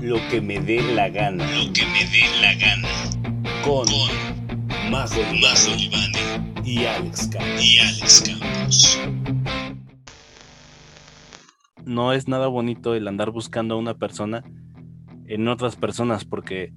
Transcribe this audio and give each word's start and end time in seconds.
Lo 0.00 0.16
que 0.30 0.40
me 0.40 0.60
dé 0.60 0.82
la 0.94 1.08
gana. 1.08 1.44
Lo 1.56 1.72
que 1.72 1.82
me 1.86 2.04
dé 2.04 2.22
la 2.42 2.54
gana. 2.54 2.88
Con, 3.64 3.86
Con 3.86 4.90
Majo 4.90 5.20
Libani 5.76 6.62
y 6.64 6.84
Alex 6.84 7.28
Campos. 7.28 7.64
y 7.64 7.78
Alex 7.78 8.24
Campos. 8.26 9.00
no 11.84 12.12
es 12.12 12.26
nada 12.28 12.48
bonito 12.48 12.94
el 12.96 13.06
andar 13.06 13.30
buscando 13.30 13.76
a 13.76 13.78
una 13.78 13.94
persona 13.94 14.42
en 15.26 15.46
otras 15.48 15.76
personas 15.76 16.24
porque 16.24 16.72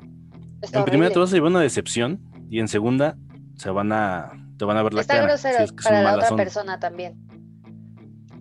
Está 0.61 0.79
en 0.79 0.86
primera 0.86 1.11
te 1.11 1.17
vas 1.20 1.31
a 1.31 1.36
llevar 1.36 1.49
una 1.51 1.61
decepción 1.61 2.21
y 2.49 2.59
en 2.59 2.67
segunda 2.67 3.17
se 3.55 3.70
van 3.71 3.91
a 3.91 4.31
te 4.57 4.65
van 4.65 4.77
a 4.77 4.83
ver 4.83 4.93
la 4.93 5.01
Está 5.01 5.15
cara. 5.15 5.27
grosero 5.27 5.57
si 5.57 5.63
es 5.63 5.71
que 5.71 5.83
son 5.83 5.91
para 5.93 6.04
la 6.04 6.15
otra 6.15 6.36
persona 6.36 6.79
también. 6.79 7.29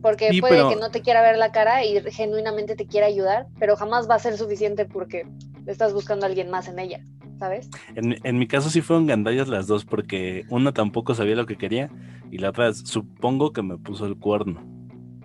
Porque 0.03 0.31
Sí, 0.31 0.41
puede 0.41 0.55
pero- 0.55 0.69
que 0.71 0.77
no 0.77 0.91
te 0.91 1.03
quiera 1.03 1.23
ver 1.23 1.37
la 1.39 1.51
cara 1.53 1.85
y 1.85 2.01
genuinamente 2.13 2.77
te 2.77 2.87
quiera 2.87 3.07
ayudar, 3.07 3.47
pero 3.59 3.77
jamás 3.77 4.09
va 4.09 4.15
a 4.15 4.19
ser 4.19 4.37
suficiente 4.37 4.85
porque 4.85 5.27
estás 5.67 5.93
buscando 5.93 6.25
a 6.27 6.29
alguien 6.29 6.51
más 6.51 6.69
en 6.69 6.79
ella, 6.79 7.01
¿sabes? 7.39 7.69
En, 7.95 8.17
en 8.23 8.39
mi 8.39 8.47
caso 8.47 8.71
sí 8.71 8.81
fueron 8.81 9.07
gandallas 9.07 9.49
las 9.49 9.67
dos 9.67 9.85
porque 9.85 10.45
una 10.49 10.73
tampoco 10.73 11.15
sabía 11.15 11.35
lo 11.35 11.47
que 11.47 11.57
quería 11.59 11.91
y 12.31 12.39
la 12.39 12.51
otra 12.51 12.73
supongo 12.75 13.53
que 13.53 13.63
me 13.63 13.77
puso 13.77 14.07
el 14.07 14.17
cuerno. 14.17 14.63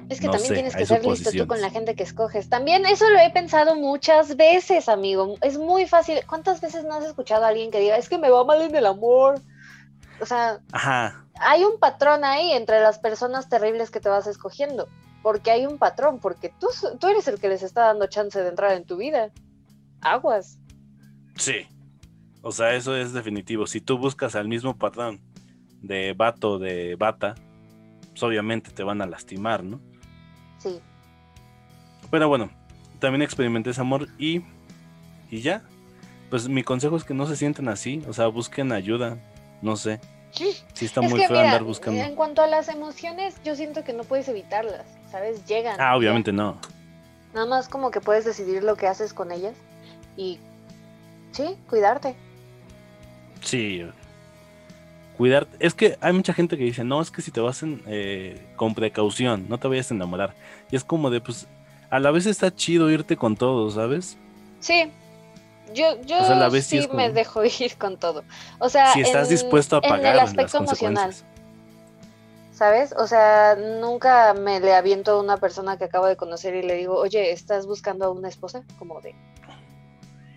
Es 0.09 0.19
que 0.19 0.25
No 0.27 0.33
también 0.33 0.47
sé, 0.49 0.53
tienes 0.55 0.75
que 0.75 0.85
ser 0.85 1.05
listo 1.05 1.31
tú 1.31 1.47
con 1.47 1.61
la 1.61 1.69
gente 1.69 1.95
que 1.95 2.03
escoges. 2.03 2.49
También 2.49 2.85
eso 2.85 3.09
lo 3.09 3.17
he 3.19 3.29
pensado 3.31 3.75
muchas 3.75 4.35
veces, 4.35 4.89
amigo. 4.89 5.35
Es 5.41 5.57
muy 5.57 5.87
fácil. 5.87 6.19
¿Cuántas 6.27 6.61
veces 6.61 6.83
no 6.83 6.95
has 6.95 7.05
escuchado 7.05 7.45
a 7.45 7.47
alguien 7.47 7.71
que 7.71 7.79
diga, 7.79 7.97
es 7.97 8.09
que 8.09 8.17
me 8.17 8.29
va 8.29 8.43
mal 8.43 8.61
en 8.61 8.75
el 8.75 8.85
amor? 8.85 9.41
O 10.19 10.25
sea, 10.25 10.59
Ajá, 10.71 11.23
hay 11.39 11.63
un 11.63 11.79
patrón 11.79 12.23
ahí 12.23 12.51
entre 12.51 12.79
las 12.81 12.99
personas 12.99 13.49
terribles 13.49 13.91
que 13.91 13.99
te 13.99 14.09
vas 14.09 14.27
escogiendo. 14.27 14.87
Porque 15.21 15.51
hay 15.51 15.65
un 15.65 15.77
patrón, 15.77 16.19
porque 16.19 16.53
tú, 16.59 16.67
tú 16.99 17.07
eres 17.07 17.27
el 17.27 17.39
que 17.39 17.47
les 17.47 17.63
está 17.63 17.85
dando 17.85 18.07
chance 18.07 18.41
de 18.41 18.49
entrar 18.49 18.73
en 18.73 18.85
tu 18.85 18.97
vida. 18.97 19.31
Aguas. 20.01 20.57
sí. 21.35 21.67
O 22.45 22.51
sea, 22.51 22.75
eso 22.75 22.93
es 22.97 23.13
definitivo. 23.13 23.65
Si 23.65 23.79
tú 23.79 23.97
buscas 23.97 24.35
al 24.35 24.49
mismo 24.49 24.77
patrón 24.77 25.21
de 25.81 26.11
vato 26.11 26.59
de 26.59 26.97
bata, 26.97 27.35
pues 28.09 28.21
obviamente 28.21 28.69
te 28.69 28.83
van 28.83 29.01
a 29.01 29.05
lastimar, 29.05 29.63
¿no? 29.63 29.79
Sí. 30.57 30.81
Pero 32.11 32.27
bueno, 32.27 32.51
también 32.99 33.21
experimenté 33.21 33.69
ese 33.69 33.79
amor 33.79 34.09
y, 34.17 34.41
y 35.31 35.39
ya. 35.39 35.63
Pues 36.29 36.49
mi 36.49 36.63
consejo 36.63 36.97
es 36.97 37.05
que 37.05 37.13
no 37.13 37.27
se 37.27 37.37
sienten 37.37 37.69
así, 37.69 38.03
o 38.09 38.11
sea, 38.11 38.27
busquen 38.27 38.73
ayuda, 38.73 39.17
no 39.61 39.77
sé. 39.77 40.01
Si 40.33 40.85
está 40.85 41.01
es 41.01 41.09
muy 41.09 41.19
que 41.19 41.27
feo 41.27 41.37
mira, 41.37 41.51
andar 41.51 41.63
buscando. 41.63 42.01
en 42.01 42.15
cuanto 42.15 42.41
a 42.41 42.47
las 42.47 42.67
emociones, 42.67 43.35
yo 43.43 43.55
siento 43.55 43.83
que 43.83 43.93
no 43.93 44.03
puedes 44.03 44.27
evitarlas, 44.27 44.85
¿sabes? 45.11 45.45
Llegan. 45.45 45.75
Ah, 45.79 45.91
ya. 45.91 45.95
obviamente 45.95 46.33
no. 46.33 46.57
Nada 47.33 47.45
más 47.45 47.67
como 47.69 47.91
que 47.91 48.01
puedes 48.01 48.25
decidir 48.25 48.63
lo 48.63 48.75
que 48.75 48.87
haces 48.87 49.13
con 49.13 49.31
ellas 49.31 49.55
y 50.17 50.39
sí, 51.31 51.55
cuidarte. 51.69 52.15
Sí. 53.41 53.85
Cuidar. 55.17 55.47
Es 55.59 55.73
que 55.75 55.97
hay 56.01 56.13
mucha 56.13 56.33
gente 56.33 56.57
que 56.57 56.63
dice, 56.63 56.83
no, 56.83 57.01
es 57.01 57.11
que 57.11 57.21
si 57.21 57.31
te 57.31 57.39
vas 57.39 57.61
en, 57.61 57.81
eh, 57.85 58.41
con 58.55 58.73
precaución, 58.73 59.45
no 59.47 59.59
te 59.59 59.67
vayas 59.67 59.91
a 59.91 59.93
enamorar. 59.93 60.33
Y 60.71 60.75
es 60.75 60.83
como 60.83 61.09
de, 61.11 61.21
pues, 61.21 61.47
a 61.89 61.99
la 61.99 62.09
vez 62.09 62.25
está 62.25 62.53
chido 62.53 62.89
irte 62.89 63.15
con 63.17 63.35
todo, 63.35 63.69
¿sabes? 63.69 64.17
Sí. 64.59 64.91
Yo, 65.73 65.99
yo 66.01 66.17
O 66.17 66.25
sea, 66.25 66.35
a 66.35 66.39
la 66.39 66.49
vez 66.49 66.65
sí 66.65 66.85
como- 66.87 66.97
me 66.97 67.11
dejo 67.11 67.43
ir 67.45 67.77
con 67.77 67.97
todo. 67.97 68.23
O 68.59 68.69
sea, 68.69 68.91
si 68.93 69.01
estás 69.01 69.27
en- 69.29 69.35
dispuesto 69.35 69.77
a 69.77 69.79
en 69.83 69.89
pagar 69.89 70.11
el 70.11 70.17
las 70.17 70.29
aspecto 70.29 70.57
emocional. 70.57 71.13
¿sabes? 72.51 72.93
O 72.97 73.07
sea, 73.07 73.55
nunca 73.55 74.33
me 74.35 74.59
le 74.59 74.73
aviento 74.75 75.11
a 75.13 75.19
una 75.19 75.37
persona 75.37 75.77
que 75.77 75.85
acabo 75.85 76.05
de 76.05 76.15
conocer 76.15 76.53
y 76.55 76.61
le 76.61 76.75
digo, 76.75 76.95
oye, 76.95 77.31
¿estás 77.31 77.65
buscando 77.65 78.05
a 78.05 78.11
una 78.11 78.29
esposa? 78.29 78.63
Como 78.77 79.01
de, 79.01 79.15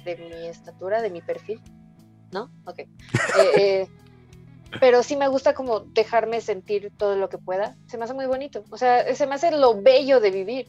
de 0.05 0.17
mi 0.17 0.47
estatura, 0.49 1.03
de 1.03 1.11
mi 1.11 1.21
perfil. 1.21 1.61
¿No? 2.33 2.51
Ok. 2.67 2.79
Eh, 3.39 3.51
eh, 3.57 3.89
pero 4.81 5.03
sí 5.03 5.15
me 5.17 5.29
gusta 5.29 5.55
como 5.55 5.81
dejarme 5.81 6.41
sentir 6.41 6.91
todo 6.97 7.17
lo 7.17 7.29
que 7.29 7.39
pueda. 7.39 7.77
Se 7.87 7.97
me 7.99 8.05
hace 8.05 8.15
muy 8.15 8.27
bonito. 8.27 8.65
O 8.71 8.77
sea, 8.79 9.15
se 9.15 9.27
me 9.27 9.35
hace 9.37 9.51
lo 9.53 9.81
bello 9.81 10.19
de 10.21 10.31
vivir. 10.31 10.69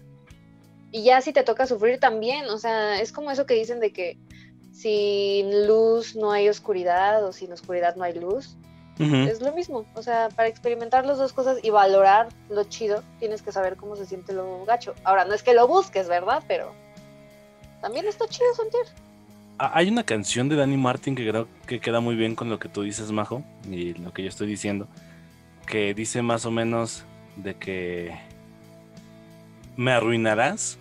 Y 0.91 1.03
ya 1.03 1.21
si 1.21 1.33
te 1.33 1.43
toca 1.43 1.65
sufrir 1.65 1.99
también. 1.99 2.45
O 2.49 2.57
sea, 2.57 3.01
es 3.01 3.11
como 3.11 3.31
eso 3.31 3.45
que 3.45 3.55
dicen 3.55 3.79
de 3.79 3.91
que 3.91 4.17
sin 4.81 5.65
luz 5.67 6.15
no 6.15 6.31
hay 6.31 6.49
oscuridad 6.49 7.25
o 7.25 7.31
sin 7.31 7.51
oscuridad 7.51 7.95
no 7.95 8.03
hay 8.03 8.13
luz. 8.13 8.55
Es 8.99 9.41
lo 9.41 9.53
mismo, 9.53 9.85
o 9.93 10.01
sea, 10.01 10.29
para 10.35 10.47
experimentar 10.47 11.05
las 11.05 11.19
dos 11.19 11.31
cosas 11.31 11.59
y 11.61 11.69
valorar 11.69 12.29
lo 12.49 12.63
chido, 12.63 13.03
tienes 13.19 13.43
que 13.43 13.51
saber 13.51 13.75
cómo 13.75 13.95
se 13.95 14.07
siente 14.07 14.33
lo 14.33 14.65
gacho. 14.65 14.95
Ahora, 15.03 15.23
no 15.23 15.35
es 15.35 15.43
que 15.43 15.53
lo 15.53 15.67
busques, 15.67 16.07
¿verdad? 16.07 16.43
Pero 16.47 16.71
también 17.79 18.07
está 18.07 18.27
chido 18.27 18.51
sentir. 18.55 18.81
Ah, 19.59 19.71
Hay 19.75 19.89
una 19.89 20.03
canción 20.03 20.49
de 20.49 20.55
Danny 20.55 20.77
Martin 20.77 21.13
que 21.15 21.29
creo 21.29 21.47
que 21.67 21.79
queda 21.79 21.99
muy 21.99 22.15
bien 22.15 22.33
con 22.33 22.49
lo 22.49 22.57
que 22.57 22.69
tú 22.69 22.81
dices, 22.81 23.11
Majo, 23.11 23.43
y 23.69 23.93
lo 23.93 24.13
que 24.13 24.23
yo 24.23 24.29
estoy 24.29 24.47
diciendo, 24.47 24.87
que 25.67 25.93
dice 25.93 26.23
más 26.23 26.47
o 26.47 26.51
menos 26.51 27.03
de 27.35 27.55
que 27.55 28.17
me 29.75 29.91
arruinarás, 29.91 30.79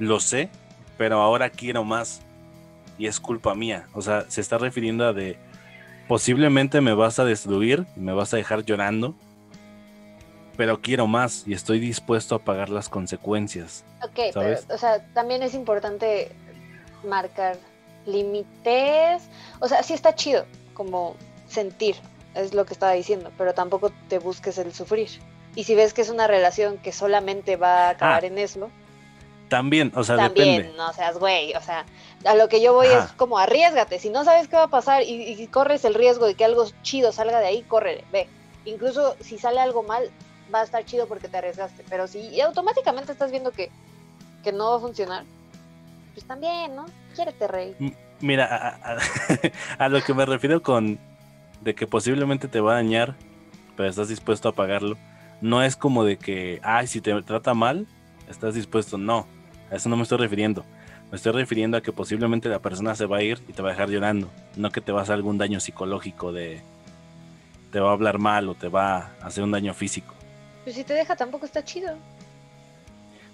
lo 0.00 0.18
sé, 0.18 0.50
pero 0.98 1.20
ahora 1.20 1.50
quiero 1.50 1.84
más 1.84 2.20
y 2.98 3.06
es 3.06 3.20
culpa 3.20 3.54
mía. 3.54 3.86
O 3.92 4.02
sea, 4.02 4.24
se 4.28 4.40
está 4.40 4.58
refiriendo 4.58 5.06
a 5.06 5.12
de 5.12 5.36
posiblemente 6.08 6.80
me 6.80 6.94
vas 6.94 7.18
a 7.18 7.24
destruir 7.24 7.86
y 7.96 8.00
me 8.00 8.12
vas 8.12 8.34
a 8.34 8.36
dejar 8.36 8.64
llorando, 8.64 9.14
pero 10.56 10.80
quiero 10.80 11.06
más 11.06 11.44
y 11.46 11.54
estoy 11.54 11.80
dispuesto 11.80 12.34
a 12.34 12.38
pagar 12.40 12.68
las 12.68 12.88
consecuencias. 12.88 13.84
Ok, 14.02 14.32
¿Sabes? 14.32 14.64
pero, 14.66 14.74
o 14.74 14.78
sea, 14.78 15.04
también 15.14 15.42
es 15.42 15.54
importante 15.54 16.30
marcar 17.08 17.56
límites. 18.06 19.22
O 19.60 19.68
sea, 19.68 19.82
sí 19.82 19.94
está 19.94 20.14
chido 20.14 20.46
como 20.74 21.16
sentir, 21.48 21.96
es 22.34 22.54
lo 22.54 22.64
que 22.66 22.72
estaba 22.72 22.92
diciendo, 22.92 23.30
pero 23.38 23.54
tampoco 23.54 23.92
te 24.08 24.18
busques 24.18 24.58
el 24.58 24.72
sufrir. 24.72 25.08
Y 25.56 25.64
si 25.64 25.74
ves 25.74 25.94
que 25.94 26.02
es 26.02 26.10
una 26.10 26.26
relación 26.26 26.78
que 26.78 26.92
solamente 26.92 27.56
va 27.56 27.86
a 27.86 27.90
acabar 27.90 28.24
Ah, 28.24 28.26
en 28.26 28.38
eso, 28.38 28.70
También, 29.48 29.92
o 29.94 30.02
sea, 30.04 30.16
también 30.16 30.56
depende. 30.56 30.76
no 30.76 30.92
seas 30.92 31.18
güey, 31.18 31.54
o 31.54 31.60
sea, 31.60 31.84
a 32.24 32.34
lo 32.34 32.48
que 32.48 32.60
yo 32.62 32.72
voy 32.72 32.86
Ajá. 32.86 33.04
es 33.04 33.12
como 33.12 33.38
arriesgate, 33.38 33.98
si 33.98 34.08
no 34.10 34.24
sabes 34.24 34.48
qué 34.48 34.56
va 34.56 34.64
a 34.64 34.68
pasar 34.68 35.02
y, 35.02 35.32
y 35.32 35.46
corres 35.48 35.84
el 35.84 35.94
riesgo 35.94 36.26
de 36.26 36.34
que 36.34 36.44
algo 36.44 36.64
chido 36.82 37.12
salga 37.12 37.40
de 37.40 37.46
ahí, 37.46 37.62
córrele, 37.62 38.04
ve. 38.10 38.26
Incluso 38.64 39.16
si 39.20 39.38
sale 39.38 39.60
algo 39.60 39.82
mal, 39.82 40.10
va 40.52 40.60
a 40.60 40.64
estar 40.64 40.84
chido 40.86 41.06
porque 41.06 41.28
te 41.28 41.36
arriesgaste, 41.36 41.84
pero 41.90 42.06
si 42.08 42.20
y 42.20 42.40
automáticamente 42.40 43.12
estás 43.12 43.30
viendo 43.30 43.50
que, 43.52 43.70
que 44.42 44.52
no 44.52 44.70
va 44.70 44.76
a 44.78 44.80
funcionar, 44.80 45.24
pues 46.14 46.26
también, 46.26 46.74
¿no? 46.74 46.86
Quiérete, 47.14 47.46
rey. 47.46 47.76
Mira, 48.20 48.46
a, 48.46 48.92
a- 48.94 48.98
a 49.84 49.88
lo 49.88 50.02
que 50.02 50.14
me 50.14 50.24
refiero 50.24 50.62
con 50.62 50.98
de 51.60 51.74
que 51.74 51.86
posiblemente 51.86 52.48
te 52.48 52.60
va 52.60 52.72
a 52.72 52.76
dañar, 52.76 53.14
pero 53.76 53.88
estás 53.88 54.08
dispuesto 54.08 54.48
a 54.48 54.52
pagarlo, 54.52 54.96
no 55.42 55.62
es 55.62 55.76
como 55.76 56.04
de 56.04 56.16
que, 56.16 56.60
ay, 56.62 56.86
si 56.86 57.00
te 57.02 57.20
trata 57.22 57.52
mal, 57.52 57.86
estás 58.28 58.54
dispuesto. 58.54 58.98
No, 58.98 59.26
a 59.70 59.76
eso 59.76 59.88
no 59.88 59.96
me 59.96 60.02
estoy 60.02 60.18
refiriendo. 60.18 60.64
Me 61.10 61.16
estoy 61.16 61.32
refiriendo 61.32 61.76
a 61.76 61.80
que 61.80 61.92
posiblemente 61.92 62.48
la 62.48 62.58
persona 62.58 62.94
se 62.94 63.06
va 63.06 63.18
a 63.18 63.22
ir 63.22 63.40
y 63.48 63.52
te 63.52 63.62
va 63.62 63.68
a 63.68 63.72
dejar 63.72 63.90
llorando, 63.90 64.30
no 64.56 64.70
que 64.70 64.80
te 64.80 64.92
va 64.92 65.00
a 65.00 65.02
hacer 65.02 65.14
algún 65.14 65.38
daño 65.38 65.60
psicológico 65.60 66.32
de 66.32 66.60
te 67.70 67.80
va 67.80 67.90
a 67.90 67.92
hablar 67.92 68.18
mal 68.18 68.48
o 68.48 68.54
te 68.54 68.68
va 68.68 68.96
a 69.20 69.26
hacer 69.26 69.42
un 69.42 69.50
daño 69.50 69.74
físico. 69.74 70.14
Pues 70.62 70.76
si 70.76 70.84
te 70.84 70.94
deja 70.94 71.16
tampoco 71.16 71.44
está 71.44 71.64
chido. 71.64 71.96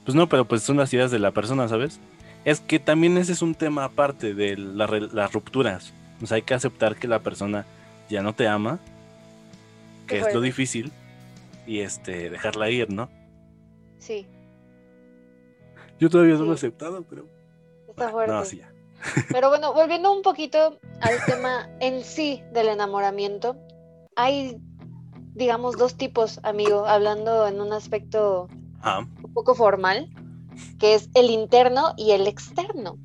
Pues 0.04 0.14
no, 0.14 0.28
pero 0.28 0.46
pues 0.46 0.62
son 0.62 0.78
las 0.78 0.92
ideas 0.94 1.10
de 1.10 1.18
la 1.18 1.30
persona, 1.30 1.68
¿sabes? 1.68 2.00
Es 2.44 2.60
que 2.60 2.78
también 2.78 3.18
ese 3.18 3.32
es 3.32 3.42
un 3.42 3.54
tema 3.54 3.84
aparte 3.84 4.34
de 4.34 4.56
la 4.56 4.86
las 4.86 5.32
rupturas. 5.32 5.92
O 6.22 6.26
sea, 6.26 6.36
hay 6.36 6.42
que 6.42 6.54
aceptar 6.54 6.96
que 6.96 7.06
la 7.06 7.18
persona 7.18 7.66
ya 8.08 8.22
no 8.22 8.34
te 8.34 8.48
ama, 8.48 8.78
que 10.06 10.18
Qué 10.18 10.28
es 10.28 10.34
lo 10.34 10.40
difícil, 10.40 10.90
y 11.66 11.80
este, 11.80 12.30
dejarla 12.30 12.70
ir, 12.70 12.90
¿no? 12.90 13.08
Sí, 13.98 14.26
Yo 16.00 16.08
todavía 16.10 16.34
no 16.34 16.44
lo 16.44 16.52
he 16.52 16.54
aceptado, 16.54 17.02
pero... 17.08 17.26
está 17.88 18.08
fuerte. 18.10 18.32
No, 18.32 18.44
sí, 18.44 18.56
ya. 18.58 18.72
Pero 19.30 19.48
bueno, 19.48 19.72
volviendo 19.72 20.12
un 20.14 20.22
poquito 20.22 20.78
al 21.00 21.24
tema 21.26 21.68
en 21.80 22.02
sí 22.04 22.42
del 22.52 22.68
enamoramiento, 22.68 23.56
hay, 24.16 24.58
digamos, 25.34 25.76
dos 25.78 25.96
tipos, 25.96 26.38
amigo, 26.42 26.84
hablando 26.86 27.46
en 27.46 27.60
un 27.60 27.72
aspecto 27.72 28.48
Ah, 28.82 29.06
un 29.22 29.32
poco 29.32 29.54
formal, 29.54 30.10
que 30.78 30.94
es 30.94 31.08
el 31.14 31.30
interno 31.30 31.92
y 31.96 32.10
el 32.12 32.26
externo. 32.26 32.98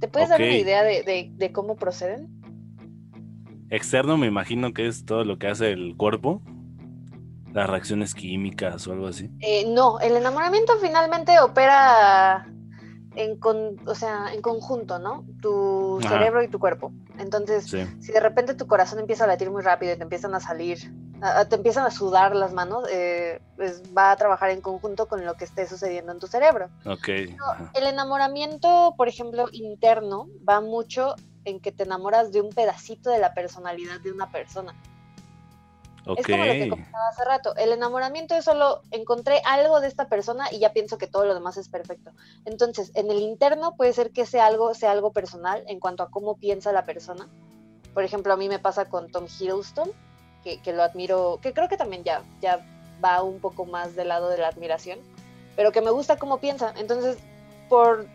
¿Te 0.00 0.08
puedes 0.08 0.28
dar 0.30 0.40
una 0.40 0.50
idea 0.56 0.82
de, 0.82 1.02
de- 1.02 1.30
de 1.34 1.52
cómo 1.52 1.76
proceden? 1.76 2.28
externo 3.70 4.18
me 4.18 4.26
imagino 4.26 4.74
que 4.74 4.86
es 4.86 5.04
todo 5.06 5.24
lo 5.24 5.38
que 5.38 5.46
hace 5.46 5.70
el 5.72 5.96
cuerpo, 5.96 6.42
las 7.52 7.68
reacciones 7.68 8.14
químicas 8.14 8.86
o 8.86 8.92
algo 8.92 9.06
así. 9.08 9.30
Eh, 9.40 9.64
no, 9.68 10.00
el 10.00 10.16
enamoramiento 10.16 10.72
finalmente 10.80 11.38
opera 11.40 12.46
en, 13.14 13.38
con- 13.38 13.78
o 13.86 13.94
sea, 13.94 14.32
en 14.32 14.40
conjunto, 14.40 14.98
¿no? 14.98 15.24
Tu 15.42 15.98
Ajá. 16.00 16.08
cerebro 16.08 16.42
y 16.42 16.48
tu 16.48 16.58
cuerpo. 16.58 16.92
Entonces, 17.18 17.64
Sí. 17.66 17.84
si 18.00 18.10
de 18.12 18.20
repente 18.20 18.54
tu 18.54 18.66
corazón 18.66 18.98
empieza 19.00 19.24
a 19.24 19.26
latir 19.26 19.50
muy 19.50 19.62
rápido 19.62 19.92
y 19.92 19.96
te 19.96 20.02
empiezan 20.02 20.34
a 20.34 20.40
salir 20.40 20.78
a- 21.24 21.44
te 21.44 21.54
empiezan 21.54 21.86
a 21.86 21.92
sudar 21.92 22.34
las 22.34 22.52
manos, 22.52 22.84
eh, 22.90 23.40
pues 23.54 23.80
va 23.96 24.10
a 24.10 24.16
trabajar 24.16 24.50
en 24.50 24.60
conjunto 24.60 25.06
con 25.06 25.24
lo 25.24 25.34
que 25.34 25.44
esté 25.44 25.68
sucediendo 25.68 26.10
en 26.10 26.18
tu 26.18 26.26
cerebro. 26.26 26.68
Ok. 26.84 27.08
ajá. 27.48 27.70
El 27.74 27.86
enamoramiento, 27.86 28.94
por 28.96 29.06
ejemplo, 29.08 29.44
interno, 29.52 30.26
va 30.48 30.60
mucho 30.60 31.14
en 31.44 31.60
que 31.60 31.70
te 31.70 31.84
enamoras 31.84 32.32
de 32.32 32.40
un 32.40 32.48
pedacito 32.50 33.08
de 33.10 33.18
la 33.20 33.34
personalidad 33.34 34.00
de 34.00 34.10
una 34.10 34.32
persona. 34.32 34.74
Ok. 36.06 36.18
Es 36.20 36.26
como 36.26 36.44
lo 36.44 36.52
que 36.52 36.68
comentaba 36.68 37.08
hace 37.08 37.24
rato. 37.24 37.56
El 37.56 37.72
enamoramiento 37.72 38.34
es 38.34 38.44
solo 38.44 38.82
encontré 38.90 39.40
algo 39.44 39.80
de 39.80 39.88
esta 39.88 40.08
persona 40.08 40.46
y 40.50 40.58
ya 40.58 40.72
pienso 40.72 40.98
que 40.98 41.06
todo 41.06 41.24
lo 41.24 41.34
demás 41.34 41.56
es 41.56 41.68
perfecto. 41.68 42.10
Entonces, 42.44 42.90
en 42.94 43.10
el 43.10 43.20
interno 43.20 43.76
puede 43.76 43.92
ser 43.92 44.10
que 44.10 44.22
ese 44.22 44.40
algo 44.40 44.74
sea 44.74 44.90
algo 44.90 45.12
personal 45.12 45.62
en 45.68 45.78
cuanto 45.80 46.02
a 46.02 46.10
cómo 46.10 46.36
piensa 46.36 46.72
la 46.72 46.84
persona. 46.84 47.28
Por 47.94 48.04
ejemplo, 48.04 48.32
a 48.32 48.36
mí 48.36 48.48
me 48.48 48.58
pasa 48.58 48.88
con 48.88 49.10
Tom 49.10 49.26
Hiddleston, 49.26 49.90
que, 50.42 50.60
que 50.60 50.72
lo 50.72 50.82
admiro, 50.82 51.38
que 51.40 51.52
creo 51.52 51.68
que 51.68 51.76
también 51.76 52.02
ya, 52.04 52.22
ya 52.40 52.66
va 53.04 53.22
un 53.22 53.38
poco 53.38 53.64
más 53.64 53.94
del 53.94 54.08
lado 54.08 54.28
de 54.28 54.38
la 54.38 54.48
admiración, 54.48 54.98
pero 55.54 55.72
que 55.72 55.82
me 55.82 55.90
gusta 55.90 56.16
cómo 56.16 56.38
piensa. 56.38 56.74
Entonces, 56.76 57.18
por 57.68 58.06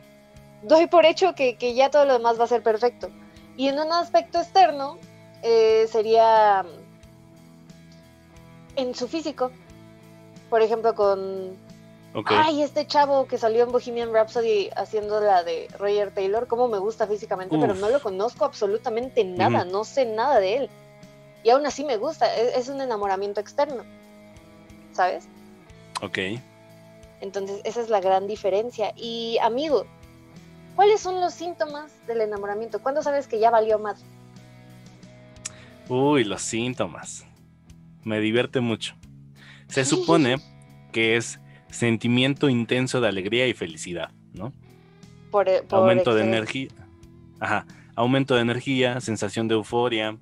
doy 0.63 0.87
por 0.87 1.05
hecho 1.05 1.35
que, 1.35 1.55
que 1.55 1.73
ya 1.73 1.89
todo 1.89 2.05
lo 2.05 2.13
demás 2.13 2.39
va 2.39 2.45
a 2.45 2.47
ser 2.47 2.63
perfecto. 2.63 3.09
Y 3.55 3.69
en 3.69 3.79
un 3.79 3.91
aspecto 3.91 4.39
externo, 4.39 4.97
eh, 5.43 5.87
sería 5.91 6.65
en 8.77 8.95
su 8.95 9.07
físico. 9.07 9.51
Por 10.49 10.61
ejemplo, 10.61 10.95
con. 10.95 11.57
Ay, 12.25 12.63
este 12.63 12.87
chavo 12.87 13.27
que 13.27 13.37
salió 13.37 13.63
en 13.63 13.71
Bohemian 13.71 14.11
Rhapsody 14.11 14.69
haciendo 14.75 15.19
la 15.19 15.43
de 15.43 15.67
Roger 15.77 16.11
Taylor, 16.11 16.47
cómo 16.47 16.67
me 16.67 16.79
gusta 16.79 17.05
físicamente, 17.05 17.57
pero 17.59 17.75
no 17.75 17.89
lo 17.89 18.01
conozco 18.01 18.45
absolutamente 18.45 19.23
nada, 19.23 19.65
no 19.65 19.83
sé 19.83 20.05
nada 20.05 20.39
de 20.39 20.55
él. 20.55 20.69
Y 21.43 21.51
aún 21.51 21.65
así 21.67 21.83
me 21.83 21.97
gusta, 21.97 22.33
es, 22.35 22.57
es 22.57 22.69
un 22.69 22.81
enamoramiento 22.81 23.39
externo, 23.39 23.83
¿sabes? 24.93 25.27
Ok. 26.01 26.17
Entonces, 27.21 27.61
esa 27.65 27.81
es 27.81 27.89
la 27.89 27.99
gran 27.99 28.25
diferencia. 28.25 28.93
Y 28.95 29.37
amigo, 29.43 29.85
¿cuáles 30.75 31.01
son 31.01 31.21
los 31.21 31.33
síntomas 31.33 31.91
del 32.07 32.21
enamoramiento? 32.21 32.81
¿Cuándo 32.81 33.03
sabes 33.03 33.27
que 33.27 33.39
ya 33.39 33.51
valió 33.51 33.77
más? 33.77 33.99
Uy, 35.87 36.23
los 36.23 36.41
síntomas. 36.41 37.25
Me 38.07 38.21
divierte 38.21 38.61
mucho. 38.61 38.95
Se 39.67 39.83
supone 39.83 40.37
que 40.93 41.17
es 41.17 41.41
sentimiento 41.69 42.47
intenso 42.47 43.01
de 43.01 43.09
alegría 43.09 43.47
y 43.47 43.53
felicidad, 43.53 44.11
¿no? 44.33 44.53
Por, 45.29 45.47
por 45.67 45.79
Aumento 45.79 46.15
de 46.15 46.23
energía. 46.23 46.69
Ajá. 47.41 47.65
Aumento 47.95 48.35
de 48.35 48.41
energía, 48.41 49.01
sensación 49.01 49.49
de 49.49 49.55
euforia, 49.55 50.17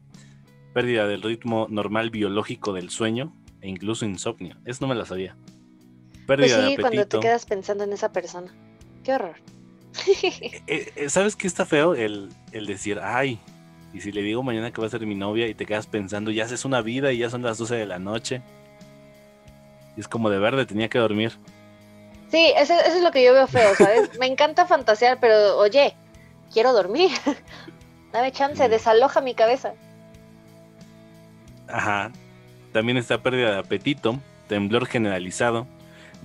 pérdida 0.73 1.07
del 1.07 1.21
ritmo 1.21 1.67
normal 1.69 2.09
biológico 2.09 2.73
del 2.73 2.89
sueño 2.89 3.35
e 3.61 3.69
incluso 3.69 4.03
insomnio. 4.03 4.57
Eso 4.65 4.79
no 4.81 4.87
me 4.87 4.95
lo 4.95 5.05
sabía. 5.05 5.37
Pues 6.25 6.39
Pérdida 6.39 6.65
sí, 6.65 6.75
de 6.75 6.81
cuando 6.81 7.07
te 7.07 7.19
quedas 7.19 7.45
pensando 7.45 7.83
en 7.83 7.93
esa 7.93 8.11
persona. 8.11 8.51
Qué 9.03 9.13
horror. 9.13 9.35
Eh, 10.67 10.91
eh, 10.95 11.09
¿Sabes 11.09 11.35
qué 11.35 11.45
está 11.45 11.67
feo? 11.67 11.93
El, 11.93 12.29
el 12.51 12.65
decir, 12.65 12.99
ay, 12.99 13.39
y 13.95 14.01
si 14.01 14.11
le 14.11 14.21
digo 14.21 14.43
mañana 14.43 14.71
que 14.71 14.81
va 14.81 14.87
a 14.87 14.89
ser 14.89 15.05
mi 15.05 15.15
novia 15.15 15.47
y 15.47 15.53
te 15.53 15.65
quedas 15.65 15.87
pensando, 15.87 16.29
ya 16.31 16.43
haces 16.45 16.65
una 16.65 16.81
vida 16.81 17.11
y 17.13 17.19
ya 17.19 17.29
son 17.29 17.41
las 17.41 17.57
12 17.57 17.75
de 17.75 17.85
la 17.85 17.97
noche. 17.97 18.41
Y 19.95 20.01
es 20.01 20.07
como 20.09 20.29
de 20.29 20.37
verde, 20.37 20.65
tenía 20.65 20.89
que 20.89 20.99
dormir. 20.99 21.31
Sí, 22.29 22.51
eso, 22.57 22.73
eso 22.73 22.97
es 22.97 23.01
lo 23.03 23.11
que 23.11 23.23
yo 23.23 23.33
veo 23.33 23.47
feo, 23.47 23.73
¿sabes? 23.75 24.09
Me 24.19 24.25
encanta 24.25 24.65
fantasear, 24.65 25.19
pero 25.21 25.57
oye, 25.57 25.95
quiero 26.51 26.73
dormir. 26.73 27.11
Dame 28.11 28.31
chance, 28.31 28.67
desaloja 28.67 29.21
mi 29.21 29.33
cabeza. 29.33 29.73
Ajá. 31.67 32.11
También 32.73 32.97
está 32.97 33.21
pérdida 33.21 33.51
de 33.51 33.59
apetito, 33.59 34.19
temblor 34.47 34.85
generalizado. 34.85 35.65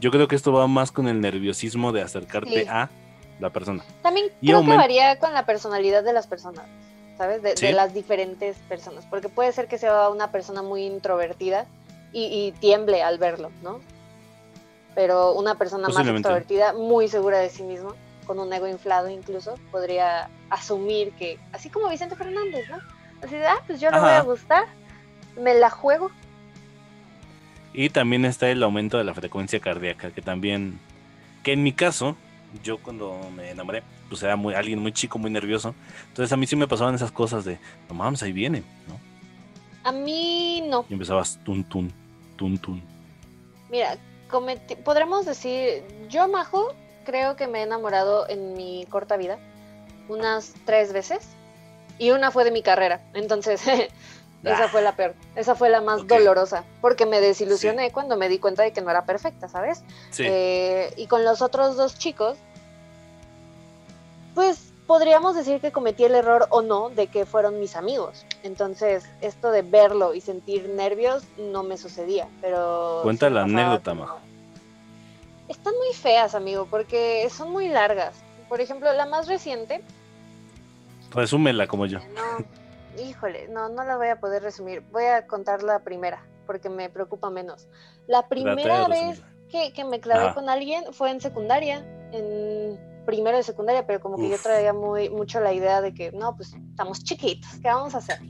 Yo 0.01 0.11
creo 0.11 0.27
que 0.29 0.35
esto 0.37 0.53
va 0.53 0.67
más 0.67 0.91
con 0.91 1.07
el 1.09 1.21
nerviosismo 1.21 1.93
de 1.93 2.03
acercarte 2.03 2.63
Sí. 2.63 2.69
a 2.69 2.91
la 3.39 3.51
persona. 3.51 3.85
También 4.03 4.27
creo 4.41 4.63
que 4.65 4.77
varía 4.77 5.19
con 5.19 5.33
la 5.33 5.47
personalidad 5.47 6.03
de 6.03 6.13
las 6.13 6.27
personas, 6.27 6.65
¿sabes? 7.21 7.43
De, 7.43 7.53
de 7.53 7.73
las 7.75 7.93
diferentes 7.93 8.57
personas. 8.67 9.05
Porque 9.05 9.29
puede 9.29 9.53
ser 9.53 9.69
que 9.69 9.77
sea 9.77 10.09
una 10.09 10.33
persona 10.33 10.63
muy 10.63 10.85
introvertida 10.85 11.67
y, 12.15 12.25
y 12.25 12.53
tiemble 12.61 13.03
al 13.03 13.19
verlo, 13.19 13.51
¿no? 13.63 13.81
Pero 14.95 15.35
una 15.35 15.57
persona 15.57 15.83
más 15.83 15.91
Posiblemente. 15.93 16.27
extrovertida, 16.27 16.73
muy 16.73 17.09
segura 17.09 17.39
de 17.39 17.51
sí 17.51 17.63
mismo, 17.63 17.95
con 18.27 18.39
un 18.39 18.51
ego 18.51 18.67
inflado 18.67 19.11
incluso, 19.11 19.57
podría 19.71 20.31
asumir 20.49 21.13
que, 21.13 21.39
así 21.53 21.69
como 21.69 21.91
Vicente 21.91 22.17
Fernández, 22.17 22.71
¿no? 22.71 22.79
Así 23.23 23.35
de, 23.35 23.47
ah, 23.47 23.59
pues 23.67 23.83
yo 23.83 23.91
le 23.91 24.01
voy 24.01 24.09
a 24.09 24.23
gustar, 24.23 24.65
me 25.39 25.53
la 25.53 25.69
juego. 25.69 26.11
Y 27.75 27.91
también 27.91 28.25
está 28.25 28.49
el 28.49 28.63
aumento 28.63 28.97
de 28.97 29.05
la 29.05 29.13
frecuencia 29.13 29.61
cardíaca, 29.61 30.11
que 30.11 30.23
también, 30.23 30.81
que 31.43 31.53
en 31.53 31.63
mi 31.63 31.75
caso, 31.75 32.17
yo 32.63 32.79
cuando 32.79 33.19
me 33.35 33.51
enamoré, 33.51 33.83
pues 34.09 34.23
era 34.23 34.37
muy, 34.37 34.55
alguien 34.55 34.79
muy 34.79 34.93
chico, 34.93 35.19
muy 35.19 35.31
nervioso. 35.31 35.75
Entonces 36.09 36.33
a 36.33 36.37
mí 36.37 36.47
sí 36.47 36.57
me 36.57 36.69
pasaban 36.69 36.95
esas 36.95 37.13
cosas 37.13 37.45
de, 37.45 37.59
no 37.89 37.95
mames, 37.95 38.23
ahí 38.23 38.33
viene, 38.33 38.63
¿no? 38.89 38.99
A 39.85 39.93
mí 39.93 40.63
no. 40.69 40.85
Y 40.89 40.93
empezabas 40.93 41.39
tun, 41.45 41.65
tun, 41.65 41.93
tun, 42.37 42.59
tun. 42.59 42.83
Mira, 43.71 43.97
podremos 44.85 45.27
decir, 45.27 45.85
yo, 46.09 46.29
Majo, 46.29 46.75
creo 47.05 47.37
que 47.37 47.47
me 47.47 47.61
he 47.61 47.63
enamorado 47.63 48.29
en 48.29 48.55
mi 48.55 48.87
corta 48.91 49.17
vida 49.17 49.39
unas 50.09 50.55
tres 50.65 50.93
veces 50.93 51.29
y 51.99 52.11
una 52.11 52.31
fue 52.31 52.45
de 52.45 52.51
mi 52.51 52.63
carrera. 52.63 53.01
Entonces, 53.15 53.63
esa 54.45 54.65
Ah. 54.65 54.69
fue 54.69 54.83
la 54.83 54.97
peor, 54.97 55.15
esa 55.37 55.55
fue 55.55 55.69
la 55.69 55.81
más 55.81 56.07
dolorosa, 56.07 56.65
porque 56.81 57.05
me 57.07 57.21
desilusioné 57.21 57.91
cuando 57.93 58.17
me 58.17 58.29
di 58.29 58.39
cuenta 58.39 58.63
de 58.63 58.73
que 58.73 58.81
no 58.81 58.91
era 58.91 59.05
perfecta, 59.05 59.49
¿sabes? 59.49 59.83
Sí, 60.11 60.25
Eh, 60.27 60.93
y 60.97 61.07
con 61.07 61.25
los 61.25 61.43
otros 61.43 61.77
dos 61.77 61.97
chicos, 61.99 62.39
pues 64.35 64.73
podríamos 64.87 65.35
decir 65.37 65.61
que 65.61 65.71
cometí 65.73 66.05
el 66.05 66.15
error 66.15 66.47
o 66.51 66.63
no 66.63 66.91
de 66.91 67.07
que 67.09 67.27
fueron 67.27 67.61
mis 67.61 67.77
amigos. 67.77 68.25
Entonces, 68.43 69.05
esto 69.21 69.51
de 69.51 69.63
verlo 69.63 70.15
y 70.15 70.21
sentir 70.21 70.69
nervios 70.69 71.23
no 71.39 71.63
me 71.63 71.77
sucedía, 71.77 72.27
pero... 72.41 73.01
Cuenta 73.03 73.31
la 73.31 73.43
anécdota, 73.43 73.95
Majo. 73.95 74.19
Están 75.49 75.75
muy 75.77 75.95
feas, 75.95 76.35
amigo, 76.35 76.67
porque 76.71 77.29
son 77.31 77.51
muy 77.51 77.69
largas. 77.69 78.15
Por 78.49 78.61
ejemplo, 78.61 78.93
la 78.93 79.07
más 79.07 79.29
reciente, 79.29 79.83
resúmela 81.13 81.67
como 81.67 81.87
yo. 81.87 81.99
no, 81.99 82.45
híjole, 82.99 83.49
no, 83.49 83.69
no 83.69 83.85
la 83.85 83.97
voy 83.97 84.09
a 84.09 84.21
poder 84.21 84.43
resumir. 84.43 84.83
Voy 84.91 85.05
a 85.05 85.27
contar 85.27 85.63
la 85.63 85.81
primera, 85.81 86.27
porque 86.47 86.69
me 86.69 86.89
preocupa 86.89 87.31
menos. 87.31 87.69
La 88.07 88.29
primera 88.29 88.89
vez 88.89 89.23
que, 89.49 89.73
que 89.73 89.85
me 89.85 90.01
clavé 90.01 90.35
con 90.35 90.49
alguien 90.49 90.93
fue 90.93 91.11
en 91.11 91.21
secundaria, 91.21 91.85
en 92.13 92.79
primero 93.05 93.37
de 93.37 93.43
secundaria, 93.43 93.87
pero 93.87 94.01
como 94.01 94.17
que 94.17 94.29
yo 94.29 94.37
traía 94.39 94.73
muy 94.73 95.11
mucho 95.11 95.41
la 95.41 95.53
idea 95.53 95.81
de 95.81 95.95
que, 95.95 96.13
no, 96.13 96.37
pues 96.37 96.55
estamos 96.71 97.03
chiquitos, 97.03 97.51
¿qué 97.61 97.69
vamos 97.69 97.95
a 97.95 97.99
hacer? 97.99 98.21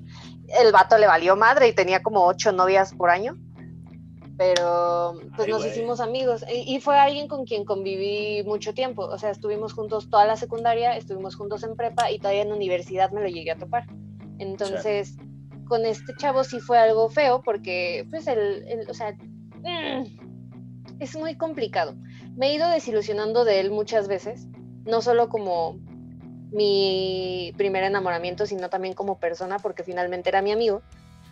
El 0.49 0.73
vato 0.73 0.97
le 0.99 1.07
valió 1.07 1.37
madre 1.37 1.69
y 1.69 1.75
tenía 1.75 2.03
como 2.03 2.27
ocho 2.27 2.53
novias 2.53 2.95
por 2.95 3.11
año, 3.11 3.37
pero 4.39 5.21
pues 5.37 5.47
Ay, 5.47 5.53
nos 5.53 5.67
hicimos 5.67 6.01
amigos 6.01 6.45
y, 6.51 6.77
y 6.77 6.81
fue 6.81 6.99
alguien 6.99 7.29
con 7.29 7.45
quien 7.45 7.65
conviví 7.65 8.43
mucho 8.45 8.73
tiempo, 8.73 9.05
o 9.05 9.19
sea, 9.19 9.31
estuvimos 9.31 9.75
juntos 9.75 10.09
toda 10.09 10.25
la 10.25 10.37
secundaria, 10.37 10.97
estuvimos 10.97 11.37
juntos 11.37 11.63
en 11.63 11.77
prepa 11.77 12.11
y 12.11 12.19
todavía 12.19 12.43
en 12.43 12.53
universidad 12.53 13.11
me 13.11 13.21
lo 13.21 13.29
llegué 13.29 13.51
a 13.51 13.59
topar. 13.59 13.85
Entonces, 14.41 15.15
con 15.69 15.85
este 15.87 16.13
chavo 16.17 16.43
sí 16.45 16.59
fue 16.61 16.79
algo 16.79 17.09
feo 17.09 17.43
porque, 17.43 18.07
pues, 18.11 18.27
el, 18.27 18.65
el- 18.67 18.91
o 18.91 18.95
sea, 18.95 19.13
mm, 19.13 20.99
es 20.99 21.17
muy 21.17 21.37
complicado. 21.37 21.95
Me 22.37 22.49
he 22.49 22.55
ido 22.55 22.69
desilusionando 22.69 23.45
de 23.45 23.61
él 23.61 23.71
muchas 23.71 24.09
veces, 24.09 24.47
no 24.85 25.03
solo 25.03 25.29
como 25.29 25.79
mi 26.53 27.53
primer 27.57 27.85
enamoramiento, 27.85 28.47
sino 28.47 28.69
también 28.71 28.95
como 28.95 29.21
persona, 29.21 29.59
porque 29.59 29.85
finalmente 29.85 30.29
era 30.31 30.43
mi 30.43 30.51
amigo. 30.53 30.83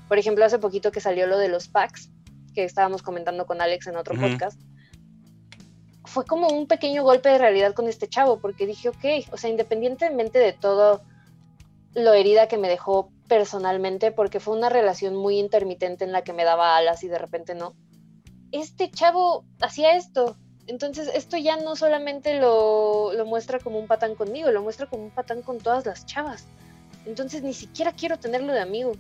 Por 0.07 0.19
ejemplo, 0.19 0.45
hace 0.45 0.59
poquito 0.59 0.93
que 0.93 1.01
salió 1.01 1.27
lo 1.27 1.39
de 1.39 1.49
los 1.49 1.69
packs, 1.69 2.11
que 2.55 2.65
estábamos 2.65 3.03
comentando 3.03 3.45
con 3.47 3.61
Alex 3.61 3.87
en 3.89 3.97
otro 3.97 4.15
podcast, 4.21 4.61
fue 6.05 6.25
como 6.25 6.49
un 6.49 6.67
pequeño 6.67 7.03
golpe 7.03 7.29
de 7.29 7.39
realidad 7.39 7.75
con 7.75 7.89
este 7.89 8.09
chavo, 8.09 8.41
porque 8.41 8.67
dije, 8.67 8.89
ok, 8.89 9.05
o 9.33 9.37
sea, 9.37 9.51
independientemente 9.51 10.39
de 10.39 10.53
todo 10.53 11.03
lo 11.95 12.13
herida 12.13 12.49
que 12.49 12.59
me 12.59 12.69
dejó 12.69 13.11
personalmente, 13.29 14.13
porque 14.13 14.41
fue 14.41 14.57
una 14.57 14.69
relación 14.69 15.17
muy 15.17 15.39
intermitente 15.39 16.05
en 16.05 16.13
la 16.13 16.23
que 16.23 16.33
me 16.33 16.45
daba 16.45 16.77
alas 16.77 17.03
y 17.05 17.09
de 17.09 17.19
repente 17.19 17.55
no, 17.55 17.75
este 18.53 18.91
chavo 18.91 19.45
hacía 19.61 19.97
esto. 19.97 20.37
Entonces, 20.67 21.11
esto 21.15 21.39
ya 21.39 21.57
no 21.57 21.77
solamente 21.77 22.39
lo, 22.39 23.13
lo 23.15 23.25
muestra 23.25 23.59
como 23.59 23.79
un 23.79 23.87
patán 23.87 24.15
conmigo, 24.15 24.51
lo 24.51 24.63
muestra 24.63 24.87
como 24.87 25.05
un 25.05 25.11
patán 25.11 25.43
con 25.43 25.59
todas 25.59 25.87
las 25.87 26.05
chavas. 26.05 26.47
Entonces, 27.07 27.43
ni 27.43 27.55
siquiera 27.55 27.93
quiero 27.93 28.19
tenerlo 28.19 28.53
de 28.53 28.61
amigo. 28.61 28.93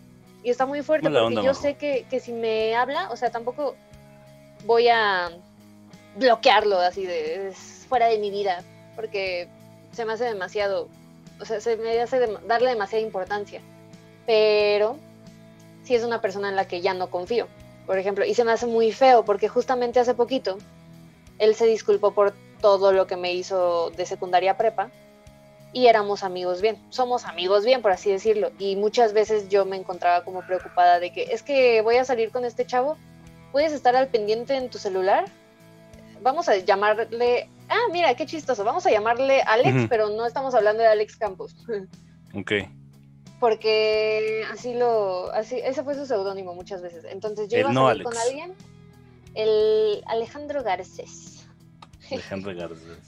Y 0.42 0.50
está 0.50 0.64
muy 0.64 0.82
fuerte 0.82 1.10
Mala 1.10 1.20
porque 1.20 1.38
onda, 1.38 1.42
yo 1.42 1.52
Majo. 1.52 1.62
sé 1.62 1.76
que, 1.76 2.06
que 2.08 2.20
si 2.20 2.32
me 2.32 2.74
habla, 2.74 3.10
o 3.10 3.16
sea, 3.16 3.30
tampoco 3.30 3.74
voy 4.64 4.88
a 4.88 5.30
bloquearlo 6.16 6.78
así 6.78 7.04
de 7.04 7.48
es 7.48 7.86
fuera 7.88 8.06
de 8.06 8.18
mi 8.18 8.30
vida, 8.30 8.62
porque 8.96 9.48
se 9.92 10.04
me 10.04 10.12
hace 10.12 10.24
demasiado, 10.24 10.88
o 11.40 11.44
sea, 11.44 11.60
se 11.60 11.76
me 11.76 12.00
hace 12.00 12.18
darle 12.46 12.70
demasiada 12.70 13.04
importancia. 13.04 13.60
Pero 14.26 14.96
sí 15.84 15.94
es 15.94 16.04
una 16.04 16.20
persona 16.20 16.48
en 16.48 16.56
la 16.56 16.66
que 16.66 16.80
ya 16.80 16.94
no 16.94 17.10
confío. 17.10 17.46
por 17.86 17.98
ejemplo, 17.98 18.24
y 18.24 18.34
se 18.34 18.44
me 18.44 18.52
hace 18.52 18.66
muy 18.66 18.92
feo 18.92 19.24
porque 19.24 19.48
justamente 19.48 19.98
hace 19.98 20.12
poquito 20.12 20.58
él 21.38 21.54
se 21.54 21.66
disculpó 21.66 22.12
por 22.12 22.34
todo 22.60 22.92
lo 22.92 23.06
que 23.06 23.16
me 23.16 23.32
hizo 23.32 23.90
de 23.90 24.04
secundaria 24.04 24.56
prepa 24.56 24.90
y 25.72 25.86
éramos 25.86 26.22
amigos 26.22 26.60
bien, 26.60 26.78
somos 26.90 27.24
amigos 27.24 27.64
bien, 27.64 27.82
por 27.82 27.92
así 27.92 28.10
decirlo, 28.10 28.50
y 28.58 28.76
muchas 28.76 29.12
veces 29.12 29.48
yo 29.48 29.64
me 29.64 29.76
encontraba 29.76 30.24
como 30.24 30.40
preocupada 30.42 30.98
de 30.98 31.12
que 31.12 31.24
es 31.24 31.42
que 31.42 31.82
voy 31.82 31.96
a 31.96 32.04
salir 32.04 32.30
con 32.30 32.44
este 32.44 32.66
chavo, 32.66 32.96
puedes 33.52 33.72
estar 33.72 33.94
al 33.94 34.08
pendiente 34.08 34.54
en 34.56 34.70
tu 34.70 34.78
celular, 34.78 35.26
vamos 36.22 36.48
a 36.48 36.56
llamarle, 36.56 37.48
ah, 37.68 37.88
mira, 37.92 38.14
qué 38.14 38.26
chistoso, 38.26 38.64
vamos 38.64 38.86
a 38.86 38.90
llamarle 38.90 39.42
Alex, 39.42 39.86
pero 39.88 40.08
no 40.10 40.26
estamos 40.26 40.54
hablando 40.54 40.82
de 40.82 40.88
Alex 40.88 41.16
Campos. 41.16 41.56
Ok. 42.34 42.52
porque 43.40 44.44
así 44.52 44.74
lo, 44.74 45.32
así, 45.32 45.58
ese 45.64 45.82
fue 45.82 45.94
su 45.94 46.04
seudónimo 46.04 46.54
muchas 46.54 46.82
veces. 46.82 47.04
Entonces 47.04 47.48
yo 47.48 47.56
El 47.56 47.60
iba 47.60 47.70
a 47.70 47.72
no 47.72 47.88
salir 47.88 48.04
con 48.04 48.16
alguien, 48.18 48.54
el 49.34 50.02
Alejandro 50.06 50.62
Garcés, 50.62 51.48
Alejandro 52.10 52.54
Garcés. 52.54 52.98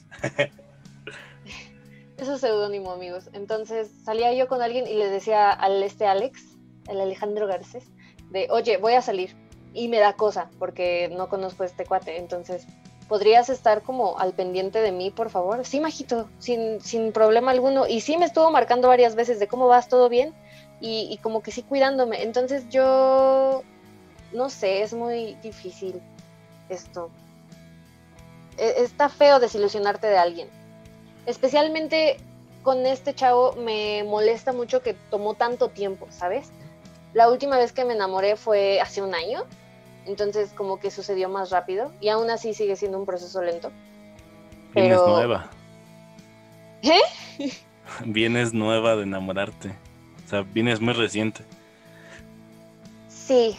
es 2.17 2.26
su 2.26 2.38
seudónimo, 2.38 2.93
amigos. 2.93 3.29
Entonces 3.35 3.90
salía 4.05 4.33
yo 4.33 4.49
con 4.49 4.62
alguien 4.62 4.87
y 4.87 4.95
le 4.95 5.11
decía 5.11 5.50
al 5.50 5.83
este 5.83 6.07
Alex, 6.07 6.57
el 6.88 7.00
Alejandro 7.00 7.47
Garcés, 7.47 7.85
de, 8.31 8.47
oye, 8.50 8.79
voy 8.79 8.95
a 8.95 9.02
salir. 9.02 9.37
Y 9.73 9.87
me 9.88 9.99
da 9.99 10.14
cosa, 10.14 10.50
porque 10.59 11.09
no 11.17 11.29
conozco 11.29 11.62
a 11.62 11.67
este 11.67 11.85
cuate. 11.85 12.17
Entonces, 12.19 12.67
¿podrías 13.11 13.49
estar 13.49 13.83
como 13.83 14.21
al 14.21 14.35
pendiente 14.35 14.81
de 14.81 14.93
mí, 14.93 15.11
por 15.11 15.31
favor? 15.31 15.67
Sí, 15.67 15.81
majito, 15.81 16.31
sin, 16.38 16.81
sin 16.81 17.11
problema 17.11 17.50
alguno. 17.50 17.88
Y 17.88 18.02
sí 18.02 18.17
me 18.17 18.25
estuvo 18.25 18.52
marcando 18.52 18.87
varias 18.87 19.17
veces 19.17 19.40
de 19.40 19.49
cómo 19.49 19.67
vas, 19.67 19.88
todo 19.88 20.09
bien. 20.09 20.33
Y, 20.81 21.19
como 21.21 21.43
que 21.43 21.50
sí 21.50 21.62
cuidándome. 21.64 22.23
Entonces 22.23 22.69
yo, 22.71 23.64
no 24.33 24.49
sé, 24.49 24.83
es 24.83 24.95
muy 24.95 25.35
difícil 25.43 26.00
esto. 26.69 27.11
E- 28.57 28.75
Está 28.85 29.09
feo 29.09 29.40
desilusionarte 29.40 30.07
de 30.07 30.17
alguien. 30.17 30.49
Especialmente 31.26 32.17
con 32.62 32.87
este 32.87 33.12
chavo 33.12 33.55
me 33.55 34.05
molesta 34.05 34.52
mucho 34.52 34.83
que 34.83 34.95
tomó 35.11 35.35
tanto 35.35 35.69
tiempo, 35.69 36.07
¿sabes? 36.12 36.49
La 37.12 37.29
última 37.29 37.59
vez 37.59 37.73
que 37.73 37.85
me 37.85 37.95
enamoré 37.95 38.37
fue 38.37 38.81
hace 38.81 39.02
un 39.02 39.17
año, 39.17 39.43
entonces 40.11 40.50
como 40.55 40.79
que 40.79 40.90
sucedió 40.90 41.29
más 41.29 41.50
rápido 41.50 41.93
y 42.00 42.09
aún 42.09 42.29
así 42.31 42.52
sigue 42.52 42.76
siendo 42.76 42.99
un 42.99 43.07
proceso 43.07 43.43
lento. 43.43 43.71
Vienes 44.75 44.99
Pero- 44.99 45.09
nueva. 45.09 45.50
¿Eh? 46.83 47.00
Vienes 48.05 48.52
nueva 48.52 48.97
de 48.97 49.02
enamorarte. 49.02 49.75
O 50.25 50.29
sea, 50.29 50.43
vienes 50.43 50.81
muy 50.81 50.95
reciente. 50.95 51.43
Sí, 53.09 53.57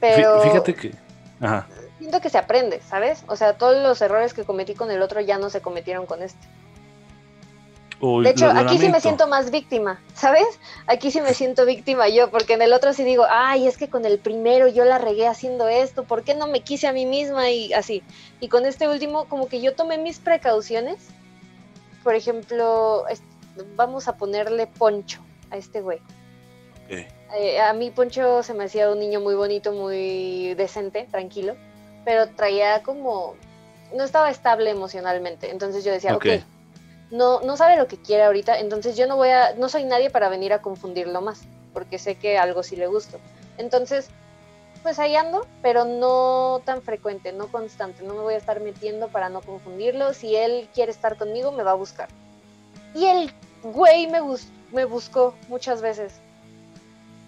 pero 0.00 0.42
Fíjate 0.42 0.74
que. 0.74 0.92
Ajá. 1.40 1.66
siento 1.98 2.20
que 2.20 2.28
se 2.30 2.38
aprende, 2.38 2.80
¿sabes? 2.88 3.24
O 3.28 3.36
sea, 3.36 3.56
todos 3.56 3.80
los 3.82 4.00
errores 4.02 4.34
que 4.34 4.44
cometí 4.44 4.74
con 4.74 4.90
el 4.90 5.00
otro 5.02 5.20
ya 5.20 5.38
no 5.38 5.50
se 5.50 5.60
cometieron 5.60 6.06
con 6.06 6.22
este. 6.22 6.46
De 8.00 8.30
hecho, 8.30 8.50
aquí 8.50 8.78
sí 8.78 8.88
me 8.88 9.00
siento 9.00 9.26
más 9.28 9.50
víctima, 9.50 10.00
¿sabes? 10.14 10.46
Aquí 10.86 11.10
sí 11.10 11.20
me 11.20 11.32
siento 11.32 11.64
víctima 11.64 12.08
yo, 12.08 12.30
porque 12.30 12.54
en 12.54 12.62
el 12.62 12.72
otro 12.72 12.92
sí 12.92 13.04
digo, 13.04 13.24
ay, 13.28 13.66
es 13.66 13.78
que 13.78 13.88
con 13.88 14.04
el 14.04 14.18
primero 14.18 14.68
yo 14.68 14.84
la 14.84 14.98
regué 14.98 15.26
haciendo 15.26 15.68
esto, 15.68 16.04
¿por 16.04 16.22
qué 16.22 16.34
no 16.34 16.46
me 16.46 16.60
quise 16.60 16.86
a 16.86 16.92
mí 16.92 17.06
misma? 17.06 17.50
Y 17.50 17.72
así. 17.72 18.02
Y 18.40 18.48
con 18.48 18.66
este 18.66 18.88
último, 18.88 19.26
como 19.26 19.48
que 19.48 19.60
yo 19.60 19.74
tomé 19.74 19.96
mis 19.98 20.18
precauciones. 20.18 20.98
Por 22.02 22.14
ejemplo, 22.14 23.04
vamos 23.76 24.08
a 24.08 24.16
ponerle 24.16 24.66
Poncho 24.66 25.20
a 25.50 25.56
este 25.56 25.80
güey. 25.80 25.98
Ok. 26.84 27.06
Eh, 27.36 27.60
a 27.60 27.72
mí 27.72 27.90
Poncho 27.90 28.42
se 28.42 28.54
me 28.54 28.64
hacía 28.64 28.90
un 28.90 28.98
niño 28.98 29.20
muy 29.20 29.34
bonito, 29.34 29.72
muy 29.72 30.54
decente, 30.54 31.08
tranquilo, 31.10 31.56
pero 32.04 32.28
traía 32.28 32.82
como, 32.82 33.34
no 33.94 34.04
estaba 34.04 34.30
estable 34.30 34.70
emocionalmente. 34.70 35.50
Entonces 35.50 35.84
yo 35.84 35.92
decía, 35.92 36.14
Ok. 36.14 36.26
ok, 36.26 36.42
no, 37.14 37.40
no 37.40 37.56
sabe 37.56 37.76
lo 37.76 37.86
que 37.86 37.96
quiere 37.96 38.24
ahorita, 38.24 38.58
entonces 38.58 38.96
yo 38.96 39.06
no 39.06 39.16
voy 39.16 39.28
a, 39.30 39.54
no 39.54 39.68
soy 39.68 39.84
nadie 39.84 40.10
para 40.10 40.28
venir 40.28 40.52
a 40.52 40.60
confundirlo 40.62 41.20
más, 41.20 41.42
porque 41.72 41.98
sé 41.98 42.16
que 42.16 42.38
algo 42.38 42.62
sí 42.62 42.76
le 42.76 42.86
gusto. 42.88 43.18
Entonces, 43.56 44.08
pues 44.82 44.98
ahí 44.98 45.14
ando, 45.16 45.46
pero 45.62 45.84
no 45.84 46.60
tan 46.64 46.82
frecuente, 46.82 47.32
no 47.32 47.46
constante, 47.48 48.02
no 48.02 48.14
me 48.14 48.20
voy 48.20 48.34
a 48.34 48.38
estar 48.38 48.60
metiendo 48.60 49.08
para 49.08 49.28
no 49.28 49.40
confundirlo. 49.40 50.12
Si 50.12 50.34
él 50.36 50.68
quiere 50.74 50.90
estar 50.92 51.16
conmigo, 51.16 51.52
me 51.52 51.62
va 51.62 51.70
a 51.70 51.74
buscar. 51.74 52.08
Y 52.94 53.06
el 53.06 53.32
güey 53.62 54.06
me, 54.08 54.20
bus- 54.20 54.48
me 54.72 54.84
buscó 54.84 55.34
muchas 55.48 55.80
veces. 55.80 56.12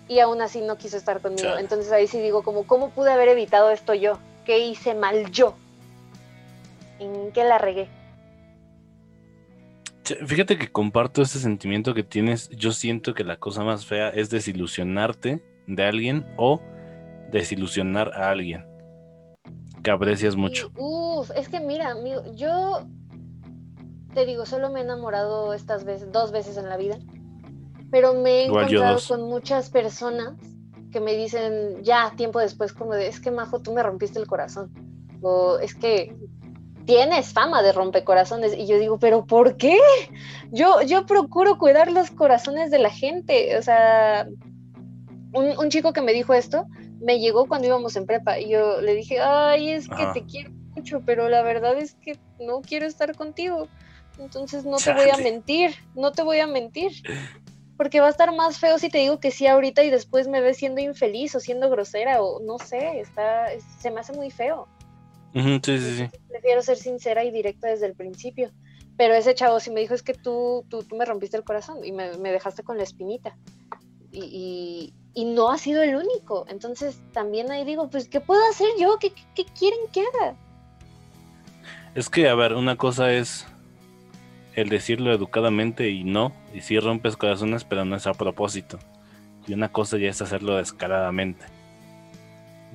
Y 0.08 0.18
aún 0.20 0.42
así 0.42 0.60
no 0.60 0.76
quiso 0.76 0.96
estar 0.96 1.20
conmigo. 1.20 1.48
Entonces 1.58 1.90
ahí 1.92 2.06
sí 2.06 2.20
digo, 2.20 2.42
como, 2.42 2.66
¿cómo 2.66 2.90
pude 2.90 3.10
haber 3.10 3.28
evitado 3.28 3.70
esto 3.70 3.94
yo? 3.94 4.18
¿Qué 4.44 4.58
hice 4.58 4.94
mal 4.94 5.30
yo? 5.30 5.54
¿En 6.98 7.32
qué 7.32 7.44
la 7.44 7.58
regué? 7.58 7.88
Fíjate 10.26 10.58
que 10.58 10.70
comparto 10.70 11.22
ese 11.22 11.38
sentimiento 11.38 11.94
que 11.94 12.02
tienes. 12.02 12.48
Yo 12.50 12.72
siento 12.72 13.14
que 13.14 13.24
la 13.24 13.38
cosa 13.38 13.64
más 13.64 13.86
fea 13.86 14.10
es 14.10 14.30
desilusionarte 14.30 15.42
de 15.66 15.84
alguien 15.84 16.26
o 16.36 16.60
desilusionar 17.32 18.12
a 18.14 18.30
alguien 18.30 18.64
que 19.82 19.90
aprecias 19.90 20.36
mucho. 20.36 20.70
Uf, 20.76 21.30
es 21.36 21.48
que 21.48 21.60
mira, 21.60 21.90
amigo, 21.90 22.22
yo 22.34 22.86
te 24.14 24.26
digo, 24.26 24.46
solo 24.46 24.70
me 24.70 24.80
he 24.80 24.82
enamorado 24.82 25.52
estas 25.54 25.84
veces, 25.84 26.10
dos 26.10 26.32
veces 26.32 26.56
en 26.56 26.68
la 26.68 26.76
vida, 26.76 26.98
pero 27.90 28.14
me 28.14 28.42
he 28.42 28.46
Igual 28.46 28.64
encontrado 28.64 28.98
con 29.06 29.22
muchas 29.22 29.70
personas 29.70 30.34
que 30.90 31.00
me 31.00 31.14
dicen 31.16 31.82
ya 31.82 32.12
tiempo 32.16 32.40
después 32.40 32.72
como 32.72 32.94
de, 32.94 33.08
es 33.08 33.20
que 33.20 33.30
Majo, 33.30 33.60
tú 33.60 33.72
me 33.72 33.82
rompiste 33.82 34.18
el 34.18 34.26
corazón, 34.26 34.72
o 35.20 35.58
es 35.58 35.74
que 35.74 36.16
tienes 36.86 37.32
fama 37.32 37.62
de 37.62 37.72
rompecorazones, 37.72 38.54
y 38.56 38.66
yo 38.66 38.78
digo, 38.78 38.98
pero 38.98 39.26
¿por 39.26 39.56
qué? 39.56 39.78
Yo, 40.52 40.80
yo 40.82 41.04
procuro 41.06 41.58
cuidar 41.58 41.90
los 41.90 42.10
corazones 42.10 42.70
de 42.70 42.78
la 42.78 42.90
gente, 42.90 43.56
o 43.58 43.62
sea, 43.62 44.26
un, 45.32 45.58
un 45.58 45.68
chico 45.68 45.92
que 45.92 46.00
me 46.00 46.12
dijo 46.12 46.32
esto, 46.32 46.66
me 47.00 47.18
llegó 47.20 47.46
cuando 47.46 47.66
íbamos 47.68 47.94
en 47.96 48.06
prepa 48.06 48.38
y 48.38 48.48
yo 48.50 48.80
le 48.80 48.94
dije, 48.94 49.18
ay, 49.20 49.70
es 49.70 49.86
que 49.88 50.04
Ajá. 50.04 50.12
te 50.14 50.24
quiero 50.24 50.50
mucho, 50.74 51.02
pero 51.04 51.28
la 51.28 51.42
verdad 51.42 51.76
es 51.78 51.94
que 52.02 52.18
no 52.38 52.60
quiero 52.62 52.86
estar 52.86 53.14
contigo. 53.14 53.68
Entonces 54.18 54.64
no 54.64 54.78
te 54.78 54.92
voy 54.94 55.10
a 55.10 55.16
mentir, 55.18 55.74
no 55.94 56.12
te 56.12 56.22
voy 56.22 56.38
a 56.40 56.46
mentir. 56.46 56.90
Porque 57.76 58.00
va 58.00 58.06
a 58.06 58.10
estar 58.10 58.34
más 58.34 58.58
feo 58.58 58.78
si 58.78 58.88
te 58.88 58.96
digo 58.98 59.20
que 59.20 59.30
sí 59.30 59.46
ahorita 59.46 59.84
y 59.84 59.90
después 59.90 60.28
me 60.28 60.40
ves 60.40 60.56
siendo 60.56 60.80
infeliz 60.80 61.34
o 61.34 61.40
siendo 61.40 61.68
grosera 61.68 62.22
o 62.22 62.40
no 62.40 62.58
sé, 62.58 63.00
está, 63.00 63.52
es- 63.52 63.64
se 63.80 63.90
me 63.90 64.00
hace 64.00 64.14
muy 64.14 64.30
feo. 64.30 64.66
Ujú, 65.36 65.60
sí, 65.62 65.78
sí, 65.78 65.96
sí. 65.98 66.08
Prefiero 66.28 66.62
ser 66.62 66.78
sincera 66.78 67.22
y 67.24 67.30
directa 67.30 67.68
desde 67.68 67.86
el 67.86 67.94
principio. 67.94 68.50
Pero 68.96 69.14
ese 69.14 69.34
chavo 69.34 69.60
sí 69.60 69.70
me 69.70 69.80
dijo, 69.80 69.92
es 69.94 70.02
que 70.02 70.14
tú, 70.14 70.64
tú, 70.70 70.82
tú 70.82 70.96
me 70.96 71.04
rompiste 71.04 71.36
el 71.36 71.44
corazón 71.44 71.84
y 71.84 71.92
me, 71.92 72.16
me 72.16 72.32
dejaste 72.32 72.62
con 72.62 72.78
la 72.78 72.82
espinita. 72.84 73.36
Y, 74.10 74.24
y- 74.24 74.94
y 75.18 75.24
no 75.26 75.50
ha 75.50 75.58
sido 75.58 75.82
el 75.82 75.94
único. 75.96 76.46
Entonces 76.48 76.98
también 77.12 77.50
ahí 77.50 77.64
digo, 77.64 77.88
pues, 77.90 78.08
¿qué 78.08 78.20
puedo 78.20 78.40
hacer 78.50 78.68
yo? 78.78 78.98
¿Qué, 78.98 79.10
qué- 79.10 79.22
qué 79.34 79.44
quieren 79.58 79.80
que 79.92 80.00
haga? 80.00 80.34
Es 81.94 82.08
que, 82.10 82.28
a 82.28 82.34
ver, 82.34 82.54
una 82.54 82.76
cosa 82.76 83.12
es 83.12 83.46
el 84.54 84.68
decirlo 84.70 85.12
educadamente 85.12 85.90
y 85.90 86.04
no, 86.04 86.32
y 86.54 86.62
sí 86.62 86.78
rompes 86.80 87.16
corazones, 87.16 87.64
pero 87.64 87.84
no 87.84 87.96
es 87.96 88.06
a 88.06 88.14
propósito. 88.14 88.78
Y 89.46 89.52
una 89.54 89.70
cosa 89.70 89.98
ya 89.98 90.08
es 90.08 90.20
hacerlo 90.22 90.56
descaradamente. 90.56 91.44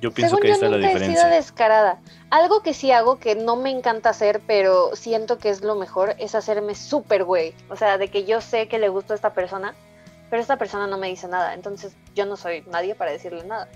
Yo 0.02 0.10
pienso 0.10 0.34
Según 0.34 0.42
que 0.42 0.48
yo 0.48 0.54
está 0.54 0.68
la 0.68 0.76
nunca 0.78 0.88
he 0.88 0.90
sido 0.90 1.00
diferencia. 1.06 1.28
descarada. 1.28 2.00
Algo 2.28 2.60
que 2.62 2.74
sí 2.74 2.90
hago 2.90 3.20
que 3.20 3.36
no 3.36 3.54
me 3.54 3.70
encanta 3.70 4.10
hacer, 4.10 4.40
pero 4.48 4.96
siento 4.96 5.38
que 5.38 5.48
es 5.48 5.62
lo 5.62 5.76
mejor, 5.76 6.16
es 6.18 6.34
hacerme 6.34 6.74
súper 6.74 7.22
güey. 7.22 7.54
O 7.70 7.76
sea, 7.76 7.98
de 7.98 8.08
que 8.08 8.24
yo 8.24 8.40
sé 8.40 8.66
que 8.66 8.80
le 8.80 8.88
gusta 8.88 9.14
a 9.14 9.16
esta 9.16 9.32
persona, 9.32 9.74
pero 10.28 10.42
esta 10.42 10.56
persona 10.56 10.88
no 10.88 10.98
me 10.98 11.06
dice 11.06 11.28
nada. 11.28 11.54
Entonces 11.54 11.92
yo 12.16 12.26
no 12.26 12.36
soy 12.36 12.62
nadie 12.62 12.96
para 12.96 13.12
decirle 13.12 13.44
nada. 13.44 13.68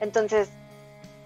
Entonces, 0.00 0.48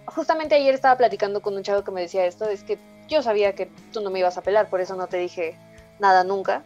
justamente 0.06 0.54
ayer 0.54 0.74
estaba 0.74 0.96
platicando 0.96 1.42
con 1.42 1.54
un 1.54 1.62
chavo 1.62 1.84
que 1.84 1.90
me 1.90 2.00
decía 2.00 2.24
esto, 2.24 2.48
es 2.48 2.64
que 2.64 2.78
yo 3.08 3.22
sabía 3.22 3.54
que 3.54 3.66
tú 3.92 4.00
no 4.00 4.08
me 4.08 4.20
ibas 4.20 4.38
a 4.38 4.42
pelar, 4.42 4.70
por 4.70 4.80
eso 4.80 4.96
no 4.96 5.06
te 5.06 5.18
dije 5.18 5.54
nada 5.98 6.24
nunca. 6.24 6.62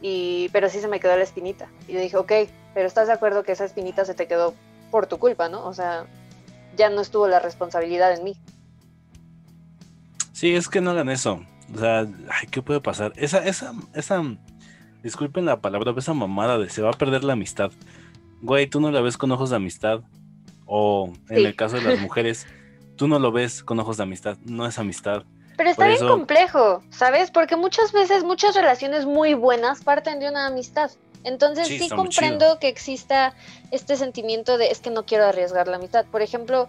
Y, 0.00 0.48
pero 0.50 0.68
sí 0.68 0.80
se 0.80 0.86
me 0.86 1.00
quedó 1.00 1.16
la 1.16 1.24
espinita. 1.24 1.68
Y 1.88 1.92
le 1.94 2.02
dije, 2.02 2.16
ok, 2.16 2.32
pero 2.72 2.86
estás 2.86 3.08
de 3.08 3.14
acuerdo 3.14 3.42
que 3.42 3.50
esa 3.50 3.64
espinita 3.64 4.04
se 4.04 4.14
te 4.14 4.28
quedó 4.28 4.54
por 4.92 5.08
tu 5.08 5.18
culpa, 5.18 5.48
¿no? 5.48 5.66
O 5.66 5.74
sea, 5.74 6.06
ya 6.76 6.90
no 6.90 7.00
estuvo 7.00 7.26
la 7.28 7.38
responsabilidad 7.40 8.12
en 8.16 8.24
mí. 8.24 8.36
Sí, 10.32 10.54
es 10.54 10.68
que 10.68 10.80
no 10.80 10.90
hagan 10.90 11.08
eso. 11.10 11.44
O 11.74 11.78
sea, 11.78 12.00
ay, 12.00 12.46
¿qué 12.50 12.62
puede 12.62 12.80
pasar? 12.80 13.12
Esa, 13.16 13.44
esa, 13.46 13.72
esa, 13.94 14.22
disculpen 15.02 15.44
la 15.44 15.60
palabra, 15.60 15.92
esa 15.96 16.14
mamada 16.14 16.58
de 16.58 16.70
se 16.70 16.82
va 16.82 16.90
a 16.90 16.94
perder 16.94 17.24
la 17.24 17.34
amistad. 17.34 17.70
Güey, 18.42 18.66
tú 18.66 18.80
no 18.80 18.90
la 18.90 19.00
ves 19.00 19.16
con 19.18 19.30
ojos 19.32 19.50
de 19.50 19.56
amistad. 19.56 20.00
O 20.72 21.12
en 21.28 21.38
Sí. 21.38 21.44
el 21.44 21.56
caso 21.56 21.76
de 21.76 21.82
las 21.82 21.98
mujeres, 22.00 22.46
tú 22.96 23.06
no 23.08 23.18
lo 23.18 23.32
ves 23.32 23.62
con 23.62 23.78
ojos 23.80 23.96
de 23.98 24.04
amistad. 24.04 24.38
No 24.44 24.66
es 24.66 24.78
amistad. 24.78 25.24
Pero 25.56 25.68
está 25.70 25.82
Por 25.82 25.88
bien 25.88 25.96
eso- 26.04 26.08
complejo, 26.08 26.82
¿sabes? 26.90 27.30
Porque 27.30 27.56
muchas 27.56 27.92
veces 27.92 28.24
muchas 28.24 28.54
relaciones 28.54 29.04
muy 29.04 29.34
buenas 29.34 29.82
parten 29.84 30.18
de 30.20 30.28
una 30.30 30.46
amistad. 30.46 30.90
Entonces 31.24 31.68
Sí, 31.68 31.78
comprendo 31.96 32.58
que 32.58 32.68
exista 32.68 33.34
este 33.70 33.96
sentimiento 33.96 34.56
de 34.58 34.70
es 34.70 34.80
que 34.80 34.90
no 34.90 35.04
quiero 35.04 35.24
arriesgar 35.26 35.68
la 35.68 35.76
amistad. 35.76 36.06
Por 36.10 36.22
ejemplo, 36.22 36.68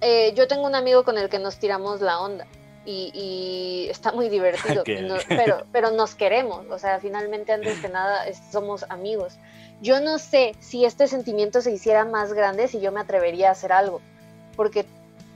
eh, 0.00 0.32
yo 0.34 0.48
tengo 0.48 0.66
un 0.66 0.74
amigo 0.74 1.04
con 1.04 1.18
el 1.18 1.28
que 1.28 1.38
nos 1.38 1.58
tiramos 1.58 2.00
la 2.00 2.18
onda 2.20 2.46
y, 2.84 3.10
y 3.14 3.88
está 3.90 4.10
muy 4.12 4.28
divertido, 4.28 4.82
no- 5.02 5.16
pero, 5.28 5.66
pero 5.72 5.90
nos 5.92 6.14
queremos, 6.14 6.66
o 6.70 6.78
sea, 6.78 6.98
finalmente 7.00 7.52
antes 7.52 7.78
que 7.78 7.88
nada 7.88 8.26
es- 8.26 8.40
somos 8.50 8.84
amigos. 8.88 9.34
Yo 9.80 10.00
no 10.00 10.18
sé 10.18 10.54
si 10.60 10.84
este 10.84 11.06
sentimiento 11.06 11.60
se 11.60 11.70
hiciera 11.72 12.04
más 12.04 12.32
grande 12.32 12.68
si 12.68 12.80
yo 12.80 12.90
me 12.92 13.00
atrevería 13.00 13.48
a 13.50 13.52
hacer 13.52 13.72
algo, 13.72 14.00
porque 14.56 14.84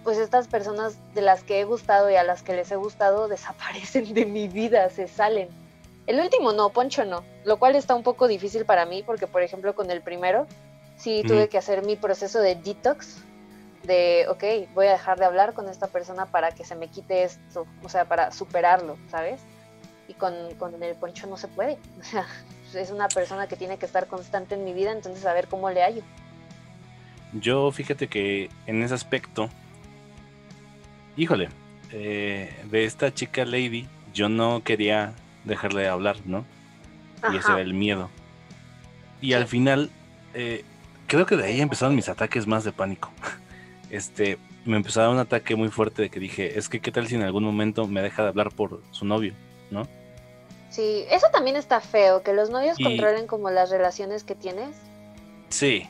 pues 0.03 0.19
estas 0.19 0.47
personas 0.49 0.95
de 1.15 1.21
las 1.23 1.43
que 1.43 1.61
he 1.61 1.65
gustado 1.65 2.09
y 2.11 2.15
a 2.17 2.23
las 2.23 2.43
que 2.43 2.55
les 2.55 2.71
he 2.71 2.77
gustado 2.77 3.29
desaparecen 3.29 4.15
de 4.15 4.25
mi 4.25 4.49
vida, 4.49 4.89
se 4.91 5.07
salen. 5.09 5.49
El 6.07 6.21
último 6.21 6.53
no, 6.53 6.71
Poncho 6.71 7.05
no, 7.05 7.25
lo 7.45 7.59
cual 7.59 7.75
está 7.75 7.95
un 7.95 8.03
poco 8.03 8.29
difícil 8.29 8.65
para 8.65 8.87
mí 8.87 9.03
porque 9.03 9.27
por 9.27 9.43
ejemplo 9.43 9.75
con 9.75 9.91
el 9.91 10.03
primero 10.03 10.47
sí 10.97 11.23
tuve 11.27 11.49
que 11.49 11.59
hacer 11.59 11.85
mi 11.85 11.97
proceso 11.97 12.41
de 12.41 12.55
detox 12.55 13.23
de, 13.87 14.27
ok, 14.29 14.73
voy 14.75 14.87
a 14.87 14.93
dejar 14.93 15.19
de 15.19 15.25
hablar 15.25 15.55
con 15.55 15.69
esta 15.69 15.87
persona 15.87 16.27
para 16.27 16.51
que 16.51 16.65
se 16.65 16.75
me 16.75 16.89
quite 16.89 17.23
esto, 17.23 17.67
o 17.83 17.89
sea, 17.89 18.05
para 18.05 18.33
superarlo, 18.33 18.97
¿sabes? 19.11 19.41
Y 20.09 20.15
con, 20.15 20.35
con 20.59 20.83
el 20.83 20.95
Poncho 20.97 21.27
no 21.27 21.37
se 21.37 21.49
puede, 21.49 21.79
o 22.01 22.03
sea, 22.05 22.27
es 22.75 22.91
una 22.91 23.09
persona 23.09 23.47
que 23.47 23.57
tiene 23.57 23.79
que 23.79 23.87
estar 23.87 24.07
constante 24.07 24.55
en 24.55 24.65
mi 24.65 24.73
vida, 24.73 24.93
entonces 24.93 25.25
a 25.25 25.33
ver 25.33 25.47
cómo 25.47 25.71
le 25.71 25.83
hallo. 25.83 26.03
Yo 27.33 27.71
fíjate 27.71 28.09
que 28.09 28.51
en 28.67 28.83
ese 28.83 28.95
aspecto, 28.95 29.49
híjole, 31.17 31.49
eh, 31.93 32.55
de 32.71 32.85
esta 32.85 33.13
chica 33.13 33.45
Lady, 33.45 33.89
yo 34.13 34.29
no 34.29 34.63
quería 34.65 35.13
dejarle 35.47 35.83
de 35.83 35.89
hablar, 35.89 36.17
¿no? 36.27 36.45
Y 37.33 37.37
ese 37.37 37.51
era 37.53 37.61
el 37.63 37.73
miedo. 37.75 38.11
Y 39.23 39.29
Sí. 39.29 39.33
al 39.35 39.47
final, 39.47 39.91
eh, 40.35 40.65
creo 41.07 41.25
que 41.25 41.37
de 41.37 41.45
ahí 41.45 41.61
empezaron 41.61 41.95
mis 41.97 42.09
ataques 42.11 42.47
más 42.47 42.65
de 42.65 42.73
pánico. 42.73 43.11
Este, 43.89 44.37
me 44.65 44.77
empezó 44.77 44.99
a 45.01 45.05
dar 45.05 45.13
un 45.13 45.21
ataque 45.21 45.55
muy 45.55 45.69
fuerte 45.69 46.03
de 46.03 46.11
que 46.11 46.19
dije, 46.19 46.59
es 46.59 46.69
que 46.69 46.81
qué 46.81 46.91
tal 46.91 47.07
si 47.07 47.15
en 47.15 47.23
algún 47.23 47.45
momento 47.45 47.87
me 47.87 48.03
deja 48.03 48.23
de 48.25 48.31
hablar 48.31 48.51
por 48.51 48.83
su 48.91 49.05
novio, 49.05 49.33
¿no? 49.71 49.87
Sí, 50.71 51.05
eso 51.09 51.29
también 51.33 51.55
está 51.55 51.81
feo, 51.81 52.21
que 52.25 52.33
los 52.33 52.51
novios 52.51 52.79
Y- 52.81 52.83
controlen 52.83 53.29
como 53.29 53.49
las 53.51 53.71
relaciones 53.71 54.25
que 54.25 54.35
tienes. 54.35 54.77
Sí, 55.51 55.89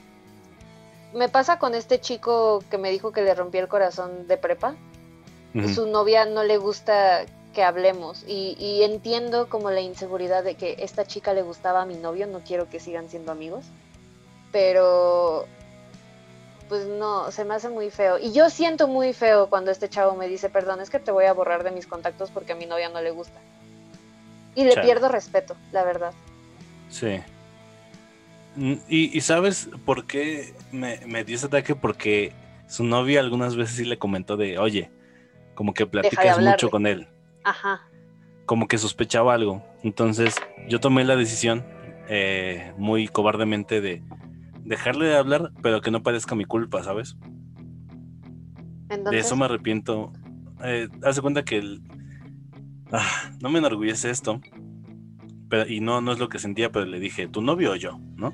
Me 1.15 1.31
pasa 1.31 1.59
con 1.59 1.75
este 1.75 1.99
chico 2.03 2.63
que 2.71 2.77
me 2.77 2.91
dijo 2.91 3.13
que 3.13 3.23
le 3.23 3.35
rompí 3.35 3.57
el 3.57 3.69
corazón 3.69 4.29
de 4.29 4.37
prepa. 4.37 4.75
su 5.75 5.87
novia 5.87 6.27
no 6.27 6.45
le 6.45 6.59
gusta 6.59 7.25
que 7.57 7.63
hablemos 7.65 8.23
y, 8.29 8.55
y 8.61 8.83
entiendo 8.83 9.49
como 9.49 9.71
la 9.71 9.81
inseguridad 9.81 10.45
de 10.45 10.57
que 10.57 10.77
esta 10.81 11.07
chica 11.07 11.33
le 11.33 11.41
gustaba 11.41 11.81
a 11.81 11.87
mi 11.87 11.95
novio, 11.95 12.27
no 12.27 12.41
quiero 12.41 12.69
que 12.69 12.81
sigan 12.81 13.09
siendo 13.09 13.33
amigos, 13.33 13.65
pero 14.53 15.47
pues 16.69 16.87
no, 16.87 17.31
se 17.31 17.47
me 17.47 17.55
hace 17.55 17.71
muy 17.71 17.89
feo. 17.91 18.19
Y 18.19 18.33
yo 18.35 18.51
siento 18.51 18.89
muy 18.89 19.15
feo 19.15 19.49
cuando 19.49 19.71
este 19.71 19.89
chavo 19.89 20.15
me 20.17 20.29
dice, 20.29 20.51
perdón, 20.51 20.83
es 20.83 20.91
que 20.91 20.99
te 20.99 21.11
voy 21.13 21.25
a 21.25 21.33
borrar 21.33 21.65
de 21.65 21.71
mis 21.71 21.87
contactos 21.87 22.31
porque 22.31 22.53
a 22.53 22.57
mi 22.57 22.67
novia 22.67 22.91
no 22.91 23.01
le 23.01 23.11
gusta. 23.11 23.41
Y 24.55 24.65
le 24.65 24.73
Chale. 24.73 24.87
pierdo 24.87 25.09
respeto, 25.09 25.57
la 25.73 25.83
verdad. 25.83 26.13
sí. 26.91 27.21
Mm, 28.55 28.75
Y, 28.87 29.17
y 29.17 29.21
sabes 29.23 29.71
por 29.87 30.07
qué 30.07 30.55
me, 30.73 31.01
me 31.07 31.25
dio 31.25 31.37
ese 31.37 31.47
ataque? 31.47 31.75
Porque 31.75 32.35
su 32.69 32.85
novia 32.85 33.21
algunas 33.21 33.57
veces 33.57 33.77
sí 33.77 33.85
le 33.87 33.99
comentó 33.99 34.37
de, 34.37 34.59
oye, 34.59 34.91
como 35.55 35.73
que 35.73 35.87
platicas 35.87 36.39
mucho 36.39 36.71
con 36.71 36.87
él. 36.87 37.09
Ajá. 37.47 37.81
como 38.45 38.67
que 38.69 38.77
sospechaba 38.79 39.35
algo. 39.35 39.65
Entonces 39.83 40.35
yo 40.69 40.81
tomé 40.81 41.05
la 41.05 41.17
decisión 41.17 41.65
eh, 42.09 42.73
muy 42.77 43.09
cobardemente 43.09 43.81
de 43.81 44.03
dejarle 44.65 45.07
de 45.07 45.17
hablar, 45.17 45.53
pero 45.63 45.81
que 45.81 45.91
no 45.91 46.03
parezca 46.03 46.35
mi 46.35 46.45
culpa, 46.45 46.83
¿sabes? 46.83 47.17
Entonces, 48.89 49.11
De 49.11 49.19
eso 49.19 49.37
me 49.37 49.45
arrepiento. 49.47 50.13
Eh, 50.65 50.89
haz 51.05 51.17
de 51.17 51.23
cuenta 51.23 51.45
que 51.45 51.57
el- 51.59 51.83
ah, 52.93 53.31
no 53.41 53.49
me 53.51 53.59
enorgullece 53.59 54.11
esto. 54.11 54.41
Pero, 55.49 55.69
y 55.71 55.81
no, 55.81 56.01
no 56.01 56.13
es 56.13 56.19
lo 56.19 56.29
que 56.29 56.39
sentía, 56.41 56.71
pero 56.73 56.85
le 56.87 56.99
dije, 56.99 57.29
¿tu 57.29 57.41
novio 57.43 57.73
o 57.73 57.77
yo? 57.77 57.99
¿No? 58.17 58.33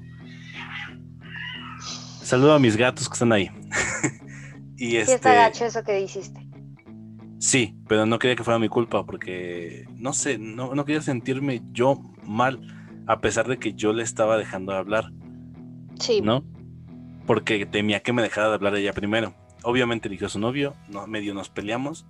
Saludo 2.23 2.55
a 2.55 2.59
mis 2.59 2.77
gatos 2.77 3.09
que 3.09 3.15
están 3.15 3.33
ahí. 3.33 3.51
y 4.77 4.91
sí 4.91 4.97
este. 4.97 5.15
está 5.15 5.35
gacho 5.35 5.65
eso 5.67 5.83
que 5.83 6.01
hiciste. 6.01 6.42
Sí, 7.43 7.75
pero 7.89 8.07
no 8.07 8.21
quería 8.21 8.37
que 8.37 8.45
fuera 8.45 8.61
mi 8.61 8.69
culpa 8.69 9.05
porque, 9.05 9.85
no 9.97 10.13
sé, 10.13 10.39
no, 10.39 10.77
no 10.77 10.85
quería 10.85 11.03
sentirme 11.03 11.61
yo 11.73 12.01
mal 12.23 12.61
a 13.09 13.21
pesar 13.21 13.49
de 13.49 13.59
que 13.59 13.75
yo 13.75 13.93
le 13.93 14.05
estaba 14.05 14.39
dejando 14.39 14.71
de 14.71 14.79
hablar, 14.79 15.11
Sí, 15.99 16.21
¿no? 16.21 16.45
Porque 17.27 17.67
temía 17.67 17.99
que 17.99 18.13
me 18.13 18.23
dejara 18.23 18.47
de 18.47 18.55
hablar 18.55 18.77
ella 18.77 18.93
primero. 18.93 19.35
Obviamente 19.65 20.07
eligió 20.07 20.29
a 20.29 20.31
su 20.31 20.39
novio, 20.39 20.77
no, 20.89 21.09
medio 21.09 21.35
nos 21.35 21.49
peleamos 21.49 22.07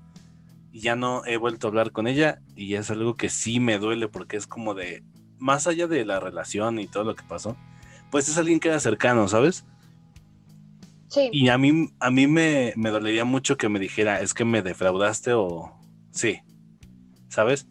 y 0.71 0.81
ya 0.81 0.97
no 0.97 1.25
he 1.25 1.39
vuelto 1.39 1.67
a 1.67 1.71
hablar 1.71 1.93
con 1.93 2.07
ella 2.07 2.43
y 2.55 2.75
es 2.75 2.91
algo 2.91 3.15
que 3.15 3.31
sí 3.31 3.59
me 3.59 3.79
duele 3.79 4.09
porque 4.09 4.37
es 4.37 4.47
como 4.47 4.75
de, 4.75 5.03
más 5.39 5.67
allá 5.67 5.87
de 5.87 6.05
la 6.05 6.21
relación 6.21 6.79
y 6.79 6.89
todo 6.89 7.05
lo 7.05 7.15
que 7.15 7.25
pasó, 7.25 7.57
pues 8.11 8.29
es 8.29 8.37
alguien 8.37 8.61
que 8.61 8.69
era 8.69 8.81
cercano, 8.81 9.29
¿sabes? 9.29 9.65
Sí. 11.13 11.29
Y 11.33 11.49
a 11.51 11.59
mí, 11.59 11.91
a 12.01 12.11
mí 12.11 12.27
me, 12.27 12.73
me 12.77 12.91
dolería 12.91 13.25
mucho 13.25 13.57
que 13.57 13.69
me 13.69 13.79
dijera, 13.79 14.21
es 14.21 14.35
que 14.35 14.45
me 14.45 14.63
defraudaste 14.63 15.33
o 15.35 15.73
sí, 16.11 16.41
¿sabes? 17.29 17.67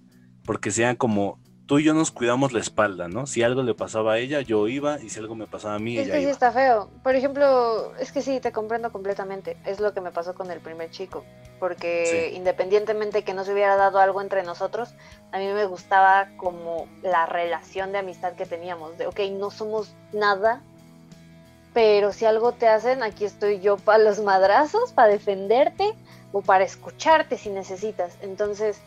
Porque 0.45 0.71
sean 0.71 0.95
como, 0.95 1.39
tú 1.67 1.79
y 1.79 1.83
yo 1.83 1.93
nos 1.93 2.11
cuidamos 2.11 2.51
la 2.51 2.59
espalda, 2.59 3.07
¿no? 3.07 3.27
Si 3.27 3.43
algo 3.43 3.63
le 3.63 3.73
pasaba 3.75 4.13
a 4.13 4.17
ella, 4.19 4.41
yo 4.41 4.67
iba, 4.67 4.99
y 5.01 5.09
si 5.09 5.19
algo 5.19 5.35
me 5.35 5.47
pasaba 5.47 5.75
a 5.75 5.79
mí, 5.79 5.97
Es 5.97 6.05
ella 6.05 6.13
que 6.13 6.17
sí 6.19 6.23
iba. 6.23 6.31
está 6.31 6.51
feo. 6.51 6.89
Por 7.03 7.15
ejemplo, 7.15 7.95
es 7.97 8.11
que 8.11 8.21
sí, 8.21 8.39
te 8.39 8.51
comprendo 8.51 8.91
completamente. 8.91 9.57
Es 9.65 9.79
lo 9.79 9.93
que 9.93 10.01
me 10.01 10.11
pasó 10.11 10.33
con 10.35 10.51
el 10.51 10.59
primer 10.59 10.89
chico. 10.91 11.23
Porque 11.59 12.29
Sí. 12.31 12.35
independientemente 12.37 13.23
que 13.23 13.33
no 13.35 13.45
se 13.45 13.53
hubiera 13.53 13.75
dado 13.75 13.99
algo 13.99 14.19
entre 14.21 14.41
nosotros, 14.43 14.95
a 15.31 15.37
mí 15.37 15.45
me 15.53 15.65
gustaba 15.65 16.29
como 16.37 16.87
la 17.03 17.27
relación 17.27 17.91
de 17.91 17.99
amistad 17.99 18.33
que 18.33 18.47
teníamos. 18.47 18.97
De, 18.97 19.05
ok, 19.05 19.19
no 19.31 19.51
somos 19.51 19.95
nada, 20.11 20.63
pero 21.73 22.11
si 22.11 22.25
algo 22.25 22.51
te 22.51 22.67
hacen, 22.67 23.03
aquí 23.03 23.25
estoy 23.25 23.59
yo 23.61 23.77
para 23.77 24.03
los 24.03 24.19
madrazos, 24.19 24.91
para 24.91 25.09
defenderte 25.09 25.93
o 26.31 26.41
para 26.41 26.63
escucharte 26.63 27.37
si 27.37 27.49
necesitas. 27.49 28.13
Entonces, 28.21 28.77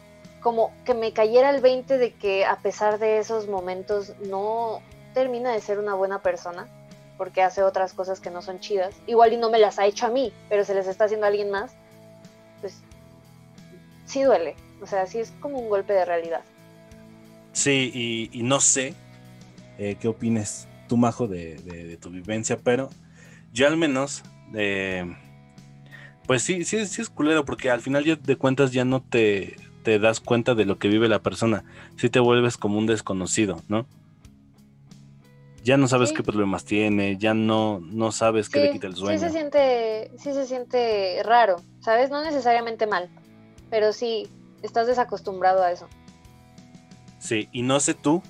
como 0.41 0.73
que 0.85 0.93
me 0.93 1.13
cayera 1.13 1.51
el 1.51 1.63
20 1.63 1.97
de 1.97 2.13
que 2.13 2.45
a 2.45 2.57
pesar 2.57 2.99
de 2.99 3.19
esos 3.19 3.49
momentos 3.49 4.13
no 4.27 4.83
termina 5.15 5.53
de 5.53 5.61
ser 5.61 5.79
una 5.79 5.95
buena 5.95 6.21
persona 6.21 6.67
porque 7.17 7.43
hace 7.43 7.63
otras 7.63 7.95
cosas 7.95 8.21
que 8.21 8.31
no 8.31 8.43
son 8.43 8.61
chidas. 8.61 8.95
Igual 9.07 9.33
y 9.33 9.37
no 9.37 9.49
me 9.49 9.59
las 9.59 9.79
ha 9.79 9.87
hecho 9.87 10.07
a 10.07 10.11
mí, 10.11 10.33
pero 10.49 10.65
se 10.65 10.75
les 10.75 10.87
está 10.87 11.05
haciendo 11.05 11.25
a 11.25 11.29
alguien 11.29 11.51
más. 11.51 11.73
Pues 12.61 12.81
sí 14.05 14.23
duele. 14.23 14.57
O 14.83 14.87
sea, 14.87 15.07
sí 15.07 15.21
es 15.21 15.33
como 15.41 15.59
un 15.59 15.71
golpe 15.71 15.95
de 15.95 16.05
realidad. 16.05 16.43
Sí, 17.53 18.29
y, 18.33 18.43
no 18.43 18.61
sé 18.61 18.95
eh, 19.79 19.97
qué 20.01 20.09
opines 20.09 20.67
tú, 20.95 20.97
Majo, 20.99 21.27
de, 21.27 21.57
de- 21.57 21.85
de 21.85 21.97
tu 21.97 22.11
vivencia, 22.11 22.57
pero 22.63 22.89
yo 23.53 23.67
al 23.67 23.77
menos, 23.77 24.23
eh, 24.55 25.05
pues 26.27 26.43
sí, 26.43 26.65
sí, 26.65 26.87
sí 26.87 27.03
es 27.03 27.09
culero, 27.11 27.45
porque 27.45 27.69
al 27.71 27.81
final 27.81 28.05
ya 28.05 28.15
de 28.15 28.37
cuentas 28.37 28.71
ya 28.71 28.85
no 28.85 29.03
te, 29.03 29.57
te 29.83 29.99
das 29.99 30.21
cuenta 30.21 30.55
de 30.55 30.65
lo 30.65 30.79
que 30.79 30.87
vive 30.89 31.09
la 31.09 31.19
persona, 31.21 31.65
sí 31.97 32.11
te 32.11 32.21
vuelves 32.21 32.57
como 32.57 32.79
un 32.79 32.87
desconocido, 32.87 33.61
¿no? 33.69 33.87
Ya 35.65 35.77
no 35.79 35.89
sabes 35.89 36.11
Sí. 36.11 36.17
qué 36.17 36.23
problemas 36.23 36.65
tiene, 36.65 37.17
ya 37.17 37.35
no, 37.35 37.81
no 37.81 38.13
sabes 38.13 38.49
qué 38.49 38.61
le 38.61 38.71
quita 38.71 38.87
el 38.87 38.95
sí 38.95 39.01
sueño. 39.01 39.21
se 39.21 39.31
siente, 39.31 40.11
sí 40.19 40.33
se 40.33 40.47
siente 40.47 41.23
raro, 41.25 41.57
¿sabes? 41.81 42.11
No 42.11 42.23
necesariamente 42.23 42.87
mal, 42.87 43.09
pero 43.71 43.93
sí 43.93 44.29
estás 44.63 44.87
desacostumbrado 44.87 45.63
a 45.65 45.73
eso. 45.73 45.89
Sí, 47.19 47.49
y 47.53 47.63
no 47.63 47.81
sé 47.81 47.95
tú, 47.95 48.23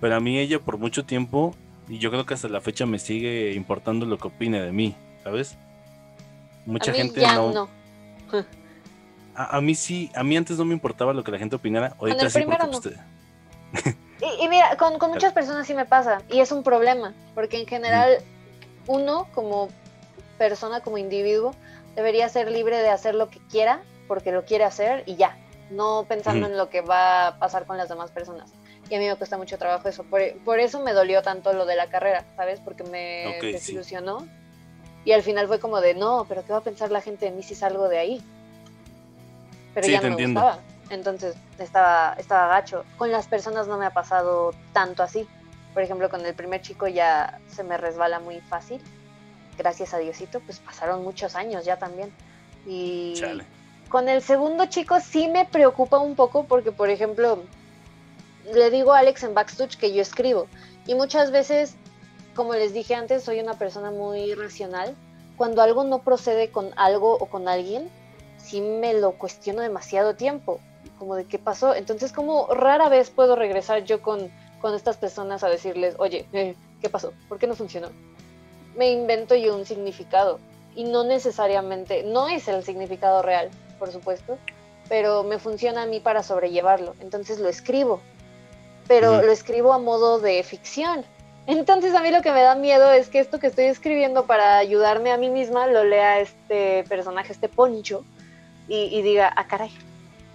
pero 0.00 0.16
a 0.16 0.20
mí 0.20 0.38
ella 0.38 0.58
por 0.58 0.76
mucho 0.76 1.04
tiempo, 1.06 1.54
y 1.92 1.98
yo 1.98 2.10
creo 2.10 2.24
que 2.24 2.32
hasta 2.32 2.48
la 2.48 2.62
fecha 2.62 2.86
me 2.86 2.98
sigue 2.98 3.52
importando 3.52 4.06
lo 4.06 4.16
que 4.16 4.28
opine 4.28 4.60
de 4.62 4.72
mí, 4.72 4.96
¿sabes? 5.22 5.56
Mucha 6.64 6.90
a 6.90 6.94
mí 6.94 6.98
gente 7.00 7.20
ya 7.20 7.34
no. 7.34 7.52
no. 7.52 7.68
A, 9.34 9.56
a 9.56 9.60
mí 9.62 9.74
sí, 9.74 10.10
a 10.14 10.22
mí 10.22 10.36
antes 10.36 10.58
no 10.58 10.64
me 10.66 10.74
importaba 10.74 11.12
lo 11.14 11.24
que 11.24 11.30
la 11.32 11.38
gente 11.38 11.56
opinara, 11.56 11.94
ahorita 11.98 12.22
el 12.24 12.30
sí 12.30 12.42
porque 12.42 12.56
primero 12.58 12.70
pues, 12.70 12.84
no. 12.84 13.90
te- 14.20 14.26
Y, 14.26 14.44
y 14.44 14.48
mira, 14.48 14.76
con, 14.76 14.98
con 14.98 15.10
muchas 15.14 15.32
personas 15.32 15.66
sí 15.66 15.72
me 15.74 15.86
pasa, 15.86 16.20
y 16.30 16.40
es 16.40 16.52
un 16.52 16.62
problema, 16.62 17.14
porque 17.34 17.58
en 17.58 17.66
general 17.66 18.18
uno 18.86 19.28
como 19.34 19.68
persona, 20.38 20.80
como 20.80 20.98
individuo, 20.98 21.54
debería 21.96 22.28
ser 22.28 22.50
libre 22.50 22.76
de 22.78 22.90
hacer 22.90 23.14
lo 23.14 23.30
que 23.30 23.38
quiera, 23.50 23.80
porque 24.08 24.32
lo 24.32 24.44
quiere 24.44 24.64
hacer 24.64 25.02
y 25.06 25.16
ya, 25.16 25.36
no 25.70 26.04
pensando 26.08 26.46
en 26.46 26.56
lo 26.58 26.68
que 26.68 26.82
va 26.82 27.28
a 27.28 27.38
pasar 27.38 27.64
con 27.64 27.76
las 27.78 27.88
demás 27.88 28.10
personas. 28.10 28.52
Y 28.92 28.94
a 28.94 28.98
mí 28.98 29.06
me 29.08 29.16
cuesta 29.16 29.38
mucho 29.38 29.56
trabajo 29.56 29.88
eso, 29.88 30.04
por, 30.04 30.20
por 30.44 30.60
eso 30.60 30.78
me 30.80 30.92
dolió 30.92 31.22
tanto 31.22 31.54
lo 31.54 31.64
de 31.64 31.76
la 31.76 31.86
carrera, 31.88 32.26
¿sabes? 32.36 32.60
Porque 32.60 32.84
me 32.84 33.26
Ok, 33.28 33.40
sí. 33.40 33.52
desilusionó. 33.52 34.26
Y 35.06 35.12
al 35.12 35.22
final 35.22 35.46
fue 35.48 35.58
como 35.58 35.80
de, 35.80 35.94
no, 35.94 36.26
pero 36.28 36.44
¿qué 36.44 36.52
va 36.52 36.58
a 36.58 36.62
pensar 36.62 36.90
la 36.90 37.00
gente 37.00 37.24
de 37.24 37.30
mí 37.30 37.42
si 37.42 37.54
salgo 37.54 37.88
de 37.88 37.96
ahí? 37.98 38.22
Pero 39.72 39.86
Sí, 39.86 39.92
ya 39.92 39.98
no 40.00 40.02
me 40.02 40.10
entiendo. 40.10 40.40
gustaba. 40.42 40.62
Entonces 40.90 41.34
estaba, 41.58 42.16
estaba 42.18 42.48
gacho. 42.48 42.84
Con 42.98 43.10
las 43.10 43.28
personas 43.28 43.66
no 43.66 43.78
me 43.78 43.86
ha 43.86 43.94
pasado 43.94 44.52
tanto 44.74 45.02
así. 45.02 45.26
Por 45.72 45.82
ejemplo, 45.82 46.10
con 46.10 46.26
el 46.26 46.34
primer 46.34 46.60
chico 46.60 46.86
ya 46.86 47.40
se 47.48 47.64
me 47.64 47.78
resbala 47.78 48.18
muy 48.20 48.40
fácil. 48.42 48.78
Gracias 49.56 49.94
a 49.94 49.98
Diosito, 50.00 50.40
pues 50.40 50.58
pasaron 50.58 51.02
muchos 51.02 51.34
años 51.34 51.64
ya 51.64 51.78
también. 51.78 52.12
Y 52.66 53.14
Chale. 53.14 53.46
con 53.88 54.10
el 54.10 54.20
segundo 54.20 54.66
chico 54.66 55.00
sí 55.00 55.28
me 55.28 55.46
preocupa 55.46 55.96
un 55.96 56.14
poco 56.14 56.44
porque, 56.44 56.72
por 56.72 56.90
ejemplo, 56.90 57.42
le 58.52 58.70
digo 58.70 58.92
a 58.92 58.98
Alex 58.98 59.22
en 59.22 59.34
Backstitch 59.34 59.76
que 59.76 59.92
yo 59.92 60.02
escribo. 60.02 60.46
Y 60.86 60.94
muchas 60.94 61.30
veces, 61.30 61.74
como 62.34 62.54
les 62.54 62.72
dije 62.72 62.94
antes, 62.94 63.22
soy 63.22 63.40
una 63.40 63.54
persona 63.54 63.90
muy 63.90 64.34
racional. 64.34 64.96
Cuando 65.36 65.62
algo 65.62 65.84
no 65.84 66.02
procede 66.02 66.50
con 66.50 66.70
algo 66.76 67.14
o 67.14 67.26
con 67.26 67.48
alguien, 67.48 67.88
sí 68.38 68.60
me 68.60 68.94
lo 68.94 69.12
cuestiono 69.12 69.62
demasiado 69.62 70.14
tiempo. 70.14 70.60
Como 70.98 71.14
de 71.14 71.24
qué 71.24 71.38
pasó. 71.38 71.74
Entonces, 71.74 72.12
como 72.12 72.46
rara 72.48 72.88
vez 72.88 73.10
puedo 73.10 73.36
regresar 73.36 73.84
yo 73.84 74.02
con, 74.02 74.30
con 74.60 74.74
estas 74.74 74.96
personas 74.96 75.42
a 75.42 75.48
decirles, 75.48 75.96
oye, 75.98 76.26
eh, 76.32 76.54
¿qué 76.80 76.88
pasó? 76.88 77.12
¿Por 77.28 77.38
qué 77.38 77.46
no 77.46 77.54
funcionó? 77.54 77.88
Me 78.76 78.90
invento 78.90 79.34
yo 79.34 79.56
un 79.56 79.66
significado. 79.66 80.38
Y 80.74 80.84
no 80.84 81.04
necesariamente, 81.04 82.02
no 82.02 82.28
es 82.28 82.48
el 82.48 82.64
significado 82.64 83.20
real, 83.20 83.50
por 83.78 83.92
supuesto, 83.92 84.38
pero 84.88 85.22
me 85.22 85.38
funciona 85.38 85.82
a 85.82 85.86
mí 85.86 86.00
para 86.00 86.22
sobrellevarlo. 86.22 86.94
Entonces 87.00 87.38
lo 87.40 87.48
escribo, 87.48 88.00
pero 89.00 89.22
lo 89.22 89.32
escribo 89.32 89.72
a 89.72 89.78
modo 89.78 90.18
de 90.20 90.42
ficción. 90.42 91.04
Entonces 91.46 91.94
a 91.94 92.02
mí 92.02 92.10
lo 92.10 92.22
que 92.22 92.30
me 92.30 92.42
da 92.42 92.54
miedo 92.54 92.92
es 92.92 93.08
que 93.08 93.18
esto 93.18 93.40
que 93.40 93.46
estoy 93.48 93.64
escribiendo 93.64 94.26
para 94.26 94.58
ayudarme 94.58 95.10
a 95.12 95.16
mí 95.16 95.30
misma 95.30 95.66
lo 95.66 95.82
lea 95.82 96.20
este 96.20 96.84
personaje, 96.88 97.32
este 97.32 97.48
poncho, 97.48 98.04
y, 98.68 98.84
y 98.96 99.02
diga, 99.02 99.32
ah, 99.34 99.46
caray, 99.48 99.72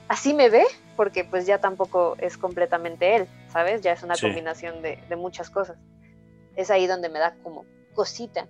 así 0.10 0.34
me 0.34 0.50
ve, 0.50 0.66
porque 0.96 1.24
pues 1.24 1.46
ya 1.46 1.60
tampoco 1.60 2.16
es 2.20 2.38
completamente 2.38 3.16
él, 3.16 3.28
¿sabes? 3.54 3.82
Ya 3.82 3.94
es 3.94 4.04
una 4.04 4.16
Sí. 4.16 4.26
combinación 4.26 4.82
de, 4.82 4.98
de 5.08 5.16
muchas 5.16 5.50
cosas. 5.50 5.78
Es 6.56 6.72
ahí 6.72 6.88
donde 6.88 7.08
me 7.10 7.20
da 7.20 7.36
como 7.44 7.64
cosita. 7.94 8.48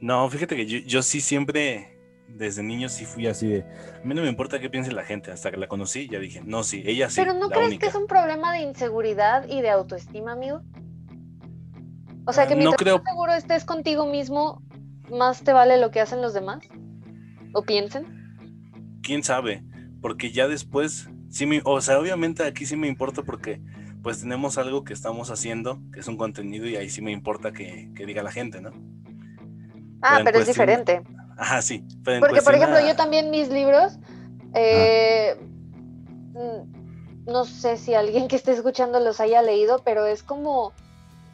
No, 0.00 0.28
fíjate 0.28 0.54
que 0.56 0.66
yo, 0.66 0.78
yo 0.80 1.02
sí 1.02 1.20
siempre, 1.20 1.91
desde 2.36 2.62
niño 2.62 2.88
sí 2.88 3.04
fui 3.04 3.26
así 3.26 3.46
de, 3.48 3.60
a 3.62 4.04
mí 4.06 4.14
no 4.14 4.22
me 4.22 4.28
importa 4.28 4.58
qué 4.58 4.68
piense 4.70 4.92
la 4.92 5.04
gente, 5.04 5.30
hasta 5.30 5.50
que 5.50 5.56
la 5.56 5.68
conocí 5.68 6.08
ya 6.08 6.18
dije, 6.18 6.42
no, 6.44 6.62
sí, 6.64 6.82
ella 6.86 7.08
sí, 7.10 7.20
Pero 7.20 7.34
¿no 7.34 7.48
la 7.48 7.54
crees 7.54 7.68
única. 7.68 7.86
que 7.86 7.90
es 7.90 7.94
un 7.94 8.06
problema 8.06 8.52
de 8.52 8.60
inseguridad 8.62 9.46
y 9.48 9.60
de 9.60 9.70
autoestima, 9.70 10.32
amigo? 10.32 10.62
O 12.26 12.32
sea, 12.32 12.44
Ah, 12.44 12.46
que 12.48 12.54
no 12.54 12.58
mientras 12.58 12.78
creo. 12.78 12.96
más 12.98 13.04
seguro 13.04 13.32
estés 13.34 13.64
contigo 13.64 14.06
mismo, 14.06 14.62
más 15.10 15.42
te 15.42 15.52
vale 15.52 15.76
lo 15.78 15.90
que 15.90 16.00
hacen 16.00 16.22
los 16.22 16.34
demás. 16.34 16.60
¿O 17.52 17.62
piensen? 17.62 18.06
quién 19.02 19.24
sabe, 19.24 19.64
porque 20.00 20.30
ya 20.30 20.46
después, 20.46 21.08
sí 21.28 21.44
me, 21.44 21.60
o 21.64 21.80
sea, 21.80 21.98
obviamente 21.98 22.44
aquí 22.44 22.66
sí 22.66 22.76
me 22.76 22.86
importa 22.86 23.22
porque 23.24 23.60
pues 24.00 24.20
tenemos 24.20 24.58
algo 24.58 24.84
que 24.84 24.92
estamos 24.92 25.30
haciendo, 25.30 25.80
que 25.92 26.00
es 26.00 26.06
un 26.08 26.16
contenido 26.16 26.66
y 26.66 26.76
ahí 26.76 26.88
sí 26.88 27.02
me 27.02 27.10
importa 27.10 27.52
que, 27.52 27.90
que 27.96 28.06
diga 28.06 28.22
la 28.22 28.30
gente, 28.30 28.60
¿no? 28.60 28.70
Ah, 30.02 30.20
pero 30.24 30.38
es 30.38 30.44
cuestión- 30.44 30.46
diferente. 30.46 31.02
Ajá, 31.36 31.62
sí. 31.62 31.84
Pero 32.04 32.16
en 32.16 32.20
Porque, 32.20 32.42
por 32.42 32.54
ejemplo, 32.54 32.78
a- 32.78 32.86
yo 32.86 32.96
también 32.96 33.30
mis 33.30 33.48
libros, 33.48 33.98
eh, 34.54 35.36
no 37.26 37.44
sé 37.44 37.76
si 37.76 37.94
alguien 37.94 38.28
que 38.28 38.36
esté 38.36 38.52
escuchando 38.52 39.00
los 39.00 39.20
haya 39.20 39.42
leído, 39.42 39.82
pero 39.84 40.06
es 40.06 40.22
como, 40.22 40.72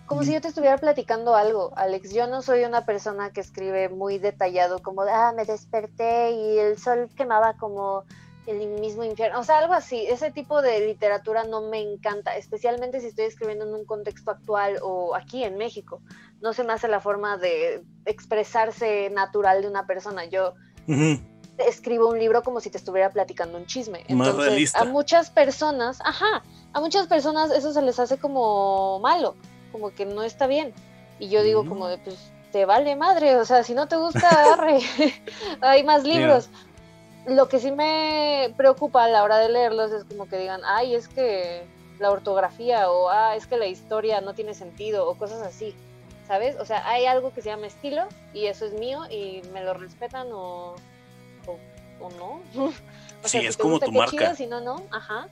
como 0.06 0.22
si 0.22 0.32
yo 0.32 0.40
te 0.40 0.48
estuviera 0.48 0.78
platicando 0.78 1.34
algo, 1.34 1.72
Alex. 1.76 2.12
Yo 2.12 2.26
no 2.26 2.42
soy 2.42 2.64
una 2.64 2.84
persona 2.84 3.30
que 3.30 3.40
escribe 3.40 3.88
muy 3.88 4.18
detallado, 4.18 4.80
como, 4.80 5.02
ah, 5.02 5.32
me 5.34 5.44
desperté 5.44 6.32
y 6.32 6.58
el 6.58 6.78
sol 6.78 7.10
quemaba 7.16 7.54
como 7.54 8.04
el 8.48 8.68
mismo 8.80 9.04
infierno. 9.04 9.40
O 9.40 9.44
sea, 9.44 9.58
algo 9.58 9.74
así. 9.74 10.06
Ese 10.06 10.30
tipo 10.30 10.62
de 10.62 10.80
literatura 10.86 11.44
no 11.44 11.60
me 11.62 11.80
encanta, 11.80 12.36
especialmente 12.36 13.00
si 13.00 13.08
estoy 13.08 13.26
escribiendo 13.26 13.66
en 13.66 13.74
un 13.74 13.84
contexto 13.84 14.30
actual 14.30 14.78
o 14.82 15.14
aquí 15.14 15.44
en 15.44 15.56
México. 15.56 16.00
No 16.40 16.52
se 16.52 16.64
me 16.64 16.72
hace 16.72 16.88
la 16.88 17.00
forma 17.00 17.36
de 17.36 17.82
expresarse 18.06 19.10
natural 19.10 19.62
de 19.62 19.68
una 19.68 19.86
persona. 19.86 20.24
Yo 20.26 20.54
Ujú. 20.86 21.20
escribo 21.58 22.08
un 22.08 22.18
libro 22.18 22.42
como 22.42 22.60
si 22.60 22.70
te 22.70 22.78
estuviera 22.78 23.10
platicando 23.10 23.58
un 23.58 23.66
chisme. 23.66 24.00
Más 24.10 24.28
Entonces, 24.28 24.46
realista. 24.46 24.80
a 24.80 24.84
muchas 24.84 25.30
personas, 25.30 26.00
ajá, 26.04 26.42
a 26.72 26.80
muchas 26.80 27.06
personas 27.06 27.50
eso 27.50 27.72
se 27.72 27.82
les 27.82 27.98
hace 27.98 28.18
como 28.18 29.00
malo, 29.00 29.34
como 29.72 29.90
que 29.90 30.06
no 30.06 30.22
está 30.22 30.46
bien. 30.46 30.72
Y 31.18 31.28
yo 31.30 31.42
digo 31.42 31.64
Mm. 31.64 31.68
como 31.68 31.88
de, 31.88 31.98
pues, 31.98 32.16
te 32.52 32.64
vale 32.64 32.94
madre, 32.96 33.36
o 33.36 33.44
sea, 33.44 33.62
si 33.64 33.74
no 33.74 33.88
te 33.88 33.96
gusta, 33.96 34.20
arre, 34.54 34.78
hay 35.60 35.82
más 35.84 36.04
libros. 36.04 36.48
Lo 37.28 37.48
que 37.48 37.58
sí 37.60 37.70
me 37.70 38.52
preocupa 38.56 39.04
a 39.04 39.08
la 39.08 39.22
hora 39.22 39.38
de 39.38 39.50
leerlos 39.50 39.92
es 39.92 40.04
como 40.04 40.28
que 40.28 40.38
digan, 40.38 40.62
ay, 40.64 40.94
es 40.94 41.08
que 41.08 41.66
la 41.98 42.10
ortografía 42.10 42.90
o, 42.90 43.10
ah, 43.10 43.36
es 43.36 43.46
que 43.46 43.56
la 43.56 43.66
historia 43.66 44.20
no 44.20 44.34
tiene 44.34 44.54
sentido 44.54 45.08
o 45.08 45.14
cosas 45.16 45.42
así, 45.42 45.74
¿sabes? 46.26 46.56
O 46.58 46.64
sea, 46.64 46.88
hay 46.88 47.04
algo 47.06 47.32
que 47.34 47.42
se 47.42 47.50
llama 47.50 47.66
estilo 47.66 48.04
y 48.32 48.46
eso 48.46 48.64
es 48.64 48.72
mío 48.72 49.02
y 49.10 49.42
me 49.52 49.62
lo 49.62 49.74
respetan 49.74 50.28
o, 50.32 50.74
o, 51.46 51.58
o 52.00 52.10
no. 52.18 52.40
O 53.24 53.26
Sí, 53.26 53.40
si 53.40 53.46
es 53.46 53.56
como 53.56 53.80
tu 53.80 53.90
marca. 53.90 54.10
chido, 54.12 54.34
si 54.36 54.46
no, 54.46 54.60
no, 54.60 54.80
ajá. 54.92 55.26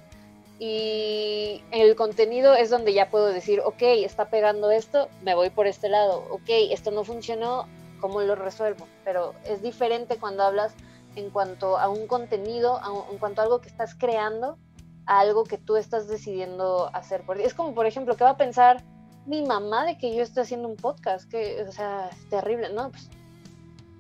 Y 0.58 1.62
el 1.70 1.94
contenido 1.94 2.54
es 2.54 2.68
donde 2.68 2.92
ya 2.92 3.10
puedo 3.10 3.26
decir, 3.26 3.60
ok, 3.64 3.80
está 3.80 4.28
pegando 4.28 4.72
esto, 4.72 5.08
me 5.22 5.36
voy 5.36 5.50
por 5.50 5.68
este 5.68 5.88
lado, 5.88 6.24
ok, 6.30 6.48
esto 6.72 6.90
no 6.90 7.04
funcionó, 7.04 7.68
¿cómo 8.00 8.22
lo 8.22 8.34
resuelvo? 8.34 8.88
Pero 9.04 9.34
es 9.44 9.62
diferente 9.62 10.16
cuando 10.16 10.42
hablas 10.42 10.72
en 11.16 11.30
cuanto 11.30 11.78
a 11.78 11.88
un 11.88 12.06
contenido, 12.06 12.78
a 12.78 12.92
un- 12.92 13.12
en 13.12 13.18
cuanto 13.18 13.40
a 13.40 13.44
algo 13.44 13.60
que 13.60 13.68
estás 13.68 13.94
creando, 13.94 14.58
a 15.06 15.20
algo 15.20 15.44
que 15.44 15.58
tú 15.58 15.76
estás 15.76 16.08
decidiendo 16.08 16.94
hacer. 16.94 17.24
Es 17.42 17.54
como, 17.54 17.74
por 17.74 17.86
ejemplo, 17.86 18.16
¿qué 18.16 18.24
va 18.24 18.30
a 18.30 18.36
pensar 18.36 18.84
mi 19.26 19.42
mamá 19.44 19.84
de 19.86 19.98
que 19.98 20.14
yo 20.14 20.22
estoy 20.22 20.42
haciendo 20.44 20.68
un 20.68 20.76
podcast? 20.76 21.28
Que, 21.30 21.64
o 21.66 21.72
sea, 21.72 22.08
es 22.08 22.28
terrible. 22.28 22.72
No, 22.72 22.90
pues 22.90 23.08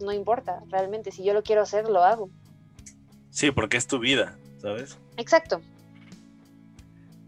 no 0.00 0.12
importa, 0.12 0.62
realmente. 0.68 1.10
Si 1.10 1.24
yo 1.24 1.32
lo 1.34 1.42
quiero 1.42 1.62
hacer, 1.62 1.88
lo 1.88 2.04
hago. 2.04 2.30
Sí, 3.30 3.50
porque 3.50 3.76
es 3.76 3.86
tu 3.86 3.98
vida, 3.98 4.38
¿sabes? 4.60 4.98
Exacto. 5.16 5.60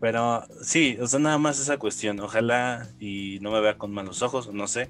Pero 0.00 0.44
sí, 0.62 0.96
o 1.00 1.06
sea, 1.06 1.18
nada 1.18 1.38
más 1.38 1.58
esa 1.58 1.76
cuestión. 1.78 2.20
Ojalá 2.20 2.86
y 3.00 3.38
no 3.40 3.50
me 3.50 3.60
vea 3.60 3.78
con 3.78 3.90
malos 3.92 4.22
ojos, 4.22 4.52
no 4.52 4.66
sé. 4.68 4.88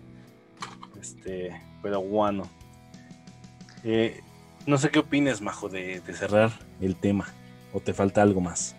Este, 1.01 1.51
pero 1.83 2.03
bueno. 2.03 2.45
Eh, 3.85 4.21
no 4.66 4.79
sé 4.79 4.90
qué 4.90 4.99
opines, 4.99 5.40
Majo, 5.40 5.68
de, 5.68 6.01
de 6.01 6.14
cerrar 6.14 6.51
el 6.81 6.97
tema. 6.97 7.27
¿O 7.73 7.81
te 7.81 7.92
falta 7.92 8.23
algo 8.23 8.40
más? 8.40 8.75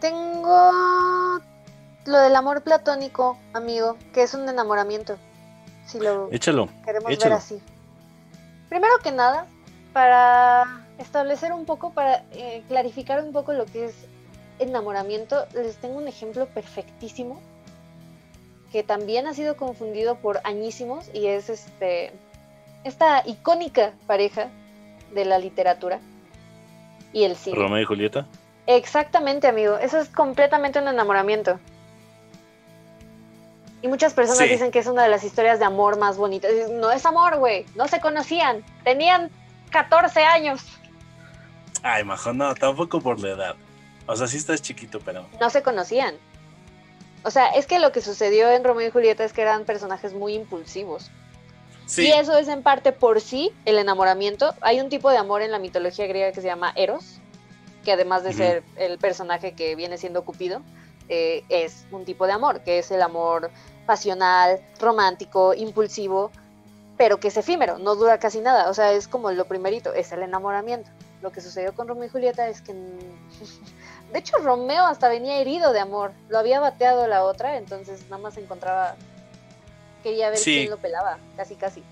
Tengo 0.00 1.40
lo 2.06 2.18
del 2.18 2.36
amor 2.36 2.62
platónico, 2.62 3.38
amigo, 3.52 3.96
que 4.14 4.22
es 4.22 4.34
un 4.34 4.48
enamoramiento. 4.48 5.18
Si 5.86 5.98
lo 5.98 6.30
Échalo. 6.32 6.68
queremos 6.84 7.10
échalo. 7.10 7.34
ver 7.34 7.38
así. 7.38 7.60
Primero 8.68 8.94
que 9.02 9.12
nada, 9.12 9.46
para 9.92 10.86
establecer 10.98 11.52
un 11.52 11.64
poco, 11.64 11.92
para 11.92 12.24
eh, 12.32 12.62
clarificar 12.68 13.22
un 13.22 13.32
poco 13.32 13.52
lo 13.52 13.66
que 13.66 13.86
es 13.86 13.94
enamoramiento, 14.58 15.46
les 15.54 15.76
tengo 15.76 15.98
un 15.98 16.08
ejemplo 16.08 16.46
perfectísimo 16.46 17.40
que 18.72 18.82
también 18.82 19.26
ha 19.26 19.34
sido 19.34 19.56
confundido 19.56 20.16
por 20.16 20.40
añísimos 20.44 21.06
y 21.14 21.26
es 21.26 21.48
este 21.48 22.12
esta 22.84 23.26
icónica 23.26 23.92
pareja 24.06 24.48
de 25.14 25.24
la 25.24 25.38
literatura 25.38 26.00
y 27.12 27.24
el 27.24 27.36
cine. 27.36 27.56
Romeo 27.56 27.80
y 27.80 27.84
Julieta. 27.84 28.26
Exactamente, 28.66 29.46
amigo. 29.48 29.78
Eso 29.78 29.98
es 29.98 30.08
completamente 30.08 30.78
un 30.78 30.88
enamoramiento. 30.88 31.58
Y 33.80 33.88
muchas 33.88 34.12
personas 34.12 34.42
Sí. 34.46 34.48
dicen 34.48 34.70
que 34.70 34.80
es 34.80 34.86
una 34.86 35.04
de 35.04 35.08
las 35.08 35.22
historias 35.24 35.58
de 35.58 35.64
amor 35.64 35.98
más 35.98 36.16
bonitas. 36.16 36.50
No 36.72 36.90
es 36.90 37.06
amor, 37.06 37.36
güey. 37.38 37.64
No 37.76 37.86
se 37.88 38.00
conocían. 38.00 38.64
Tenían 38.84 39.30
14 39.70 40.24
años. 40.24 40.62
Ay, 41.82 42.02
Majo, 42.04 42.32
no, 42.32 42.54
tampoco 42.54 43.00
por 43.00 43.20
la 43.20 43.28
edad. 43.30 43.56
O 44.06 44.16
sea, 44.16 44.26
sí 44.26 44.36
estás 44.36 44.60
chiquito, 44.62 44.98
pero. 45.04 45.26
No 45.40 45.48
se 45.48 45.62
conocían. 45.62 46.14
O 47.22 47.30
sea, 47.30 47.48
es 47.50 47.66
que 47.66 47.78
lo 47.78 47.92
que 47.92 48.00
sucedió 48.00 48.50
en 48.50 48.64
Romeo 48.64 48.88
y 48.88 48.90
Julieta 48.90 49.24
es 49.24 49.32
que 49.32 49.42
eran 49.42 49.64
personajes 49.64 50.12
muy 50.12 50.34
impulsivos. 50.34 51.10
Sí. 51.88 52.06
Y 52.06 52.12
eso 52.12 52.36
es 52.36 52.48
en 52.48 52.62
parte 52.62 52.92
por 52.92 53.22
sí 53.22 53.50
el 53.64 53.78
enamoramiento. 53.78 54.54
Hay 54.60 54.80
un 54.80 54.90
tipo 54.90 55.10
de 55.10 55.16
amor 55.16 55.40
en 55.40 55.50
la 55.50 55.58
mitología 55.58 56.06
griega 56.06 56.32
que 56.32 56.42
se 56.42 56.46
llama 56.46 56.72
Eros, 56.76 57.18
que 57.82 57.92
además 57.92 58.22
de 58.24 58.34
ser 58.34 58.62
el 58.76 58.98
personaje 58.98 59.54
que 59.54 59.74
viene 59.74 59.96
siendo 59.96 60.22
Cupido, 60.22 60.60
eh, 61.08 61.44
es 61.48 61.86
un 61.90 62.04
tipo 62.04 62.26
de 62.26 62.32
amor, 62.32 62.60
que 62.60 62.78
es 62.78 62.90
el 62.90 63.00
amor 63.00 63.50
pasional, 63.86 64.60
romántico, 64.78 65.54
impulsivo, 65.54 66.30
pero 66.98 67.18
que 67.18 67.28
es 67.28 67.36
efímero, 67.38 67.78
no 67.78 67.94
dura 67.94 68.18
casi 68.18 68.40
nada. 68.40 68.68
O 68.68 68.74
sea, 68.74 68.92
es 68.92 69.08
como 69.08 69.30
lo 69.32 69.46
primerito, 69.46 69.94
es 69.94 70.12
el 70.12 70.22
enamoramiento. 70.22 70.90
Lo 71.22 71.32
que 71.32 71.40
sucedió 71.40 71.74
con 71.74 71.88
Romeo 71.88 72.04
y 72.04 72.08
Julieta 72.10 72.48
es 72.48 72.60
que... 72.60 72.74
De 74.12 74.18
hecho, 74.18 74.36
Romeo 74.38 74.84
hasta 74.84 75.08
venía 75.08 75.38
herido 75.38 75.72
de 75.72 75.80
amor. 75.80 76.12
Lo 76.28 76.38
había 76.38 76.60
bateado 76.60 77.06
la 77.06 77.24
otra, 77.24 77.56
entonces 77.56 78.02
nada 78.10 78.18
más 78.18 78.36
encontraba... 78.36 78.96
Quería 80.02 80.28
ver 80.30 80.38
Sí. 80.38 80.54
quién 80.56 80.70
lo 80.70 80.78
pelaba, 80.78 81.18
casi 81.36 81.54
casi. 81.56 81.82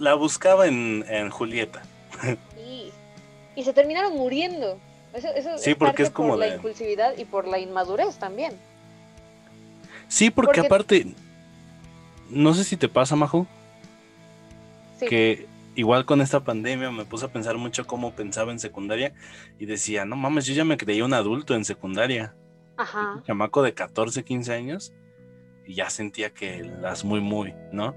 La 0.00 0.14
buscaba 0.14 0.66
en, 0.66 1.04
en 1.08 1.30
Julieta. 1.30 1.82
Sí. 2.56 2.90
Y 3.56 3.64
se 3.64 3.72
terminaron 3.72 4.14
muriendo. 4.16 4.78
Eso, 5.14 5.28
eso 5.34 5.56
Sí, 5.58 5.70
es 5.70 5.76
porque 5.76 5.90
parte 5.90 6.02
es 6.04 6.10
como 6.10 6.30
por 6.30 6.38
la 6.38 6.48
impulsividad 6.54 7.16
y 7.16 7.24
por 7.24 7.48
la 7.48 7.58
inmadurez 7.58 8.16
también. 8.18 8.52
Sí, 10.08 10.30
porque, 10.30 10.46
Porque- 10.48 10.66
aparte. 10.66 11.06
No 12.30 12.52
sé 12.54 12.62
si 12.64 12.76
te 12.76 12.88
pasa, 12.88 13.16
Majo, 13.16 13.46
Sí. 15.00 15.06
que 15.06 15.46
igual 15.76 16.04
con 16.04 16.20
esta 16.20 16.40
pandemia 16.40 16.90
me 16.90 17.04
puse 17.06 17.24
a 17.24 17.28
pensar 17.28 17.56
mucho 17.56 17.86
cómo 17.86 18.12
pensaba 18.12 18.52
en 18.52 18.58
secundaria 18.58 19.12
y 19.58 19.64
decía, 19.66 20.04
no 20.04 20.14
mames, 20.16 20.44
yo 20.44 20.52
ya 20.54 20.64
me 20.64 20.76
creía 20.76 21.04
un 21.04 21.14
adulto 21.14 21.54
en 21.54 21.64
secundaria. 21.64 22.34
Ajá. 22.76 23.14
Un 23.16 23.22
chamaco 23.24 23.62
de 23.62 23.72
14, 23.74 24.24
15 24.24 24.52
años 24.52 24.92
y 25.68 25.74
ya 25.74 25.90
sentía 25.90 26.32
que 26.32 26.64
las 26.64 27.04
muy, 27.04 27.20
muy, 27.20 27.54
¿no? 27.72 27.94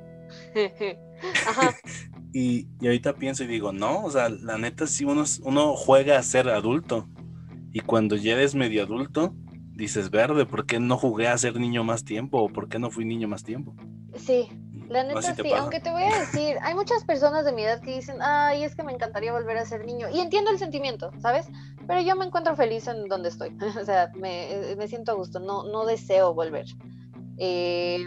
Ajá. 1.48 1.76
Y, 2.34 2.70
y 2.80 2.86
ahorita 2.86 3.16
pienso 3.16 3.44
y 3.44 3.48
digo, 3.48 3.74
no, 3.74 4.06
o 4.06 4.10
sea, 4.10 4.30
la 4.30 4.58
neta, 4.58 4.88
si 4.88 5.04
uno, 5.04 5.26
uno 5.44 5.76
juega 5.76 6.18
a 6.18 6.24
ser 6.24 6.48
adulto 6.48 7.10
y 7.74 7.82
cuando 7.82 8.16
ya 8.16 8.32
eres 8.32 8.56
medio 8.56 8.84
adulto, 8.84 9.36
dices, 9.74 10.10
verde, 10.12 10.46
¿por 10.46 10.66
qué 10.66 10.80
no 10.80 10.98
jugué 10.98 11.28
a 11.28 11.38
ser 11.38 11.58
niño 11.58 11.84
más 11.84 12.06
tiempo? 12.06 12.42
¿O 12.42 12.48
por 12.48 12.70
qué 12.70 12.80
no 12.80 12.90
fui 12.90 13.04
niño 13.04 13.28
más 13.28 13.44
tiempo? 13.44 13.76
Sí, 14.16 14.48
la 14.92 15.04
neta 15.04 15.36
te 15.36 15.44
sí, 15.44 15.54
aunque 15.54 15.80
te 15.80 15.90
voy 15.90 16.04
a 16.04 16.20
decir, 16.20 16.58
hay 16.62 16.76
muchas 16.76 17.06
personas 17.06 17.46
de 17.46 17.54
mi 17.54 17.64
edad 17.64 17.82
que 17.82 17.96
dicen, 17.96 18.18
ay, 18.22 18.64
es 18.64 18.76
que 18.76 18.84
me 18.84 18.92
encantaría 18.92 19.32
volver 19.32 19.58
a 19.58 19.66
ser 19.66 19.86
niño. 19.86 20.08
Y 20.10 20.20
entiendo 20.20 20.52
el 20.52 20.60
sentimiento, 20.60 21.12
¿sabes? 21.22 21.48
Pero 21.88 22.02
yo 22.02 22.16
me 22.16 22.26
encuentro 22.26 22.56
feliz 22.56 22.88
en 22.88 23.08
donde 23.08 23.30
estoy. 23.30 23.58
o 23.82 23.86
sea, 23.86 24.12
me, 24.16 24.76
me 24.78 24.88
siento 24.88 25.12
a 25.12 25.16
gusto, 25.16 25.40
no, 25.40 25.64
no 25.64 25.86
deseo 25.86 26.34
volver. 26.34 26.66
Eh, 27.44 28.06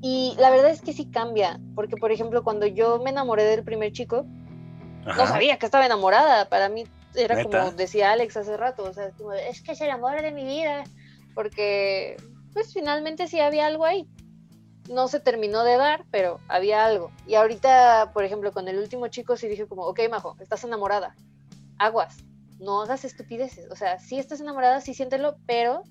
y 0.00 0.34
la 0.38 0.48
verdad 0.48 0.70
es 0.70 0.80
que 0.80 0.94
sí 0.94 1.10
cambia, 1.10 1.60
porque 1.74 1.96
por 1.96 2.10
ejemplo, 2.10 2.42
cuando 2.42 2.66
yo 2.66 2.98
me 3.00 3.10
enamoré 3.10 3.44
del 3.44 3.62
primer 3.62 3.92
chico, 3.92 4.24
no 5.04 5.10
Ajá. 5.10 5.26
sabía 5.26 5.58
que 5.58 5.66
estaba 5.66 5.84
enamorada. 5.84 6.48
Para 6.48 6.70
mí 6.70 6.84
era 7.14 7.34
¿Neta? 7.34 7.50
como 7.50 7.70
decía 7.72 8.12
Alex 8.12 8.38
hace 8.38 8.56
rato, 8.56 8.84
o 8.84 8.94
sea, 8.94 9.08
es 9.08 9.14
como, 9.14 9.34
es 9.34 9.62
que 9.62 9.72
es 9.72 9.80
el 9.82 9.90
amor 9.90 10.22
de 10.22 10.32
mi 10.32 10.44
vida, 10.44 10.84
porque 11.34 12.16
pues 12.54 12.72
finalmente 12.72 13.28
sí 13.28 13.40
había 13.40 13.66
algo 13.66 13.84
ahí. 13.84 14.08
No 14.88 15.06
se 15.06 15.20
terminó 15.20 15.62
de 15.62 15.76
dar, 15.76 16.06
pero 16.10 16.40
había 16.48 16.86
algo. 16.86 17.12
Y 17.26 17.34
ahorita, 17.34 18.12
por 18.14 18.24
ejemplo, 18.24 18.52
con 18.52 18.68
el 18.68 18.78
último 18.78 19.06
chico 19.08 19.36
sí 19.36 19.48
dije 19.48 19.68
como, 19.68 19.82
ok, 19.82 20.00
Majo, 20.10 20.34
estás 20.40 20.64
enamorada, 20.64 21.14
aguas, 21.78 22.16
no 22.58 22.80
hagas 22.80 23.04
estupideces. 23.04 23.70
O 23.70 23.76
sea, 23.76 23.98
sí 23.98 24.18
estás 24.18 24.40
enamorada, 24.40 24.80
sí 24.80 24.94
siéntelo, 24.94 25.36
pero 25.46 25.82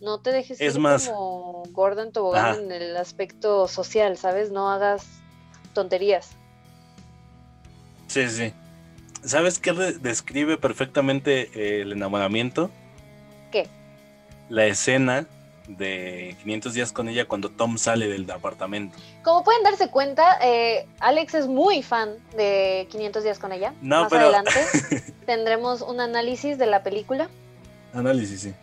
no 0.00 0.20
te 0.20 0.30
dejes 0.32 0.60
Es 0.60 0.74
ir 0.74 0.80
más- 0.80 1.08
como 1.08 1.62
gorda 1.72 2.02
en 2.02 2.12
tobogán 2.12 2.44
Ajá. 2.46 2.60
en 2.60 2.72
el 2.72 2.96
aspecto 2.96 3.66
social, 3.68 4.16
¿sabes? 4.16 4.50
No 4.50 4.70
hagas 4.70 5.06
tonterías. 5.72 6.30
Sí, 8.06 8.28
sí. 8.28 8.52
¿Sabes 9.24 9.58
qué 9.58 9.72
describe 9.72 10.56
perfectamente 10.56 11.50
eh, 11.54 11.82
el 11.82 11.92
enamoramiento? 11.92 12.70
¿Qué? 13.50 13.68
La 14.48 14.66
escena 14.66 15.26
de 15.66 16.36
500 16.42 16.74
días 16.74 16.92
con 16.92 17.08
ella 17.08 17.26
cuando 17.26 17.50
Tom 17.50 17.76
sale 17.76 18.06
del 18.06 18.30
apartamento. 18.30 18.96
Como 19.24 19.42
pueden 19.42 19.64
darse 19.64 19.90
cuenta, 19.90 20.38
eh, 20.40 20.86
Alex 21.00 21.34
es 21.34 21.46
muy 21.48 21.82
fan 21.82 22.10
de 22.36 22.86
500 22.90 23.24
días 23.24 23.40
con 23.40 23.50
ella. 23.52 23.74
No, 23.82 24.02
Más 24.02 24.10
pero- 24.10 24.26
adelante 24.26 24.52
tendremos 25.26 25.82
un 25.82 26.00
análisis 26.00 26.56
de 26.58 26.66
la 26.66 26.82
película, 26.84 27.28
Análisis, 27.92 28.42
sí. 28.42 28.54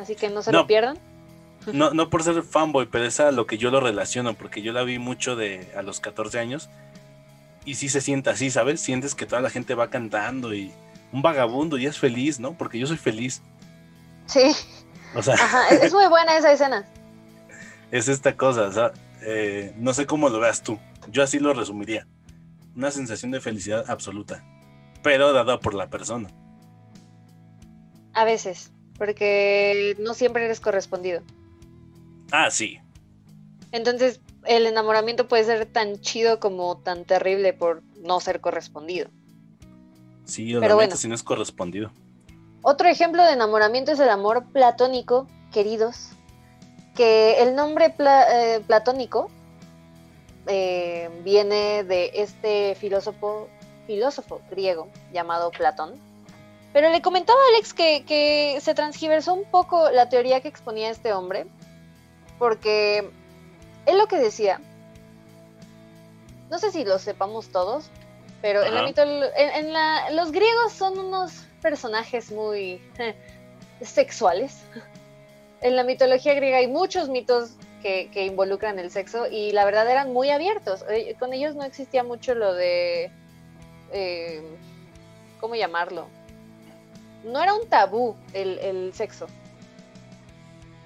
Así 0.00 0.14
que 0.16 0.28
no 0.30 0.42
se 0.42 0.52
No. 0.52 0.60
lo 0.60 0.66
pierdan. 0.66 0.98
No, 1.72 1.90
no 1.90 2.08
por 2.08 2.22
ser 2.22 2.42
fanboy, 2.42 2.86
pero 2.86 3.04
es 3.04 3.20
a 3.20 3.30
lo 3.32 3.46
que 3.46 3.58
yo 3.58 3.70
lo 3.70 3.80
relaciono, 3.80 4.32
porque 4.34 4.62
yo 4.62 4.72
la 4.72 4.82
vi 4.82 4.98
mucho 4.98 5.36
de 5.36 5.70
a 5.76 5.82
los 5.82 6.00
14 6.00 6.38
años 6.38 6.70
y 7.66 7.74
sí 7.74 7.90
se 7.90 8.00
siente 8.00 8.30
así, 8.30 8.50
¿sabes? 8.50 8.80
Sientes 8.80 9.14
que 9.14 9.26
toda 9.26 9.42
la 9.42 9.50
gente 9.50 9.74
va 9.74 9.90
cantando 9.90 10.54
y 10.54 10.72
un 11.12 11.20
vagabundo 11.20 11.76
y 11.76 11.84
es 11.86 11.98
feliz, 11.98 12.40
¿no? 12.40 12.54
Porque 12.54 12.78
yo 12.78 12.86
soy 12.86 12.96
feliz. 12.96 13.42
Sí, 14.26 14.52
O 15.14 15.22
sea, 15.22 15.34
ajá, 15.34 15.68
es, 15.68 15.82
es 15.84 15.92
muy 15.92 16.06
buena 16.08 16.36
esa 16.38 16.50
escena. 16.52 16.86
es 17.90 18.08
esta 18.08 18.36
cosa, 18.36 18.62
o 18.68 18.72
sea, 18.72 18.92
eh, 19.22 19.74
no 19.76 19.92
sé 19.92 20.06
cómo 20.06 20.30
lo 20.30 20.40
veas 20.40 20.62
tú. 20.62 20.78
Yo 21.10 21.22
así 21.22 21.38
lo 21.40 21.52
resumiría. 21.52 22.06
Una 22.74 22.90
sensación 22.90 23.32
de 23.32 23.40
felicidad 23.42 23.84
absoluta, 23.90 24.42
pero 25.02 25.32
dada 25.34 25.58
por 25.60 25.74
la 25.74 25.88
persona. 25.90 26.30
A 28.14 28.24
veces, 28.24 28.72
porque 29.00 29.96
no 29.98 30.12
siempre 30.12 30.44
eres 30.44 30.60
correspondido. 30.60 31.22
Ah, 32.30 32.50
sí. 32.50 32.78
Entonces, 33.72 34.20
el 34.44 34.66
enamoramiento 34.66 35.26
puede 35.26 35.44
ser 35.44 35.64
tan 35.64 35.98
chido 36.02 36.38
como 36.38 36.76
tan 36.76 37.06
terrible 37.06 37.54
por 37.54 37.82
no 38.02 38.20
ser 38.20 38.42
correspondido. 38.42 39.08
Sí, 40.26 40.54
obviamente 40.54 40.74
bueno. 40.74 40.96
si 40.96 41.08
no 41.08 41.14
es 41.14 41.22
correspondido. 41.22 41.90
Otro 42.60 42.88
ejemplo 42.90 43.24
de 43.24 43.32
enamoramiento 43.32 43.90
es 43.90 44.00
el 44.00 44.10
amor 44.10 44.44
platónico, 44.52 45.26
queridos, 45.50 46.10
que 46.94 47.40
el 47.42 47.54
nombre 47.56 47.88
pla- 47.88 48.26
eh, 48.56 48.60
platónico 48.60 49.30
eh, 50.46 51.08
viene 51.24 51.84
de 51.84 52.10
este 52.16 52.74
filósofo, 52.74 53.48
filósofo 53.86 54.42
griego 54.50 54.88
llamado 55.10 55.50
Platón. 55.52 55.94
Pero 56.72 56.88
le 56.90 57.02
comentaba 57.02 57.38
a 57.38 57.48
Alex 57.56 57.74
que, 57.74 58.04
que 58.06 58.58
se 58.60 58.74
transgiversó 58.74 59.34
un 59.34 59.44
poco 59.44 59.90
la 59.90 60.08
teoría 60.08 60.40
que 60.40 60.48
exponía 60.48 60.90
este 60.90 61.12
hombre, 61.12 61.46
porque 62.38 63.10
él 63.86 63.98
lo 63.98 64.06
que 64.06 64.16
decía, 64.18 64.60
no 66.48 66.58
sé 66.58 66.70
si 66.70 66.84
lo 66.84 66.98
sepamos 66.98 67.48
todos, 67.48 67.90
pero 68.42 68.62
en 68.64 68.74
la 68.74 68.82
en- 69.36 69.50
en 69.66 69.72
la- 69.72 70.10
los 70.10 70.32
griegos 70.32 70.72
son 70.72 70.98
unos 70.98 71.32
personajes 71.62 72.30
muy 72.30 72.80
sexuales. 73.82 74.58
En 75.62 75.76
la 75.76 75.84
mitología 75.84 76.32
griega 76.32 76.56
hay 76.56 76.68
muchos 76.68 77.10
mitos 77.10 77.50
que, 77.82 78.08
que 78.14 78.24
involucran 78.24 78.78
el 78.78 78.90
sexo 78.90 79.26
y 79.26 79.52
la 79.52 79.66
verdad 79.66 79.86
eran 79.90 80.10
muy 80.10 80.30
abiertos. 80.30 80.82
Eh, 80.88 81.14
Con 81.18 81.34
ellos 81.34 81.54
no 81.54 81.64
existía 81.64 82.02
mucho 82.02 82.34
lo 82.34 82.54
de... 82.54 83.10
eh, 83.92 84.42
¿Cómo 85.38 85.56
llamarlo? 85.56 86.06
No 87.24 87.42
era 87.42 87.54
un 87.54 87.68
tabú 87.68 88.16
el, 88.32 88.58
el 88.58 88.92
sexo. 88.94 89.26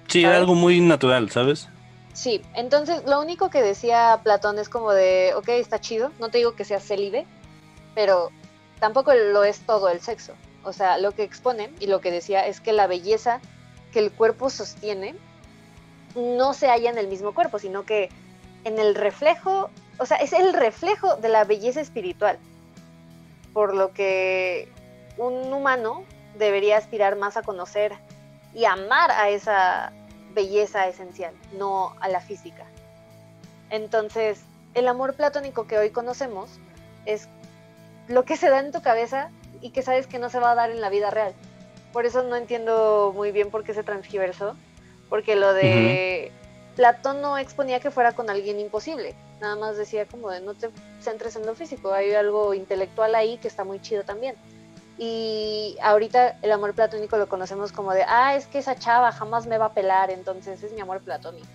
Sí, 0.07 0.23
era 0.23 0.37
algo 0.37 0.55
muy 0.55 0.79
natural, 0.81 1.29
¿sabes? 1.29 1.67
Sí, 2.13 2.41
entonces 2.53 3.03
lo 3.05 3.19
único 3.19 3.49
que 3.49 3.61
decía 3.61 4.21
Platón 4.23 4.57
es 4.57 4.69
como 4.69 4.93
de, 4.93 5.33
ok, 5.35 5.49
está 5.49 5.81
chido, 5.81 6.11
no 6.19 6.29
te 6.29 6.37
digo 6.37 6.55
que 6.55 6.63
sea 6.63 6.79
célibe, 6.79 7.25
pero 7.93 8.31
tampoco 8.79 9.13
lo 9.13 9.43
es 9.43 9.59
todo 9.59 9.89
el 9.89 9.99
sexo. 9.99 10.33
O 10.63 10.71
sea, 10.71 10.97
lo 10.97 11.11
que 11.11 11.23
expone 11.23 11.71
y 11.79 11.87
lo 11.87 11.99
que 11.99 12.11
decía 12.11 12.47
es 12.47 12.61
que 12.61 12.71
la 12.71 12.87
belleza 12.87 13.41
que 13.91 13.99
el 13.99 14.11
cuerpo 14.11 14.49
sostiene 14.49 15.15
no 16.15 16.53
se 16.53 16.67
halla 16.67 16.89
en 16.89 16.97
el 16.97 17.07
mismo 17.07 17.33
cuerpo, 17.33 17.59
sino 17.59 17.85
que 17.85 18.09
en 18.63 18.79
el 18.79 18.95
reflejo, 18.95 19.69
o 19.99 20.05
sea, 20.05 20.17
es 20.17 20.33
el 20.33 20.53
reflejo 20.53 21.17
de 21.17 21.29
la 21.29 21.43
belleza 21.43 21.81
espiritual. 21.81 22.39
Por 23.53 23.75
lo 23.75 23.93
que 23.93 24.69
un 25.17 25.51
humano 25.53 26.03
debería 26.37 26.77
aspirar 26.77 27.15
más 27.15 27.37
a 27.37 27.41
conocer 27.41 27.93
y 28.53 28.65
amar 28.65 29.11
a 29.11 29.29
esa 29.29 29.91
belleza 30.33 30.87
esencial, 30.87 31.33
no 31.57 31.95
a 31.99 32.07
la 32.07 32.21
física. 32.21 32.65
Entonces, 33.69 34.41
el 34.73 34.87
amor 34.87 35.15
platónico 35.15 35.67
que 35.67 35.77
hoy 35.77 35.89
conocemos 35.89 36.49
es 37.05 37.27
lo 38.07 38.25
que 38.25 38.37
se 38.37 38.49
da 38.49 38.59
en 38.59 38.71
tu 38.71 38.81
cabeza 38.81 39.29
y 39.61 39.71
que 39.71 39.81
sabes 39.81 40.07
que 40.07 40.19
no 40.19 40.29
se 40.29 40.39
va 40.39 40.51
a 40.51 40.55
dar 40.55 40.69
en 40.69 40.81
la 40.81 40.89
vida 40.89 41.09
real. 41.09 41.33
Por 41.91 42.05
eso 42.05 42.23
no 42.23 42.35
entiendo 42.35 43.13
muy 43.15 43.31
bien 43.31 43.49
por 43.49 43.63
qué 43.63 43.73
se 43.73 43.83
transgiversó, 43.83 44.55
porque 45.09 45.35
lo 45.35 45.53
de 45.53 46.31
Platón 46.75 47.21
no 47.21 47.37
exponía 47.37 47.79
que 47.79 47.91
fuera 47.91 48.11
con 48.11 48.29
alguien 48.29 48.59
imposible, 48.59 49.15
nada 49.39 49.55
más 49.55 49.77
decía 49.77 50.05
como 50.05 50.29
de 50.29 50.41
no 50.41 50.53
te 50.53 50.69
centres 50.99 51.35
en 51.37 51.45
lo 51.45 51.55
físico, 51.55 51.93
hay 51.93 52.13
algo 52.13 52.53
intelectual 52.53 53.15
ahí 53.15 53.37
que 53.37 53.47
está 53.47 53.63
muy 53.63 53.81
chido 53.81 54.03
también. 54.03 54.35
Y 54.97 55.77
ahorita 55.81 56.37
el 56.41 56.51
amor 56.51 56.73
platónico 56.73 57.17
lo 57.17 57.27
conocemos 57.27 57.71
como 57.73 57.93
de, 57.93 58.03
ah, 58.07 58.35
es 58.35 58.47
que 58.47 58.59
esa 58.59 58.75
chava 58.75 59.11
jamás 59.11 59.45
me 59.45 59.57
va 59.57 59.65
a 59.65 59.73
pelar, 59.73 60.09
entonces 60.09 60.63
es 60.63 60.71
mi 60.71 60.79
amor 60.81 61.01
platónico. 61.01 61.47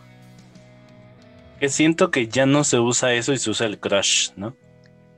Que 1.59 1.69
siento 1.69 2.11
que 2.11 2.29
ya 2.29 2.45
no 2.47 2.65
se 2.65 2.79
usa 2.79 3.13
eso 3.13 3.33
y 3.33 3.39
se 3.39 3.51
usa 3.51 3.67
el 3.67 3.79
crush, 3.79 4.33
¿no? 4.37 4.55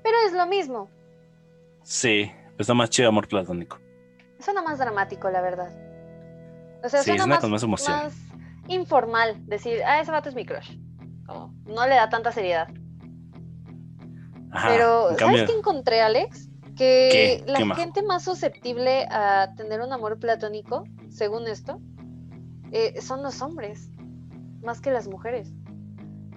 Pero 0.03 0.17
es 0.27 0.33
lo 0.33 0.47
mismo, 0.47 0.89
Sí, 1.85 2.31
está 2.59 2.75
más 2.75 2.91
chido 2.91 3.09
amor 3.09 3.27
platónico. 3.27 3.81
suena 4.39 4.63
más 4.63 4.79
dramático, 4.79 5.29
la 5.31 5.41
verdad. 5.41 5.71
O 6.85 6.89
sea, 6.89 7.01
Sí, 7.01 7.07
suena 7.11 7.25
suena 7.25 7.35
más, 7.35 7.41
con 7.41 7.51
más 7.51 7.63
emoción. 7.65 7.93
más 7.97 8.13
informal 8.69 9.37
decir, 9.47 9.83
ah, 9.85 10.01
ese 10.01 10.13
vato 10.13 10.29
es 10.29 10.35
mi 10.37 10.45
crush. 10.47 10.77
Como, 11.27 11.53
no 11.67 11.87
le 11.87 11.97
da 11.97 12.09
tanta 12.09 12.31
seriedad. 12.31 12.69
Ajá, 14.53 14.69
Pero, 14.69 15.11
en 15.11 15.19
¿sabes 15.19 15.51
qué 15.51 15.57
encontré, 15.57 16.01
Alex? 16.03 16.49
Que 16.77 17.43
¿Qué? 17.45 17.45
la 17.47 17.75
gente 17.75 18.03
más 18.03 18.25
susceptible 18.25 19.07
a 19.11 19.55
tener 19.57 19.81
un 19.81 19.93
amor 19.93 20.19
platónico, 20.19 20.85
según 21.11 21.47
esto, 21.47 21.81
eh, 22.73 23.01
son 23.03 23.23
los 23.23 23.43
hombres, 23.43 23.91
más 24.63 24.81
que 24.81 24.91
las 24.91 25.07
mujeres. 25.07 25.53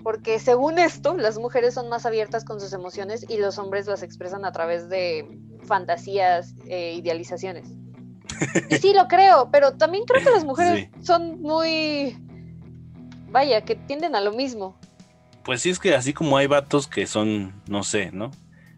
Porque 0.03 0.37
según 0.39 0.77
esto, 0.77 1.15
las 1.17 1.39
mujeres 1.39 1.73
son 1.73 1.89
más 1.89 2.05
abiertas 2.05 2.45
con 2.45 2.59
sus 2.59 2.73
emociones 2.73 3.25
y 3.27 3.37
los 3.37 3.57
hombres 3.57 3.87
las 3.87 4.03
expresan 4.03 4.45
a 4.45 4.51
través 4.51 4.89
de 4.89 5.39
fantasías, 5.63 6.53
e 6.67 6.93
idealizaciones. 6.93 7.67
Y 8.69 8.75
sí, 8.75 8.93
lo 8.93 9.07
creo, 9.07 9.49
pero 9.51 9.73
también 9.73 10.03
creo 10.05 10.23
que 10.23 10.29
las 10.29 10.43
mujeres 10.45 10.89
son 11.01 11.41
muy... 11.41 12.17
Vaya, 13.29 13.61
que 13.61 13.75
tienden 13.75 14.15
a 14.15 14.21
lo 14.21 14.31
mismo. 14.31 14.77
Pues 15.43 15.61
sí, 15.61 15.69
es 15.69 15.79
que 15.79 15.95
así 15.95 16.13
como 16.13 16.37
hay 16.37 16.47
vatos 16.47 16.87
que 16.87 17.07
son, 17.07 17.61
no 17.67 17.83
sé, 17.83 18.11
¿no? 18.11 18.31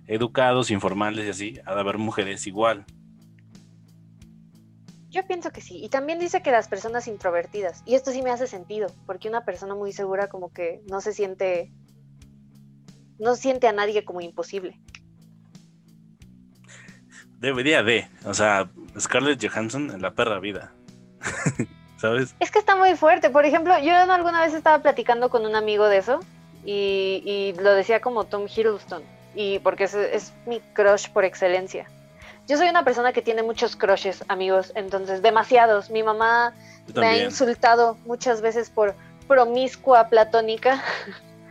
Educados, 0.08 0.72
informales 0.72 1.26
y 1.26 1.30
así, 1.30 1.60
ha 1.66 1.76
de 1.76 1.82
haber 1.82 1.98
mujeres 1.98 2.48
igual. 2.48 2.86
Yo 5.10 5.26
pienso 5.26 5.52
que 5.52 5.62
sí. 5.62 5.84
Y 5.84 5.90
también 5.90 6.20
dice 6.20 6.42
que 6.42 6.52
las 6.52 6.68
personas 6.68 7.08
introvertidas. 7.08 7.82
Y 7.86 7.96
esto 7.96 8.12
sí 8.12 8.22
me 8.22 8.32
hace 8.32 8.48
sentido, 8.48 8.88
porque 9.06 9.30
una 9.30 9.46
persona 9.46 9.76
muy 9.76 9.92
segura 9.92 10.28
como 10.28 10.52
que 10.52 10.82
no 10.90 11.02
se 11.02 11.14
siente, 11.14 11.72
no 13.20 13.36
siente 13.36 13.68
a 13.68 13.74
nadie 13.74 14.06
como 14.06 14.22
imposible. 14.22 14.80
Debería 17.40 17.84
de, 17.84 18.10
o 18.26 18.34
sea, 18.34 18.70
Scarlett 19.00 19.46
Johansson 19.46 19.92
en 19.92 20.02
la 20.02 20.14
perra 20.14 20.40
vida. 20.40 20.74
¿Sabes? 21.98 22.36
Es 22.40 22.52
que 22.52 22.60
está 22.60 22.76
muy 22.76 22.96
fuerte. 22.96 23.30
Por 23.30 23.46
ejemplo, 23.46 23.74
yo 23.80 23.94
alguna 23.96 24.42
vez 24.42 24.54
estaba 24.54 24.84
platicando 24.84 25.30
con 25.30 25.46
un 25.46 25.56
amigo 25.56 25.88
de 25.88 25.98
eso 25.98 26.20
y, 26.64 27.24
y 27.26 27.54
lo 27.60 27.74
decía 27.74 28.02
como 28.02 28.26
Tom 28.26 28.46
Hiddleston. 28.46 29.17
Y 29.38 29.60
porque 29.60 29.84
es, 29.84 29.94
es 29.94 30.34
mi 30.48 30.60
crush 30.74 31.10
por 31.10 31.24
excelencia. 31.24 31.88
Yo 32.48 32.58
soy 32.58 32.70
una 32.70 32.84
persona 32.84 33.14
que 33.14 33.22
tiene 33.22 33.44
muchos 33.44 33.76
crushes, 33.76 34.24
amigos, 34.30 34.72
entonces 34.74 35.22
demasiados. 35.22 35.90
Mi 35.90 36.02
mamá 36.02 36.54
me 36.96 37.06
ha 37.06 37.24
insultado 37.24 37.98
muchas 38.06 38.42
veces 38.42 38.70
por 38.70 38.96
promiscua 39.28 40.08
platónica, 40.08 40.82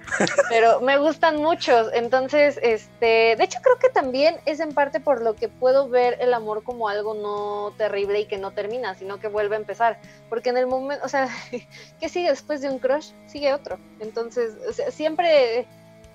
pero 0.48 0.80
me 0.80 0.96
gustan 0.96 1.36
muchos. 1.36 1.90
Entonces, 1.92 2.58
este, 2.62 3.36
de 3.36 3.44
hecho 3.44 3.58
creo 3.62 3.78
que 3.78 3.90
también 3.90 4.38
es 4.46 4.58
en 4.58 4.72
parte 4.72 4.98
por 4.98 5.20
lo 5.20 5.34
que 5.34 5.48
puedo 5.48 5.88
ver 5.88 6.16
el 6.18 6.32
amor 6.32 6.64
como 6.64 6.88
algo 6.88 7.14
no 7.14 7.72
terrible 7.76 8.20
y 8.20 8.24
que 8.24 8.38
no 8.38 8.52
termina, 8.52 8.94
sino 8.94 9.20
que 9.20 9.28
vuelve 9.28 9.56
a 9.56 9.58
empezar. 9.58 9.98
Porque 10.30 10.48
en 10.48 10.56
el 10.56 10.66
momento, 10.66 11.04
o 11.04 11.08
sea, 11.08 11.28
¿qué 12.00 12.08
sigue 12.08 12.30
después 12.30 12.62
de 12.62 12.70
un 12.70 12.78
crush? 12.78 13.10
Sigue 13.26 13.52
otro. 13.52 13.78
Entonces, 14.00 14.54
o 14.66 14.72
sea, 14.72 14.90
siempre 14.90 15.66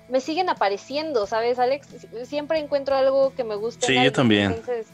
me 0.08 0.20
siguen 0.20 0.48
apareciendo, 0.48 1.26
¿sabes, 1.26 1.58
Alex? 1.58 1.88
Siempre 2.24 2.58
encuentro 2.58 2.94
algo 2.94 3.34
que 3.34 3.44
me 3.44 3.54
gusta. 3.54 3.86
Sí, 3.86 3.94
yo 3.94 4.00
alguien, 4.00 4.12
también. 4.12 4.50
Entonces, 4.52 4.86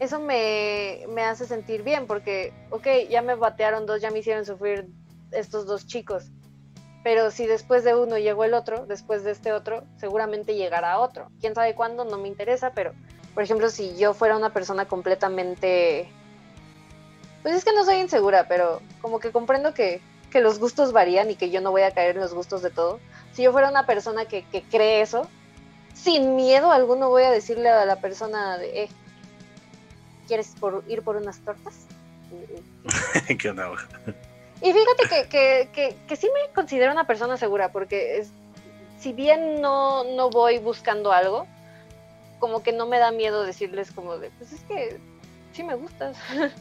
eso 0.00 0.18
me, 0.18 1.04
me 1.10 1.22
hace 1.22 1.46
sentir 1.46 1.82
bien 1.82 2.06
porque, 2.06 2.52
ok, 2.70 2.86
ya 3.08 3.22
me 3.22 3.34
batearon 3.34 3.86
dos, 3.86 4.00
ya 4.00 4.10
me 4.10 4.20
hicieron 4.20 4.44
sufrir 4.44 4.88
estos 5.30 5.66
dos 5.66 5.86
chicos. 5.86 6.24
Pero 7.04 7.30
si 7.30 7.46
después 7.46 7.84
de 7.84 7.94
uno 7.94 8.16
llegó 8.18 8.44
el 8.44 8.54
otro, 8.54 8.86
después 8.86 9.24
de 9.24 9.32
este 9.32 9.52
otro, 9.52 9.84
seguramente 9.98 10.54
llegará 10.54 10.98
otro. 11.00 11.28
Quién 11.40 11.54
sabe 11.54 11.74
cuándo, 11.74 12.04
no 12.04 12.16
me 12.16 12.28
interesa, 12.28 12.72
pero, 12.74 12.92
por 13.34 13.42
ejemplo, 13.42 13.70
si 13.70 13.96
yo 13.96 14.14
fuera 14.14 14.36
una 14.36 14.52
persona 14.52 14.86
completamente... 14.86 16.08
Pues 17.42 17.56
es 17.56 17.64
que 17.64 17.72
no 17.72 17.84
soy 17.84 17.96
insegura, 17.96 18.46
pero 18.46 18.80
como 19.00 19.18
que 19.18 19.32
comprendo 19.32 19.74
que, 19.74 20.00
que 20.30 20.40
los 20.40 20.60
gustos 20.60 20.92
varían 20.92 21.28
y 21.30 21.34
que 21.34 21.50
yo 21.50 21.60
no 21.60 21.72
voy 21.72 21.82
a 21.82 21.90
caer 21.90 22.14
en 22.14 22.22
los 22.22 22.34
gustos 22.34 22.62
de 22.62 22.70
todo. 22.70 23.00
Si 23.32 23.42
yo 23.42 23.52
fuera 23.52 23.70
una 23.70 23.86
persona 23.86 24.26
que, 24.26 24.44
que 24.44 24.62
cree 24.62 25.00
eso, 25.00 25.28
sin 25.94 26.36
miedo 26.36 26.70
alguno 26.70 27.08
voy 27.08 27.22
a 27.24 27.30
decirle 27.30 27.68
a 27.68 27.84
la 27.84 27.96
persona 27.96 28.58
de, 28.58 28.84
eh, 28.84 28.88
¿quieres 30.26 30.54
por, 30.58 30.84
ir 30.88 31.02
por 31.02 31.16
unas 31.16 31.38
tortas? 31.40 31.86
¿Qué 33.38 33.50
onda? 33.50 33.70
Y 34.60 34.72
fíjate 34.72 35.08
que, 35.08 35.28
que, 35.28 35.68
que, 35.72 35.96
que 36.06 36.16
sí 36.16 36.26
me 36.26 36.52
considero 36.54 36.92
una 36.92 37.06
persona 37.06 37.36
segura, 37.36 37.72
porque 37.72 38.18
es, 38.18 38.30
si 39.00 39.12
bien 39.12 39.60
no, 39.60 40.04
no 40.04 40.30
voy 40.30 40.58
buscando 40.58 41.12
algo, 41.12 41.46
como 42.38 42.62
que 42.62 42.72
no 42.72 42.86
me 42.86 42.98
da 42.98 43.10
miedo 43.10 43.44
decirles 43.44 43.92
como 43.92 44.18
de, 44.18 44.30
pues 44.30 44.52
es 44.52 44.60
que 44.62 45.00
sí 45.52 45.62
me 45.62 45.74
gustas. 45.74 46.16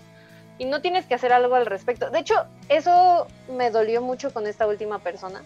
y 0.57 0.65
no 0.65 0.81
tienes 0.81 1.05
que 1.05 1.15
hacer 1.15 1.33
algo 1.33 1.55
al 1.55 1.65
respecto. 1.65 2.09
De 2.09 2.19
hecho, 2.19 2.35
eso 2.69 3.27
me 3.49 3.71
dolió 3.71 4.01
mucho 4.01 4.31
con 4.31 4.45
esta 4.45 4.67
última 4.67 4.99
persona. 4.99 5.41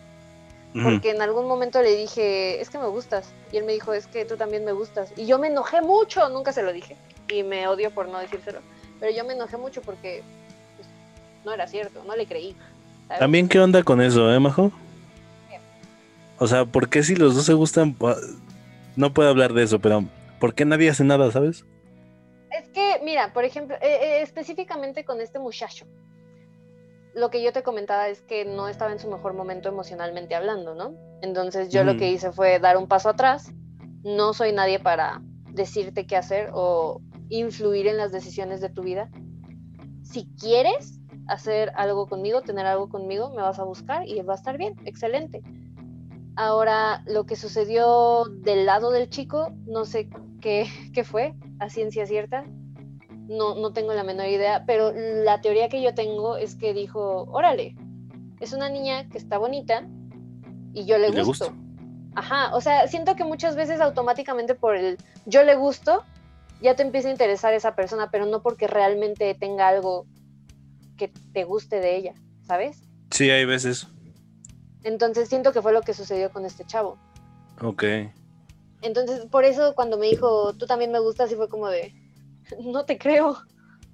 Porque 0.83 1.11
en 1.11 1.21
algún 1.21 1.47
momento 1.47 1.81
le 1.81 1.95
dije, 1.95 2.59
es 2.61 2.69
que 2.69 2.77
me 2.77 2.87
gustas. 2.87 3.31
Y 3.51 3.57
él 3.57 3.63
me 3.63 3.71
dijo, 3.73 3.93
es 3.93 4.07
que 4.07 4.25
tú 4.25 4.35
también 4.37 4.65
me 4.65 4.71
gustas. 4.73 5.11
Y 5.15 5.25
yo 5.25 5.39
me 5.39 5.47
enojé 5.47 5.81
mucho, 5.81 6.27
nunca 6.29 6.51
se 6.51 6.63
lo 6.63 6.73
dije. 6.73 6.95
Y 7.29 7.43
me 7.43 7.67
odio 7.67 7.91
por 7.91 8.07
no 8.09 8.19
decírselo. 8.19 8.59
Pero 8.99 9.15
yo 9.15 9.23
me 9.23 9.33
enojé 9.33 9.57
mucho 9.57 9.81
porque 9.81 10.21
pues, 10.75 10.87
no 11.45 11.53
era 11.53 11.67
cierto, 11.67 12.03
no 12.05 12.15
le 12.15 12.25
creí. 12.25 12.55
¿sabes? 13.07 13.19
También, 13.19 13.47
¿qué 13.47 13.59
onda 13.59 13.83
con 13.83 14.01
eso, 14.01 14.31
eh, 14.33 14.39
Majo? 14.39 14.71
O 16.37 16.47
sea, 16.47 16.65
¿por 16.65 16.89
qué 16.89 17.01
si 17.03 17.15
los 17.15 17.35
dos 17.35 17.45
se 17.45 17.53
gustan? 17.53 17.93
pa- 17.93 18.17
No 18.95 19.13
puedo 19.13 19.29
hablar 19.29 19.53
de 19.53 19.63
eso, 19.63 19.79
pero 19.79 20.03
¿por 20.39 20.53
qué 20.53 20.65
nadie 20.65 20.89
hace 20.89 21.03
nada, 21.03 21.31
sabes? 21.31 21.63
Es 22.51 22.67
que, 22.69 22.99
mira, 23.03 23.31
por 23.33 23.45
ejemplo, 23.45 23.75
eh, 23.77 23.79
eh, 24.01 24.21
específicamente 24.21 25.05
con 25.05 25.21
este 25.21 25.39
muchacho, 25.39 25.85
lo 27.15 27.29
que 27.29 27.41
yo 27.41 27.53
te 27.53 27.63
comentaba 27.63 28.09
es 28.09 28.21
que 28.21 28.43
no 28.43 28.67
estaba 28.67 28.91
en 28.91 28.99
su 28.99 29.09
mejor 29.09 29.33
momento 29.33 29.69
emocionalmente 29.69 30.35
hablando, 30.35 30.75
¿no? 30.75 30.93
Entonces 31.21 31.69
yo 31.69 31.85
lo 31.85 31.95
que 31.95 32.11
hice 32.11 32.33
fue 32.33 32.59
dar 32.59 32.77
un 32.77 32.87
paso 32.87 33.09
atrás. 33.09 33.53
No 34.03 34.33
soy 34.33 34.51
nadie 34.51 34.79
para 34.79 35.21
decirte 35.51 36.05
qué 36.05 36.17
hacer 36.17 36.49
o 36.53 37.01
influir 37.29 37.87
en 37.87 37.95
las 37.95 38.11
decisiones 38.11 38.59
de 38.59 38.69
tu 38.69 38.83
vida. 38.83 39.09
Si 40.03 40.27
quieres 40.37 40.99
hacer 41.27 41.71
algo 41.75 42.05
conmigo, 42.07 42.41
tener 42.41 42.65
algo 42.65 42.89
conmigo, 42.89 43.29
me 43.29 43.41
vas 43.41 43.59
a 43.59 43.63
buscar 43.63 44.05
y 44.05 44.21
va 44.21 44.33
a 44.33 44.37
estar 44.37 44.57
bien, 44.57 44.75
excelente. 44.83 45.41
Ahora, 46.35 47.01
lo 47.07 47.25
que 47.25 47.37
sucedió 47.37 48.25
del 48.25 48.65
lado 48.65 48.91
del 48.91 49.09
chico, 49.09 49.53
no 49.65 49.85
sé 49.85 50.09
qué, 50.41 50.67
qué 50.93 51.05
fue, 51.05 51.33
a 51.59 51.69
ciencia 51.69 52.05
cierta. 52.05 52.45
No, 53.27 53.55
no 53.55 53.73
tengo 53.73 53.93
la 53.93 54.03
menor 54.03 54.27
idea, 54.27 54.65
pero 54.65 54.91
la 54.93 55.41
teoría 55.41 55.69
que 55.69 55.81
yo 55.81 55.95
tengo 55.95 56.37
es 56.37 56.55
que 56.55 56.73
dijo, 56.73 57.23
órale, 57.31 57.75
es 58.39 58.53
una 58.53 58.69
niña 58.69 59.09
que 59.09 59.17
está 59.17 59.37
bonita 59.37 59.87
y 60.73 60.85
yo 60.85 60.97
le 60.97 61.07
gusto. 61.07 61.25
gusto. 61.25 61.53
Ajá, 62.15 62.55
o 62.55 62.61
sea, 62.61 62.87
siento 62.87 63.15
que 63.15 63.23
muchas 63.23 63.55
veces 63.55 63.81
automáticamente 63.81 64.55
por 64.55 64.75
el 64.75 64.97
yo 65.25 65.43
le 65.43 65.55
gusto, 65.55 66.03
ya 66.61 66.75
te 66.75 66.83
empieza 66.83 67.09
a 67.09 67.11
interesar 67.11 67.53
esa 67.53 67.75
persona, 67.75 68.09
pero 68.11 68.25
no 68.25 68.41
porque 68.41 68.67
realmente 68.67 69.35
tenga 69.35 69.67
algo 69.67 70.05
que 70.97 71.09
te 71.33 71.43
guste 71.43 71.79
de 71.79 71.97
ella, 71.97 72.13
¿sabes? 72.43 72.81
Sí, 73.11 73.29
hay 73.29 73.45
veces. 73.45 73.87
Entonces 74.83 75.27
siento 75.27 75.51
que 75.51 75.61
fue 75.61 75.73
lo 75.73 75.81
que 75.81 75.93
sucedió 75.93 76.31
con 76.31 76.45
este 76.45 76.65
chavo. 76.65 76.97
Ok. 77.61 77.83
Entonces, 78.81 79.25
por 79.25 79.43
eso 79.43 79.73
cuando 79.73 79.97
me 79.97 80.07
dijo, 80.07 80.53
tú 80.53 80.67
también 80.67 80.91
me 80.91 80.99
gustas, 80.99 81.31
y 81.31 81.35
fue 81.35 81.49
como 81.49 81.67
de, 81.67 81.93
no 82.63 82.85
te 82.85 82.97
creo. 82.97 83.37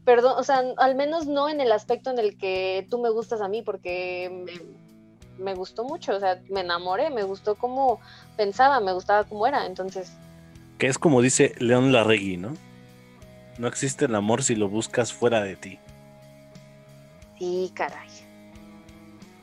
Perdón, 0.06 0.34
o 0.38 0.44
sea, 0.44 0.64
al 0.78 0.96
menos 0.96 1.28
no 1.28 1.48
en 1.50 1.62
el 1.62 1.72
aspecto 1.72 2.10
en 2.10 2.20
el 2.20 2.38
que 2.38 2.88
tú 2.90 3.00
me 3.00 3.10
gustas 3.12 3.42
a 3.42 3.48
mí, 3.48 3.62
porque 3.62 4.30
me, 4.32 5.44
me 5.44 5.54
gustó 5.56 5.84
mucho, 5.84 6.16
o 6.16 6.20
sea, 6.20 6.42
me 6.50 6.62
enamoré, 6.62 7.10
me 7.12 7.24
gustó 7.24 7.56
cómo 7.56 8.00
pensaba, 8.36 8.80
me 8.80 8.94
gustaba 8.94 9.26
cómo 9.26 9.46
era. 9.48 9.66
Entonces, 9.66 10.20
Que 10.78 10.88
es 10.88 10.98
como 10.98 11.22
dice 11.22 11.54
León 11.60 11.92
Larregui, 11.92 12.38
¿no? 12.38 12.58
No 13.58 13.68
existe 13.68 14.06
el 14.06 14.16
amor 14.16 14.44
si 14.44 14.56
lo 14.56 14.70
buscas 14.70 15.14
fuera 15.14 15.42
de 15.44 15.56
ti. 15.56 15.80
sí, 17.38 17.72
caray. 17.76 18.10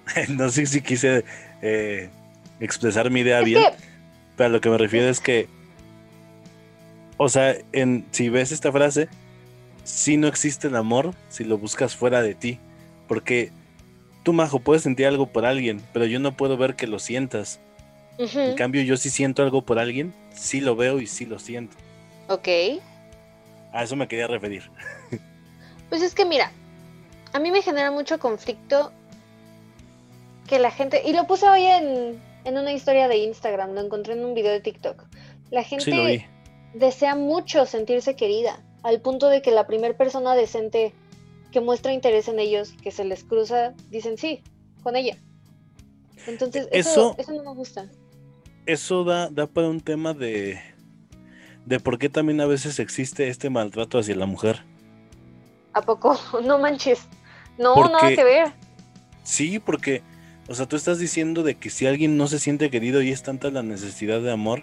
no 0.29 0.49
sé 0.51 0.67
si 0.67 0.81
quise 0.83 1.25
eh, 1.63 2.11
expresar 2.61 3.11
mi 3.11 3.21
idea 3.21 3.43
Es 3.43 3.45
bien, 3.45 3.63
que, 3.63 3.77
pero 4.37 4.49
a 4.49 4.51
lo 4.51 4.61
que 4.61 4.71
me 4.71 4.79
refiero 4.79 5.09
es 5.09 5.21
que, 5.21 5.49
o 7.19 7.29
sea, 7.29 7.57
en, 7.73 8.07
si 8.13 8.31
ves 8.31 8.53
esta 8.53 8.73
frase, 8.73 9.09
sí 9.85 10.17
no 10.17 10.29
existe 10.29 10.69
el 10.69 10.77
amor 10.77 11.15
si 11.29 11.45
lo 11.45 11.59
buscas 11.59 11.95
fuera 11.95 12.23
de 12.23 12.35
ti, 12.35 12.59
porque 13.07 13.51
tú, 14.23 14.33
Majo, 14.33 14.61
puedes 14.61 14.83
sentir 14.83 15.07
algo 15.07 15.27
por 15.27 15.45
alguien, 15.45 15.83
pero 15.93 16.07
yo 16.07 16.21
no 16.21 16.37
puedo 16.37 16.57
ver 16.57 16.77
que 16.77 16.87
lo 16.87 16.99
sientas. 16.99 17.61
En 18.19 18.57
cambio, 18.57 18.83
yo 18.83 18.97
sí 18.97 19.11
siento 19.11 19.45
algo 19.45 19.63
por 19.63 19.79
alguien, 19.79 20.13
sí 20.35 20.61
lo 20.61 20.75
veo 20.75 21.01
y 21.01 21.07
sí 21.07 21.27
lo 21.27 21.39
siento. 21.39 21.77
ok. 22.29 22.49
A 23.73 23.85
eso 23.85 23.97
me 23.97 24.09
quería 24.09 24.27
referir. 24.27 24.63
Pues 25.89 26.03
es 26.03 26.15
que 26.15 26.25
mira, 26.25 26.53
a 27.33 27.39
mí 27.39 27.51
me 27.51 27.63
genera 27.63 27.91
mucho 27.91 28.19
conflicto 28.19 28.93
que 30.47 30.59
la 30.59 30.71
gente, 30.71 31.03
y 31.05 31.13
lo 31.13 31.27
puse 31.27 31.49
hoy 31.49 31.65
en, 31.65 32.21
en 32.45 32.59
una 32.59 32.73
historia 32.73 33.09
de 33.09 33.19
Instagram, 33.19 33.73
lo 33.75 33.81
encontré 33.83 34.15
en 34.15 34.25
un 34.25 34.35
video 34.35 34.53
de 34.53 34.61
TikTok. 34.61 35.05
La 35.51 35.63
gente 35.63 35.85
Sí 35.85 35.93
lo 35.93 36.05
vi. 36.05 36.25
Desea 36.75 37.15
mucho 37.15 37.67
sentirse 37.67 38.17
querida, 38.17 38.63
al 38.83 39.01
punto 39.01 39.29
de 39.29 39.43
que 39.43 39.51
la 39.51 39.67
primera 39.67 39.97
persona 39.97 40.35
decente 40.35 40.93
que 41.53 41.61
muestra 41.61 41.93
interés 41.93 42.29
en 42.29 42.39
ellos, 42.39 42.73
que 42.83 42.91
se 42.91 43.05
les 43.05 43.25
cruza, 43.25 43.73
dicen 43.91 44.19
sí, 44.19 44.43
con 44.83 44.97
ella. 44.97 45.17
Entonces, 46.27 46.69
eso, 46.73 46.91
Eso- 46.91 47.15
eso 47.19 47.33
no 47.33 47.43
me 47.51 47.55
gusta. 47.57 47.89
Eso 48.67 49.05
da, 49.05 49.29
da 49.31 49.47
para 49.47 49.69
un 49.69 49.81
tema 49.81 50.13
de, 50.13 50.61
de 51.65 51.81
por 51.81 51.99
qué 51.99 52.09
también 52.11 52.41
a 52.41 52.47
veces 52.47 52.79
existe 52.79 53.29
este 53.29 53.49
maltrato 53.49 53.99
hacia 53.99 54.15
la 54.15 54.27
mujer. 54.27 54.63
¿A 55.73 55.81
poco? 55.83 56.19
No 56.45 56.59
manches. 56.59 57.01
No, 57.57 57.75
Porque- 57.75 57.93
nada 57.93 58.09
que 58.15 58.25
ver. 58.25 58.53
Sí, 59.23 59.59
porque, 59.59 60.03
o 60.49 60.55
sea, 60.55 60.67
tú 60.67 60.77
estás 60.77 60.99
diciendo 60.99 61.43
de 61.43 61.55
que 61.57 61.71
si 61.71 61.87
alguien 61.87 62.17
no 62.17 62.27
se 62.29 62.39
siente 62.39 62.71
querido 62.71 63.03
y 63.03 63.11
es 63.11 63.23
tanta 63.23 63.51
la 63.51 63.63
necesidad 63.63 64.21
de 64.21 64.31
amor, 64.33 64.63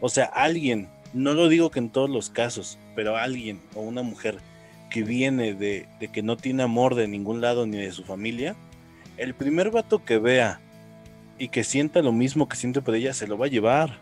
o 0.00 0.08
sea, 0.08 0.24
alguien, 0.26 0.88
no 1.12 1.34
lo 1.34 1.48
digo 1.48 1.70
que 1.70 1.78
en 1.78 1.90
todos 1.90 2.10
los 2.10 2.30
casos, 2.30 2.78
pero 2.94 3.16
alguien 3.16 3.60
o 3.74 3.80
una 3.80 4.02
mujer 4.02 4.38
que 4.90 5.02
viene 5.02 5.54
de, 5.54 5.86
de 6.00 6.08
que 6.08 6.22
no 6.22 6.36
tiene 6.36 6.62
amor 6.62 6.94
de 6.94 7.08
ningún 7.08 7.40
lado 7.40 7.66
ni 7.66 7.76
de 7.76 7.92
su 7.92 8.04
familia, 8.04 8.56
el 9.16 9.34
primer 9.34 9.70
vato 9.70 10.04
que 10.04 10.18
vea 10.18 10.60
y 11.38 11.48
que 11.48 11.64
sienta 11.64 12.02
lo 12.02 12.12
mismo 12.12 12.48
que 12.48 12.56
siente 12.56 12.80
por 12.80 12.94
ella, 12.94 13.14
se 13.14 13.26
lo 13.26 13.38
va 13.38 13.46
a 13.46 13.48
llevar. 13.48 13.98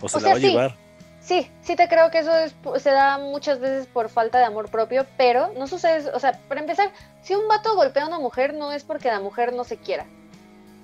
O 0.00 0.08
se 0.08 0.20
la 0.20 0.30
va 0.30 0.34
a 0.34 0.38
llevar. 0.38 0.74
Sí, 1.20 1.50
sí 1.62 1.74
te 1.74 1.88
creo 1.88 2.10
que 2.10 2.20
eso 2.20 2.36
es, 2.36 2.54
se 2.80 2.90
da 2.90 3.18
muchas 3.18 3.58
veces 3.58 3.88
por 3.88 4.08
falta 4.08 4.38
de 4.38 4.44
amor 4.44 4.70
propio, 4.70 5.04
pero 5.16 5.52
no 5.58 5.66
sucede, 5.66 6.08
o 6.10 6.20
sea, 6.20 6.38
para 6.48 6.60
empezar, 6.60 6.92
si 7.22 7.34
un 7.34 7.48
vato 7.48 7.74
golpea 7.74 8.04
a 8.04 8.06
una 8.06 8.20
mujer 8.20 8.54
no 8.54 8.72
es 8.72 8.84
porque 8.84 9.08
la 9.08 9.18
mujer 9.18 9.52
no 9.52 9.64
se 9.64 9.76
quiera. 9.76 10.06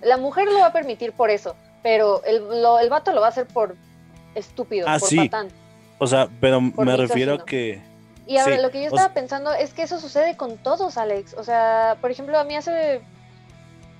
La 0.02 0.16
mujer 0.16 0.46
lo 0.46 0.58
va 0.58 0.66
a 0.66 0.72
permitir 0.72 1.12
por 1.12 1.30
eso, 1.30 1.54
pero 1.84 2.24
el, 2.24 2.60
lo, 2.60 2.80
el 2.80 2.90
vato 2.90 3.12
lo 3.12 3.20
va 3.20 3.28
a 3.28 3.30
hacer 3.30 3.46
por 3.46 3.76
estúpido, 4.34 4.86
Ah, 4.88 4.98
por 4.98 5.08
sí. 5.08 5.16
patán. 5.16 5.48
O 5.98 6.06
sea, 6.06 6.28
pero 6.40 6.60
Por 6.74 6.84
me 6.86 6.96
refiero 6.96 7.34
a 7.34 7.44
que... 7.44 7.80
Y 8.26 8.38
ahora 8.38 8.56
Sí, 8.56 8.62
lo 8.62 8.70
que 8.70 8.80
yo 8.82 8.88
estaba 8.88 9.12
pensando 9.14 9.52
es 9.52 9.72
que 9.74 9.82
eso 9.82 9.98
sucede 9.98 10.36
con 10.36 10.56
todos, 10.58 10.96
Alex. 10.96 11.34
O 11.34 11.44
sea, 11.44 11.96
por 12.00 12.10
ejemplo, 12.10 12.38
a 12.38 12.44
mí 12.44 12.54
hace 12.56 13.00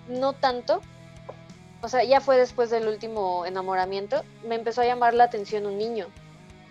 no 0.08 0.32
tanto, 0.32 0.80
o 1.80 1.88
sea, 1.88 2.04
ya 2.04 2.20
fue 2.20 2.36
después 2.36 2.70
del 2.70 2.86
último 2.88 3.44
enamoramiento, 3.46 4.22
me 4.46 4.54
empezó 4.56 4.80
a 4.80 4.84
llamar 4.86 5.14
la 5.14 5.24
atención 5.24 5.66
un 5.66 5.78
niño. 5.78 6.06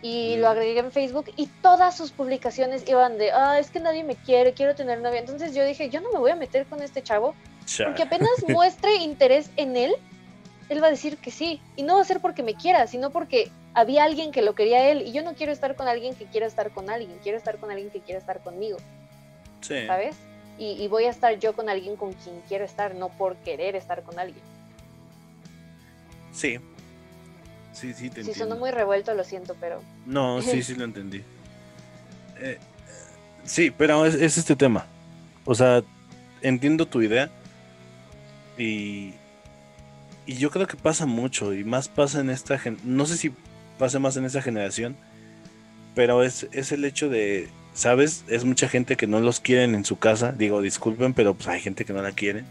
Y 0.01 0.37
lo 0.37 0.47
Mm. 0.47 0.51
agregué 0.51 0.79
en 0.79 0.91
Facebook 0.91 1.25
y 1.37 1.45
todas 1.61 1.95
sus 1.95 2.11
publicaciones 2.11 2.87
iban 2.89 3.17
de, 3.17 3.31
ah, 3.31 3.59
es 3.59 3.69
que 3.69 3.79
nadie 3.79 4.03
me 4.03 4.15
quiere, 4.15 4.53
quiero 4.53 4.73
tener 4.73 4.99
novia. 4.99 5.19
Entonces 5.19 5.53
yo 5.53 5.63
dije, 5.63 5.89
yo 5.89 6.01
no 6.01 6.11
me 6.11 6.17
voy 6.19 6.31
a 6.31 6.35
meter 6.35 6.65
con 6.65 6.81
este 6.81 7.03
chavo, 7.03 7.35
cha, 7.65 7.85
porque 7.85 8.03
apenas 8.03 8.29
muestre 8.47 8.95
interés 8.95 9.51
en 9.57 9.77
él, 9.77 9.93
él 10.71 10.81
va 10.81 10.87
a 10.87 10.91
decir 10.91 11.17
que 11.17 11.31
sí. 11.31 11.59
Y 11.75 11.83
no 11.83 11.95
va 11.95 12.01
a 12.01 12.05
ser 12.05 12.21
porque 12.21 12.43
me 12.43 12.55
quiera, 12.55 12.87
sino 12.87 13.09
porque 13.09 13.51
había 13.73 14.05
alguien 14.05 14.31
que 14.31 14.41
lo 14.41 14.55
quería 14.55 14.89
él. 14.89 15.01
Y 15.01 15.11
yo 15.11 15.21
no 15.21 15.33
quiero 15.35 15.51
estar 15.51 15.75
con 15.75 15.89
alguien 15.89 16.15
que 16.15 16.25
quiera 16.25 16.47
estar 16.47 16.71
con 16.71 16.89
alguien, 16.89 17.19
quiero 17.21 17.37
estar 17.37 17.57
con 17.57 17.71
alguien 17.71 17.89
que 17.89 17.99
quiera 17.99 18.19
estar 18.19 18.41
conmigo, 18.41 18.77
sí. 19.59 19.85
¿sabes? 19.85 20.15
Y, 20.57 20.81
y 20.81 20.87
voy 20.87 21.05
a 21.05 21.09
estar 21.09 21.37
yo 21.39 21.53
con 21.53 21.67
alguien 21.67 21.97
con 21.97 22.13
quien 22.13 22.41
quiero 22.47 22.63
estar, 22.63 22.95
no 22.95 23.09
por 23.09 23.35
querer 23.37 23.75
estar 23.75 24.01
con 24.03 24.17
alguien. 24.17 24.43
Sí. 26.31 26.57
Sí, 27.73 27.93
sí, 27.93 28.09
te 28.09 28.23
Si 28.23 28.29
entiendo. 28.29 28.33
sonó 28.33 28.55
muy 28.55 28.71
revuelto, 28.71 29.13
lo 29.13 29.25
siento, 29.25 29.55
pero 29.59 29.81
No, 30.05 30.41
sí, 30.41 30.63
sí 30.63 30.75
lo 30.75 30.85
entendí. 30.85 31.17
Eh, 31.17 31.23
eh, 32.39 32.57
sí, 33.43 33.71
pero 33.71 34.05
es, 34.05 34.15
es 34.15 34.37
este 34.37 34.55
tema. 34.55 34.85
O 35.43 35.53
sea, 35.53 35.83
entiendo 36.41 36.85
tu 36.85 37.01
idea. 37.01 37.29
Y, 38.57 39.13
y 40.25 40.35
yo 40.35 40.49
creo 40.51 40.67
que 40.67 40.77
pasa 40.77 41.05
mucho. 41.05 41.53
Y 41.53 41.63
más 41.63 41.87
pasa 41.89 42.19
en 42.21 42.29
esta 42.29 42.57
gen 42.57 42.77
No 42.83 43.05
sé 43.05 43.17
si 43.17 43.33
pasa 43.79 43.99
más 43.99 44.17
en 44.17 44.25
esta 44.25 44.41
generación. 44.41 44.95
Pero 45.95 46.23
es, 46.23 46.47
es 46.51 46.71
el 46.71 46.85
hecho 46.85 47.09
de. 47.09 47.49
¿Sabes? 47.73 48.25
Es 48.27 48.43
mucha 48.43 48.67
gente 48.67 48.97
que 48.97 49.07
no 49.07 49.19
los 49.21 49.39
quieren 49.39 49.75
en 49.75 49.85
su 49.85 49.97
casa. 49.97 50.31
Digo, 50.33 50.61
disculpen, 50.61 51.13
pero 51.13 51.33
pues 51.33 51.47
hay 51.47 51.61
gente 51.61 51.85
que 51.85 51.93
no 51.93 52.01
la 52.01 52.11
quiere. 52.11 52.43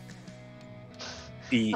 Y, 1.51 1.75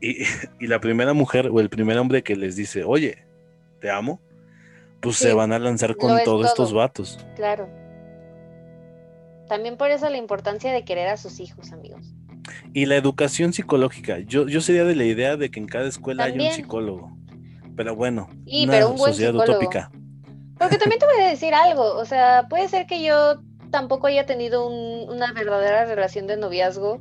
y, 0.00 0.22
y 0.58 0.66
la 0.66 0.80
primera 0.80 1.12
mujer 1.12 1.48
o 1.52 1.60
el 1.60 1.68
primer 1.68 1.98
hombre 1.98 2.22
que 2.22 2.34
les 2.36 2.56
dice, 2.56 2.82
oye, 2.84 3.26
te 3.80 3.90
amo, 3.90 4.20
pues 5.00 5.16
Sí, 5.16 5.24
se 5.24 5.34
van 5.34 5.52
a 5.52 5.58
lanzar 5.58 5.96
con 5.96 6.16
es 6.18 6.24
todos 6.24 6.46
estos 6.46 6.72
vatos. 6.72 7.18
claro. 7.36 7.68
También 9.48 9.76
por 9.78 9.90
eso 9.90 10.08
la 10.10 10.18
importancia 10.18 10.72
de 10.72 10.84
querer 10.84 11.08
a 11.08 11.16
sus 11.16 11.40
hijos, 11.40 11.72
amigos. 11.72 12.14
Y 12.72 12.86
la 12.86 12.96
educación 12.96 13.52
psicológica, 13.52 14.18
yo, 14.18 14.46
yo 14.48 14.60
sería 14.60 14.84
de 14.84 14.94
la 14.96 15.04
idea 15.04 15.36
de 15.36 15.50
que 15.50 15.60
en 15.60 15.66
cada 15.66 15.86
escuela 15.88 16.24
hay 16.24 16.32
También. 16.32 16.50
un 16.50 16.56
psicólogo. 16.56 17.16
Pero 17.76 17.94
bueno, 17.96 18.28
Y, 18.44 18.64
una 18.64 18.72
pero 18.72 18.90
un 18.90 18.96
buen 18.98 19.12
sociedad 19.12 19.32
psicólogo. 19.32 19.52
utópica. 19.58 19.90
Porque 20.58 20.78
también 20.78 20.98
te 20.98 21.06
voy 21.06 21.24
a 21.24 21.28
decir 21.30 21.54
algo, 21.54 21.94
o 21.96 22.04
sea, 22.04 22.46
puede 22.50 22.68
ser 22.68 22.86
que 22.86 23.02
yo 23.04 23.40
tampoco 23.70 24.06
haya 24.08 24.26
tenido 24.26 24.66
un- 24.68 25.08
una 25.08 25.32
verdadera 25.32 25.84
relación 25.84 26.26
de 26.26 26.36
noviazgo 26.36 27.00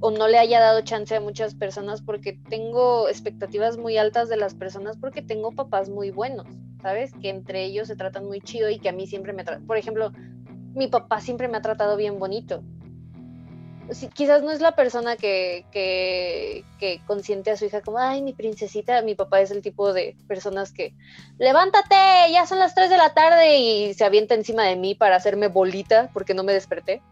o 0.00 0.10
no 0.10 0.28
le 0.28 0.38
haya 0.38 0.60
dado 0.60 0.80
chance 0.82 1.14
a 1.14 1.20
muchas 1.20 1.54
personas 1.54 2.02
porque 2.02 2.38
tengo 2.50 3.08
expectativas 3.08 3.78
muy 3.78 3.96
altas 3.96 4.28
de 4.28 4.36
las 4.36 4.54
personas 4.54 4.96
porque 4.98 5.22
tengo 5.22 5.52
papás 5.52 5.88
muy 5.88 6.10
buenos, 6.10 6.46
¿sabes? 6.82 7.12
Que 7.22 7.30
entre 7.30 7.64
ellos 7.64 7.86
se 7.88 7.96
tratan 7.96 8.26
muy 8.26 8.40
chido 8.40 8.68
y 8.68 8.78
que 8.80 8.88
a 8.88 8.92
mí 8.92 9.06
siempre 9.06 9.32
me 9.32 9.44
tratan, 9.44 9.64
por 9.66 9.76
ejemplo, 9.78 10.12
mi 10.74 10.88
papá 10.88 11.20
siempre 11.20 11.46
me 11.48 11.56
ha 11.56 11.62
tratado 11.62 11.96
bien 11.96 12.18
bonito. 12.18 12.62
Sí, 13.94 14.08
quizás 14.08 14.42
no 14.42 14.50
es 14.50 14.60
la 14.60 14.74
persona 14.74 15.16
que, 15.16 15.64
que, 15.72 16.64
que 16.78 17.00
consiente 17.06 17.50
a 17.50 17.56
su 17.56 17.64
hija 17.64 17.80
como, 17.80 17.98
ay, 17.98 18.22
mi 18.22 18.32
princesita, 18.32 19.02
mi 19.02 19.14
papá 19.14 19.40
es 19.40 19.50
el 19.50 19.62
tipo 19.62 19.92
de 19.92 20.16
personas 20.28 20.72
que 20.72 20.94
levántate, 21.38 21.94
ya 22.32 22.46
son 22.46 22.58
las 22.58 22.74
3 22.74 22.90
de 22.90 22.96
la 22.96 23.14
tarde 23.14 23.58
y 23.58 23.94
se 23.94 24.04
avienta 24.04 24.34
encima 24.34 24.64
de 24.64 24.76
mí 24.76 24.94
para 24.94 25.16
hacerme 25.16 25.48
bolita 25.48 26.10
porque 26.12 26.34
no 26.34 26.44
me 26.44 26.52
desperté. 26.52 27.02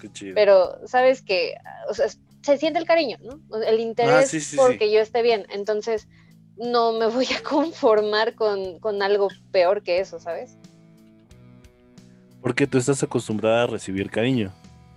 Qué 0.00 0.12
chido. 0.12 0.34
Pero 0.34 0.86
sabes 0.86 1.22
que, 1.22 1.54
o 1.88 1.94
sea, 1.94 2.06
se 2.42 2.58
siente 2.58 2.78
el 2.78 2.86
cariño, 2.86 3.18
¿no? 3.22 3.62
El 3.62 3.80
interés 3.80 4.14
Ah, 4.14 4.26
sí, 4.26 4.40
sí, 4.40 4.56
porque 4.56 4.92
yo 4.92 5.00
esté 5.00 5.22
bien. 5.22 5.46
Entonces, 5.50 6.08
no 6.56 6.92
me 6.92 7.06
voy 7.06 7.26
a 7.26 7.42
conformar 7.48 8.34
con, 8.34 8.78
con 8.80 9.02
algo 9.02 9.28
peor 9.50 9.82
que 9.82 10.00
eso, 10.00 10.18
¿sabes? 10.20 10.56
Porque 12.42 12.66
tú 12.66 12.76
estás 12.76 13.02
acostumbrada 13.02 13.62
a 13.62 13.66
recibir 13.66 14.10
cariño. 14.10 14.52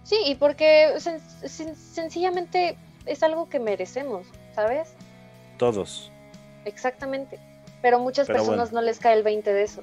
Sí, 0.07 0.15
y 0.25 0.35
porque 0.35 0.93
sen- 0.99 1.19
sen- 1.43 1.75
sencillamente 1.75 2.77
es 3.05 3.23
algo 3.23 3.49
que 3.49 3.59
merecemos, 3.59 4.25
¿sabes? 4.55 4.87
Todos. 5.57 6.09
Exactamente. 6.63 7.39
Pero 7.81 7.99
muchas 7.99 8.25
Pero 8.27 8.39
personas 8.39 8.71
no 8.71 8.81
les 8.81 8.99
cae 8.99 9.15
el 9.17 9.23
20 9.23 9.51
de 9.53 9.63
eso. 9.63 9.81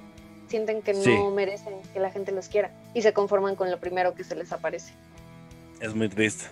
Sienten 0.48 0.80
que 0.80 0.94
Sí. 0.94 1.14
no 1.14 1.30
merecen 1.30 1.74
que 1.92 2.00
la 2.00 2.10
gente 2.10 2.32
los 2.32 2.48
quiera 2.48 2.70
y 2.94 3.02
se 3.02 3.12
conforman 3.12 3.54
con 3.54 3.70
lo 3.70 3.78
primero 3.78 4.14
que 4.14 4.24
se 4.24 4.34
les 4.34 4.50
aparece. 4.50 4.94
Es 5.80 5.94
muy 5.94 6.08
triste. 6.08 6.46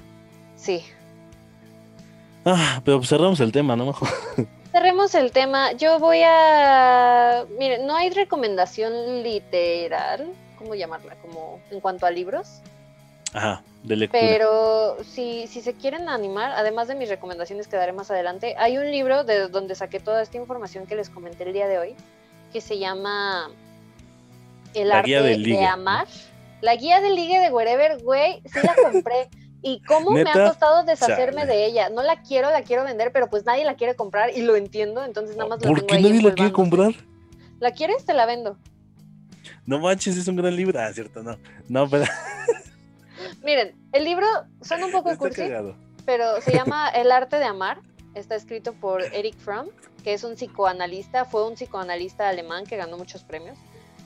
Sí. 0.56 0.84
Ah, 2.44 2.82
pero 2.84 2.98
pues 2.98 3.08
cerramos 3.08 3.40
el 3.40 3.52
tema, 3.52 3.74
¿no? 3.74 3.86
Majo? 3.86 4.06
Cerremos 4.72 5.14
el 5.14 5.32
tema. 5.32 5.72
Yo 5.72 5.98
voy 5.98 6.20
a. 6.24 7.44
Miren, 7.58 7.86
no 7.86 7.96
hay 7.96 8.10
recomendación 8.10 9.22
literal, 9.22 10.30
¿cómo 10.58 10.74
llamarla? 10.74 11.14
Como 11.22 11.60
en 11.70 11.80
cuanto 11.80 12.04
a 12.06 12.10
libros. 12.10 12.60
Ajá, 13.32 13.62
de 13.82 13.96
lectura. 13.96 14.22
Pero 14.22 14.96
si, 15.04 15.46
si 15.46 15.62
se 15.62 15.74
quieren 15.74 16.08
animar, 16.08 16.52
además 16.52 16.88
de 16.88 16.94
mis 16.94 17.08
recomendaciones 17.08 17.66
que 17.66 17.76
daré 17.76 17.92
más 17.92 18.10
adelante, 18.10 18.54
hay 18.58 18.78
un 18.78 18.90
libro 18.90 19.24
de 19.24 19.48
donde 19.48 19.74
saqué 19.74 20.00
toda 20.00 20.22
esta 20.22 20.36
información 20.36 20.86
que 20.86 20.94
les 20.94 21.08
comenté 21.08 21.44
el 21.44 21.52
día 21.52 21.66
de 21.66 21.78
hoy, 21.78 21.94
que 22.52 22.60
se 22.60 22.78
llama 22.78 23.50
El 24.74 24.88
La 24.88 24.98
arte 24.98 25.08
guía 25.08 25.22
de 25.22 25.64
amar. 25.64 26.06
La 26.60 26.76
guía 26.76 27.00
del 27.00 27.16
ligue 27.16 27.40
de 27.40 27.50
Wherever, 27.50 28.02
güey, 28.02 28.42
sí 28.44 28.60
la 28.62 28.74
compré. 28.90 29.28
Y 29.64 29.80
cómo 29.82 30.10
me 30.10 30.22
ha 30.22 30.32
costado 30.32 30.82
deshacerme 30.82 31.42
Chale. 31.42 31.52
de 31.52 31.66
ella. 31.66 31.88
No 31.88 32.02
la 32.02 32.20
quiero, 32.22 32.50
la 32.50 32.62
quiero 32.62 32.82
vender, 32.82 33.12
pero 33.12 33.30
pues 33.30 33.44
nadie 33.44 33.64
la 33.64 33.76
quiere 33.76 33.94
comprar 33.94 34.36
y 34.36 34.42
lo 34.42 34.56
entiendo, 34.56 35.04
entonces 35.04 35.36
nada 35.36 35.50
más 35.50 35.62
la 35.62 35.68
¿Por 35.68 35.76
tengo 35.78 35.86
qué 35.86 35.94
ahí 35.94 36.02
nadie 36.02 36.22
la 36.22 36.34
quiere 36.34 36.50
comprar? 36.50 36.92
¿La 37.60 37.70
quieres? 37.70 38.04
Te 38.04 38.12
la 38.12 38.26
vendo. 38.26 38.58
No 39.64 39.78
manches, 39.78 40.16
es 40.16 40.26
un 40.26 40.34
gran 40.34 40.56
libro. 40.56 40.80
Ah, 40.80 40.92
cierto, 40.92 41.22
no. 41.22 41.38
No, 41.68 41.88
pero 41.88 42.04
Miren, 43.42 43.74
el 43.92 44.04
libro 44.04 44.26
suena 44.60 44.86
un 44.86 44.92
poco 44.92 45.10
está 45.12 45.18
cursi, 45.18 45.42
cagado. 45.42 45.76
pero 46.04 46.40
se 46.40 46.52
llama 46.52 46.88
El 46.90 47.10
arte 47.10 47.36
de 47.36 47.44
amar. 47.44 47.80
Está 48.14 48.34
escrito 48.34 48.74
por 48.74 49.02
Eric 49.02 49.36
Fromm, 49.38 49.68
que 50.04 50.12
es 50.12 50.22
un 50.22 50.34
psicoanalista, 50.34 51.24
fue 51.24 51.46
un 51.46 51.54
psicoanalista 51.54 52.28
alemán 52.28 52.66
que 52.66 52.76
ganó 52.76 52.98
muchos 52.98 53.24
premios. 53.24 53.56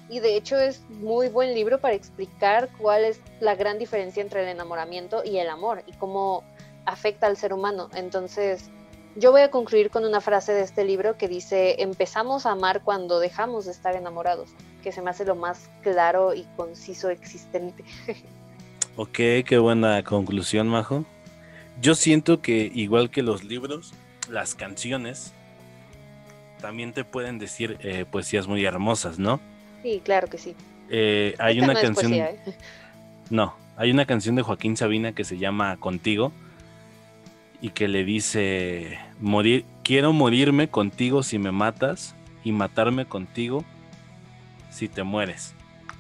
Y 0.09 0.21
de 0.21 0.37
hecho 0.37 0.57
es 0.57 0.83
muy 0.89 1.29
buen 1.29 1.55
libro 1.55 1.81
para 1.81 1.95
explicar 1.95 2.69
cuál 2.79 3.05
es 3.05 3.21
la 3.41 3.57
gran 3.57 3.79
diferencia 3.79 4.23
entre 4.23 4.43
el 4.43 4.49
enamoramiento 4.49 5.25
y 5.25 5.39
el 5.39 5.49
amor 5.49 5.83
y 5.87 5.93
cómo 5.95 6.45
afecta 6.85 7.27
al 7.27 7.37
ser 7.37 7.53
humano. 7.53 7.91
Entonces, 7.95 8.71
yo 9.17 9.33
voy 9.33 9.41
a 9.41 9.51
concluir 9.51 9.91
con 9.91 10.05
una 10.05 10.21
frase 10.21 10.53
de 10.53 10.63
este 10.63 10.85
libro 10.85 11.17
que 11.17 11.27
dice, 11.27 11.83
empezamos 11.83 12.47
a 12.47 12.53
amar 12.53 12.83
cuando 12.83 13.19
dejamos 13.19 13.65
de 13.65 13.73
estar 13.73 13.97
enamorados, 13.97 14.51
que 14.83 14.93
se 14.93 15.03
me 15.03 15.11
hace 15.11 15.25
lo 15.25 15.35
más 15.35 15.69
claro 15.83 16.35
y 16.35 16.45
conciso 16.57 17.09
existente. 17.09 17.83
Ok, 18.99 19.19
qué 19.45 19.59
buena 19.59 20.03
conclusión, 20.05 20.69
Majo. 20.69 21.05
Yo 21.83 21.95
siento 21.95 22.41
que 22.41 22.73
igual 22.75 23.11
que 23.11 23.23
los 23.23 23.45
libros, 23.45 23.93
las 24.31 24.55
canciones 24.55 25.35
también 26.63 26.95
te 26.95 27.05
pueden 27.05 27.39
decir 27.39 27.77
eh, 27.81 28.07
poesías 28.11 28.47
muy 28.47 28.65
hermosas, 28.65 29.19
¿no? 29.19 29.39
Sí, 29.83 30.01
claro 30.03 30.29
que 30.29 30.39
sí. 30.39 30.55
Eh, 30.89 31.35
hay 31.39 31.59
Esta 31.59 31.65
una 31.65 31.75
no 31.75 31.81
canción, 31.81 32.11
poesía, 32.13 32.31
¿eh? 32.31 32.57
no, 33.29 33.55
hay 33.77 33.91
una 33.91 34.07
canción 34.07 34.35
de 34.35 34.43
Joaquín 34.43 34.79
Sabina 34.79 35.13
que 35.13 35.25
se 35.25 35.37
llama 35.37 35.77
Contigo 35.77 36.33
y 37.61 37.71
que 37.71 37.89
le 37.89 38.03
dice 38.03 38.99
morir, 39.21 39.67
quiero 39.83 40.15
morirme 40.15 40.69
contigo 40.69 41.23
si 41.23 41.39
me 41.39 41.53
matas 41.53 42.15
y 42.45 42.53
matarme 42.53 43.05
contigo 43.05 43.63
si 44.71 44.89
te 44.89 45.03
mueres, 45.03 45.55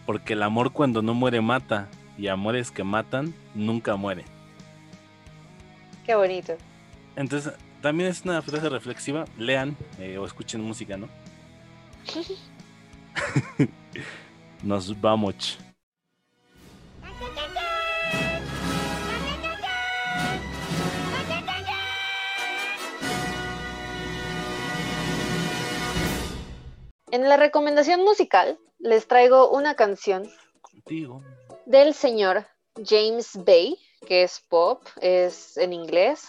porque 0.07 0.32
el 0.32 0.42
amor 0.42 0.72
cuando 0.72 1.03
no 1.03 1.12
muere 1.12 1.42
mata 1.42 1.88
y 2.18 2.28
amores 2.28 2.70
que 2.70 2.84
matan 2.84 3.34
nunca 3.54 3.96
mueren. 3.96 4.24
Qué 6.04 6.14
bonito. 6.14 6.56
Entonces, 7.16 7.52
también 7.82 8.10
es 8.10 8.22
una 8.24 8.42
frase 8.42 8.68
reflexiva. 8.68 9.24
Lean 9.38 9.76
eh, 9.98 10.18
o 10.18 10.26
escuchen 10.26 10.60
música, 10.60 10.96
¿no? 10.96 11.08
Nos 14.62 15.00
vamos. 15.00 15.58
En 27.12 27.28
la 27.28 27.36
recomendación 27.36 28.02
musical 28.02 28.58
les 28.78 29.08
traigo 29.08 29.50
una 29.50 29.74
canción 29.74 30.28
Contigo. 30.60 31.22
Del 31.66 31.94
señor 31.94 32.46
James 32.82 33.32
Bay, 33.44 33.78
que 34.06 34.22
es 34.22 34.40
pop, 34.40 34.82
es 35.00 35.56
en 35.56 35.72
inglés. 35.72 36.26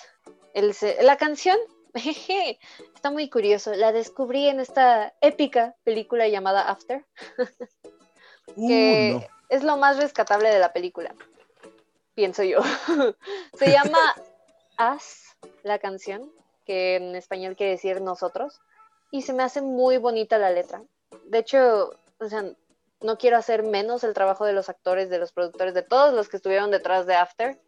El 0.53 0.75
la 1.01 1.17
canción 1.17 1.57
jeje, 1.95 2.59
está 2.93 3.11
muy 3.11 3.29
curioso. 3.29 3.73
La 3.73 3.91
descubrí 3.91 4.47
en 4.47 4.59
esta 4.59 5.13
épica 5.21 5.75
película 5.83 6.27
llamada 6.27 6.69
After, 6.69 7.05
Uh, 8.55 8.67
que 8.67 9.11
no. 9.13 9.27
es 9.49 9.63
lo 9.63 9.75
más 9.77 9.97
rescatable 9.97 10.49
de 10.49 10.59
la 10.59 10.71
película, 10.71 11.13
pienso 12.15 12.43
yo. 12.43 12.59
Se 13.59 13.69
llama 13.69 13.99
As, 14.77 15.35
la 15.63 15.79
canción, 15.79 16.31
que 16.65 16.95
en 16.95 17.15
español 17.15 17.55
quiere 17.57 17.73
decir 17.73 18.01
nosotros, 18.01 18.61
y 19.11 19.21
se 19.23 19.33
me 19.33 19.43
hace 19.43 19.61
muy 19.61 19.97
bonita 19.97 20.37
la 20.37 20.49
letra. 20.49 20.81
De 21.25 21.39
hecho, 21.39 21.91
o 22.19 22.29
sea, 22.29 22.45
no 23.01 23.17
quiero 23.17 23.37
hacer 23.37 23.63
menos 23.63 24.03
el 24.03 24.13
trabajo 24.13 24.45
de 24.45 24.53
los 24.53 24.69
actores, 24.69 25.09
de 25.09 25.19
los 25.19 25.31
productores, 25.31 25.73
de 25.73 25.83
todos 25.83 26.13
los 26.13 26.29
que 26.29 26.37
estuvieron 26.37 26.71
detrás 26.71 27.05
de 27.05 27.15
After, 27.15 27.59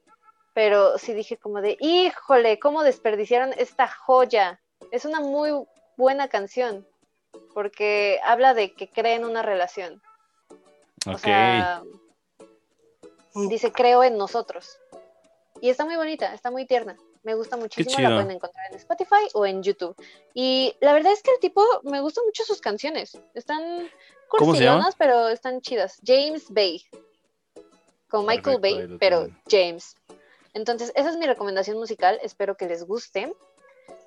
pero 0.53 0.97
sí 0.97 1.13
dije 1.13 1.37
como 1.37 1.61
de, 1.61 1.77
híjole, 1.79 2.59
¿cómo 2.59 2.83
desperdiciaron 2.83 3.53
esta 3.57 3.87
joya? 3.87 4.59
Es 4.91 5.05
una 5.05 5.19
muy 5.19 5.51
buena 5.97 6.27
canción, 6.27 6.87
porque 7.53 8.19
habla 8.23 8.53
de 8.53 8.73
que 8.73 8.89
creen 8.89 9.25
una 9.25 9.41
relación. 9.41 10.01
O 11.05 11.17
sea, 11.17 11.83
dice, 13.33 13.71
creo 13.71 14.03
en 14.03 14.17
nosotros. 14.17 14.79
Y 15.61 15.69
está 15.69 15.85
muy 15.85 15.95
bonita, 15.95 16.33
está 16.33 16.51
muy 16.51 16.65
tierna. 16.65 16.97
Me 17.23 17.35
gusta 17.35 17.57
muchísimo, 17.57 18.01
la 18.01 18.15
pueden 18.15 18.31
encontrar 18.31 18.71
en 18.71 18.77
Spotify 18.77 19.27
o 19.33 19.45
en 19.45 19.61
YouTube. 19.61 19.95
Y 20.33 20.75
la 20.79 20.93
verdad 20.93 21.11
es 21.11 21.21
que 21.21 21.31
el 21.31 21.39
tipo, 21.39 21.61
me 21.83 21.99
gustan 22.01 22.25
mucho 22.25 22.43
sus 22.45 22.61
canciones. 22.61 23.19
Están 23.33 23.89
cursilonas, 24.29 24.95
pero 24.95 25.27
están 25.27 25.61
chidas. 25.61 25.99
James 26.05 26.45
Bay. 26.49 26.85
Con 28.07 28.25
Michael 28.25 28.61
Perfecto, 28.61 28.87
Bay, 28.87 28.97
pero. 28.99 29.27
James. 29.49 29.95
Entonces, 30.53 30.91
esa 30.95 31.09
es 31.09 31.17
mi 31.17 31.27
recomendación 31.27 31.77
musical. 31.77 32.19
Espero 32.23 32.55
que 32.55 32.67
les 32.67 32.83
guste. 32.85 33.33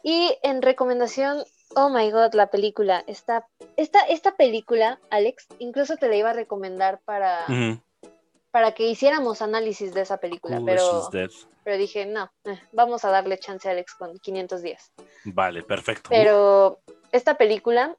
Y 0.02 0.36
en 0.42 0.62
recomendación, 0.62 1.44
oh 1.76 1.88
my 1.90 2.10
god, 2.10 2.34
la 2.34 2.48
película. 2.48 3.04
Esta, 3.06 3.46
esta, 3.76 4.00
esta 4.00 4.36
película, 4.36 5.00
Alex, 5.10 5.46
incluso 5.58 5.96
te 5.96 6.08
la 6.08 6.16
iba 6.16 6.30
a 6.30 6.34
recomendar 6.34 7.00
para. 7.04 7.46
Para 8.52 8.72
que 8.72 8.86
hiciéramos 8.86 9.42
análisis 9.42 9.92
de 9.94 10.02
esa 10.02 10.18
película. 10.18 10.58
Cool, 10.58 11.10
Pero, 11.64 11.78
dije, 11.78 12.06
no, 12.06 12.30
eh, 12.44 12.60
vamos 12.72 13.04
a 13.04 13.10
darle 13.10 13.38
chance 13.38 13.66
a 13.66 13.72
Alex 13.72 13.94
con 13.94 14.18
500 14.18 14.62
días. 14.62 14.92
Vale, 15.24 15.62
perfecto. 15.62 16.10
Pero 16.10 16.78
esta 17.10 17.36
película 17.36 17.96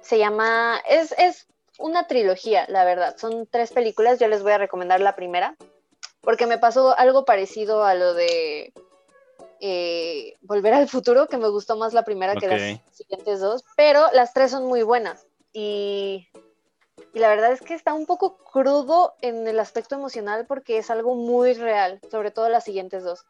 se 0.00 0.18
llama, 0.18 0.80
es, 0.88 1.12
es 1.18 1.48
una 1.78 2.06
trilogía, 2.06 2.64
la 2.68 2.84
verdad. 2.84 3.16
Son 3.18 3.46
tres 3.50 3.72
películas, 3.72 4.20
yo 4.20 4.28
les 4.28 4.42
voy 4.42 4.52
a 4.52 4.58
recomendar 4.58 5.00
la 5.00 5.16
primera, 5.16 5.56
porque 6.20 6.46
me 6.46 6.58
pasó 6.58 6.96
algo 6.96 7.24
parecido 7.24 7.82
a 7.82 7.94
lo 7.94 8.14
de 8.14 8.72
eh, 9.60 10.34
Volver 10.42 10.74
al 10.74 10.88
Futuro, 10.88 11.26
que 11.26 11.38
me 11.38 11.48
gustó 11.48 11.76
más 11.76 11.92
la 11.92 12.04
primera 12.04 12.36
que 12.36 12.46
las 12.46 12.80
siguientes 12.92 13.40
dos, 13.40 13.64
pero 13.76 14.06
las 14.12 14.32
tres 14.32 14.52
son 14.52 14.66
muy 14.66 14.84
buenas. 14.84 15.26
Y, 15.52 16.28
y 17.16 17.18
la 17.18 17.30
verdad 17.30 17.50
es 17.50 17.62
que 17.62 17.72
está 17.72 17.94
un 17.94 18.04
poco 18.04 18.36
crudo 18.36 19.14
en 19.22 19.48
el 19.48 19.58
aspecto 19.58 19.94
emocional 19.94 20.44
porque 20.46 20.76
es 20.76 20.90
algo 20.90 21.14
muy 21.14 21.54
real, 21.54 21.98
sobre 22.10 22.30
todo 22.30 22.50
las 22.50 22.64
siguientes 22.64 23.04
dos. 23.04 23.24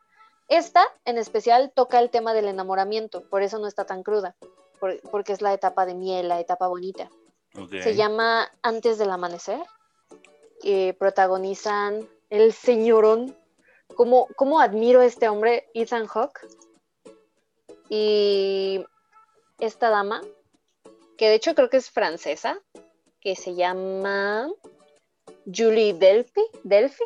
Esta 0.49 0.83
en 1.05 1.19
especial 1.19 1.71
toca 1.73 2.01
el 2.01 2.11
tema 2.11 2.35
del 2.35 2.47
enamoramiento, 2.49 3.23
por 3.29 3.43
eso 3.43 3.61
no 3.61 3.69
está 3.69 3.85
tan 3.85 4.03
cruda, 4.03 4.35
por- 4.81 5.01
porque 5.13 5.33
es 5.33 5.41
la 5.41 5.53
etapa 5.55 5.87
de 5.87 5.95
miel, 5.95 6.27
la 6.27 6.41
etapa 6.41 6.67
bonita. 6.67 7.09
Se 7.85 7.95
llama 7.95 8.51
Antes 8.61 8.99
del 8.99 9.11
Amanecer, 9.11 9.61
que 10.61 10.97
protagonizan 10.99 12.09
el 12.29 12.53
señorón. 12.55 13.37
¿Cómo, 13.95 14.27
cómo 14.35 14.59
admiro 14.59 15.01
a 15.01 15.05
este 15.07 15.29
hombre, 15.29 15.71
Ethan 15.75 16.09
Hawke? 16.09 16.41
Y 17.89 18.85
esta 19.61 19.91
dama, 19.91 20.23
que 21.17 21.29
de 21.29 21.35
hecho 21.37 21.55
creo 21.55 21.71
que 21.71 21.77
es 21.77 21.89
francesa, 21.89 22.59
que 23.27 23.35
se 23.35 23.57
llama 23.57 24.49
Julie 25.53 25.95
Delphi, 25.95 26.43
Delphi. 26.63 27.03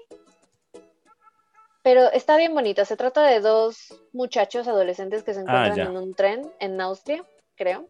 Pero 1.83 2.12
está 2.12 2.37
bien 2.37 2.53
bonita. 2.53 2.85
Se 2.85 2.95
trata 2.99 3.23
de 3.25 3.41
dos 3.41 3.99
muchachos 4.12 4.68
adolescentes 4.68 5.23
que 5.23 5.33
se 5.33 5.41
encuentran 5.41 5.77
ya. 5.77 5.85
en 5.85 5.97
un 5.97 6.12
tren 6.14 6.53
en 6.59 6.79
Austria, 6.79 7.25
creo, 7.57 7.89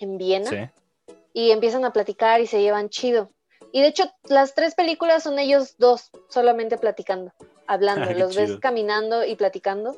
en 0.00 0.18
Viena 0.18 0.50
Sí. 0.50 1.14
y 1.32 1.52
empiezan 1.52 1.84
a 1.84 1.92
platicar 1.92 2.40
y 2.40 2.48
se 2.48 2.60
llevan 2.60 2.88
chido. 2.88 3.30
Y 3.70 3.82
de 3.82 3.86
hecho, 3.86 4.10
las 4.24 4.56
tres 4.56 4.74
películas 4.74 5.22
son 5.22 5.38
ellos 5.38 5.76
dos 5.78 6.10
solamente 6.28 6.76
platicando, 6.76 7.32
hablando. 7.68 8.00
Ah, 8.10 8.14
Los 8.18 8.34
ves 8.34 8.48
chido. 8.48 8.58
caminando 8.60 9.24
y 9.24 9.36
platicando. 9.36 9.96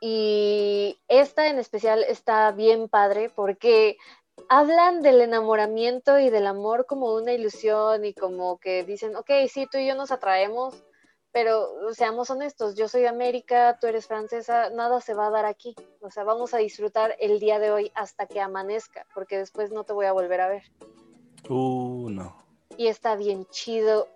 Y 0.00 0.98
esta 1.08 1.48
en 1.48 1.58
especial 1.58 2.04
está 2.04 2.50
bien 2.52 2.88
padre 2.88 3.28
porque 3.28 3.98
hablan 4.48 5.02
del 5.02 5.20
enamoramiento 5.20 6.18
y 6.18 6.30
del 6.30 6.46
amor 6.46 6.86
como 6.86 7.14
una 7.14 7.32
ilusión 7.32 8.04
y 8.04 8.14
como 8.14 8.58
que 8.58 8.84
dicen, 8.84 9.16
ok, 9.16 9.30
sí, 9.48 9.66
tú 9.70 9.78
y 9.78 9.86
yo 9.86 9.94
nos 9.94 10.10
atraemos, 10.10 10.74
pero 11.32 11.92
seamos 11.92 12.30
honestos, 12.30 12.76
yo 12.76 12.86
soy 12.88 13.02
de 13.02 13.08
América, 13.08 13.78
tú 13.80 13.88
eres 13.88 14.06
francesa, 14.06 14.70
nada 14.70 15.00
se 15.00 15.14
va 15.14 15.26
a 15.26 15.30
dar 15.30 15.46
aquí. 15.46 15.74
O 16.00 16.10
sea, 16.10 16.22
vamos 16.22 16.54
a 16.54 16.58
disfrutar 16.58 17.16
el 17.18 17.40
día 17.40 17.58
de 17.58 17.72
hoy 17.72 17.92
hasta 17.94 18.26
que 18.26 18.40
amanezca, 18.40 19.06
porque 19.14 19.38
después 19.38 19.72
no 19.72 19.84
te 19.84 19.92
voy 19.92 20.06
a 20.06 20.12
volver 20.12 20.40
a 20.40 20.48
ver. 20.48 20.62
Uh, 21.48 22.08
no. 22.10 22.36
Y 22.76 22.86
está 22.86 23.16
bien 23.16 23.46
chido. 23.46 24.08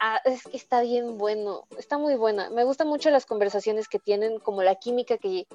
Ah, 0.00 0.20
es 0.24 0.44
que 0.44 0.56
está 0.56 0.80
bien 0.80 1.18
bueno, 1.18 1.66
está 1.78 1.98
muy 1.98 2.14
buena. 2.14 2.48
Me 2.48 2.64
gustan 2.64 2.88
mucho 2.88 3.10
las 3.10 3.26
conversaciones 3.26 3.88
que 3.88 3.98
tienen, 3.98 4.40
como 4.40 4.62
la 4.62 4.76
química 4.76 5.18
que, 5.18 5.46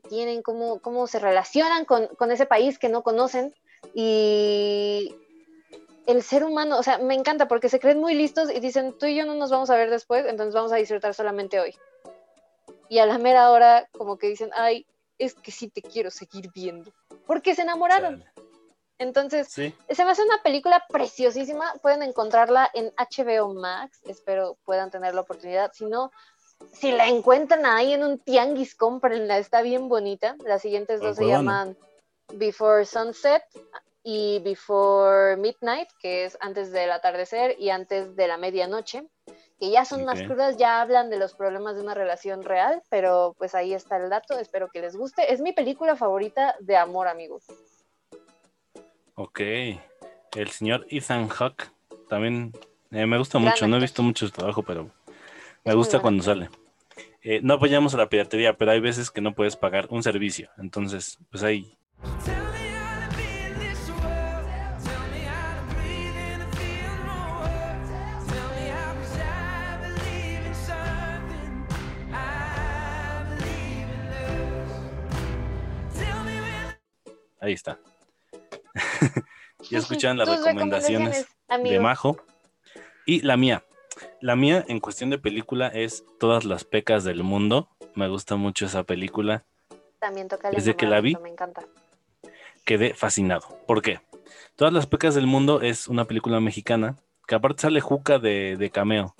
que 0.00 0.08
tienen, 0.08 0.42
cómo, 0.42 0.80
cómo 0.80 1.06
se 1.06 1.18
relacionan 1.18 1.84
con, 1.84 2.06
con 2.16 2.30
ese 2.30 2.46
país 2.46 2.78
que 2.78 2.88
no 2.88 3.02
conocen. 3.02 3.54
Y 3.94 5.14
el 6.06 6.22
ser 6.22 6.44
humano, 6.44 6.78
o 6.78 6.82
sea, 6.82 6.98
me 6.98 7.14
encanta 7.14 7.48
porque 7.48 7.68
se 7.68 7.80
creen 7.80 8.00
muy 8.00 8.14
listos 8.14 8.50
y 8.50 8.60
dicen, 8.60 8.96
tú 8.98 9.06
y 9.06 9.16
yo 9.16 9.24
no 9.24 9.34
nos 9.34 9.50
vamos 9.50 9.70
a 9.70 9.76
ver 9.76 9.90
después, 9.90 10.26
entonces 10.26 10.54
vamos 10.54 10.72
a 10.72 10.76
disfrutar 10.76 11.14
solamente 11.14 11.60
hoy. 11.60 11.74
Y 12.88 12.98
a 12.98 13.06
la 13.06 13.18
mera 13.18 13.50
hora, 13.50 13.88
como 13.92 14.16
que 14.16 14.28
dicen, 14.28 14.50
ay, 14.54 14.86
es 15.18 15.34
que 15.34 15.50
sí 15.50 15.68
te 15.68 15.82
quiero 15.82 16.10
seguir 16.10 16.50
viendo. 16.54 16.92
Porque 17.26 17.54
se 17.54 17.62
enamoraron. 17.62 18.24
Entonces, 18.98 19.48
Sí. 19.48 19.74
se 19.90 20.04
me 20.04 20.12
hace 20.12 20.22
una 20.22 20.42
película 20.42 20.84
preciosísima. 20.88 21.74
Pueden 21.82 22.02
encontrarla 22.02 22.70
en 22.72 22.92
HBO 22.96 23.52
Max. 23.52 24.00
Espero 24.04 24.56
puedan 24.64 24.90
tener 24.90 25.14
la 25.14 25.22
oportunidad. 25.22 25.72
Si 25.74 25.84
no, 25.84 26.10
si 26.72 26.92
la 26.92 27.08
encuentran 27.08 27.64
ahí 27.64 27.92
en 27.92 28.04
un 28.04 28.18
tianguis, 28.18 28.74
cómprenla. 28.74 29.38
Está 29.38 29.62
bien 29.62 29.88
bonita. 29.88 30.36
Las 30.44 30.62
siguientes 30.62 31.00
dos 31.00 31.16
se 31.16 31.26
llaman 31.26 31.76
Before 32.34 32.84
Sunset 32.84 33.42
y 34.02 34.40
Before 34.40 35.36
Midnight, 35.36 35.88
que 36.00 36.24
es 36.24 36.36
antes 36.40 36.70
del 36.72 36.90
atardecer 36.90 37.56
y 37.58 37.70
antes 37.70 38.14
de 38.14 38.28
la 38.28 38.36
medianoche. 38.36 39.04
Que 39.58 39.70
ya 39.70 39.86
son 39.86 40.04
más 40.04 40.22
crudas, 40.22 40.58
ya 40.58 40.82
hablan 40.82 41.08
de 41.08 41.18
los 41.18 41.32
problemas 41.34 41.76
de 41.76 41.82
una 41.82 41.94
relación 41.94 42.42
real, 42.42 42.82
pero 42.90 43.34
pues 43.38 43.54
ahí 43.54 43.72
está 43.72 43.96
el 43.96 44.10
dato. 44.10 44.38
Espero 44.38 44.68
que 44.68 44.82
les 44.82 44.96
guste. 44.96 45.32
Es 45.32 45.40
mi 45.40 45.52
película 45.52 45.96
favorita 45.96 46.56
de 46.60 46.76
amor, 46.76 47.08
amigos. 47.08 47.44
Ok. 49.14 49.40
El 50.34 50.50
señor 50.50 50.86
Ethan 50.90 51.28
Hawke 51.28 51.70
también 52.10 52.52
eh, 52.90 53.06
me 53.06 53.16
gusta 53.16 53.38
mucho. 53.38 53.66
No 53.66 53.78
he 53.78 53.80
visto 53.80 54.02
mucho 54.02 54.26
su 54.26 54.32
trabajo, 54.32 54.62
pero 54.62 54.90
me 55.66 55.74
gusta 55.74 56.00
cuando 56.00 56.22
sale. 56.22 56.48
Eh, 57.22 57.40
no 57.42 57.54
apoyamos 57.54 57.92
a 57.94 57.98
la 57.98 58.08
piratería, 58.08 58.56
pero 58.56 58.70
hay 58.70 58.80
veces 58.80 59.10
que 59.10 59.20
no 59.20 59.34
puedes 59.34 59.56
pagar 59.56 59.88
un 59.90 60.02
servicio. 60.02 60.48
Entonces, 60.58 61.18
pues 61.30 61.42
ahí. 61.42 61.76
Ahí 77.40 77.52
está. 77.52 77.78
ya 79.70 79.78
escucharon 79.78 80.18
las 80.18 80.28
recomendaciones 80.28 81.26
de. 81.62 81.80
Majo. 81.80 82.16
Y 83.04 83.20
la 83.20 83.36
mía. 83.36 83.64
La 84.20 84.36
mía, 84.36 84.64
en 84.68 84.80
cuestión 84.80 85.10
de 85.10 85.18
película, 85.18 85.68
es 85.68 86.04
Todas 86.18 86.44
las 86.44 86.64
pecas 86.64 87.04
del 87.04 87.22
mundo. 87.22 87.68
Me 87.94 88.08
gusta 88.08 88.36
mucho 88.36 88.66
esa 88.66 88.82
película. 88.82 89.44
También 89.98 90.28
toca 90.28 90.50
Desde 90.50 90.76
que 90.76 90.86
la 90.86 91.00
vi, 91.00 91.16
Me 91.22 91.30
encanta. 91.30 91.62
Quedé 92.64 92.94
fascinado. 92.94 93.46
¿Por 93.66 93.82
qué? 93.82 94.00
Todas 94.56 94.72
las 94.72 94.86
pecas 94.86 95.14
del 95.14 95.26
mundo 95.26 95.60
es 95.60 95.88
una 95.88 96.04
película 96.06 96.40
mexicana 96.40 96.96
que 97.26 97.34
aparte 97.34 97.62
sale 97.62 97.80
Juca 97.80 98.18
de, 98.18 98.56
de 98.56 98.70
cameo. 98.70 99.14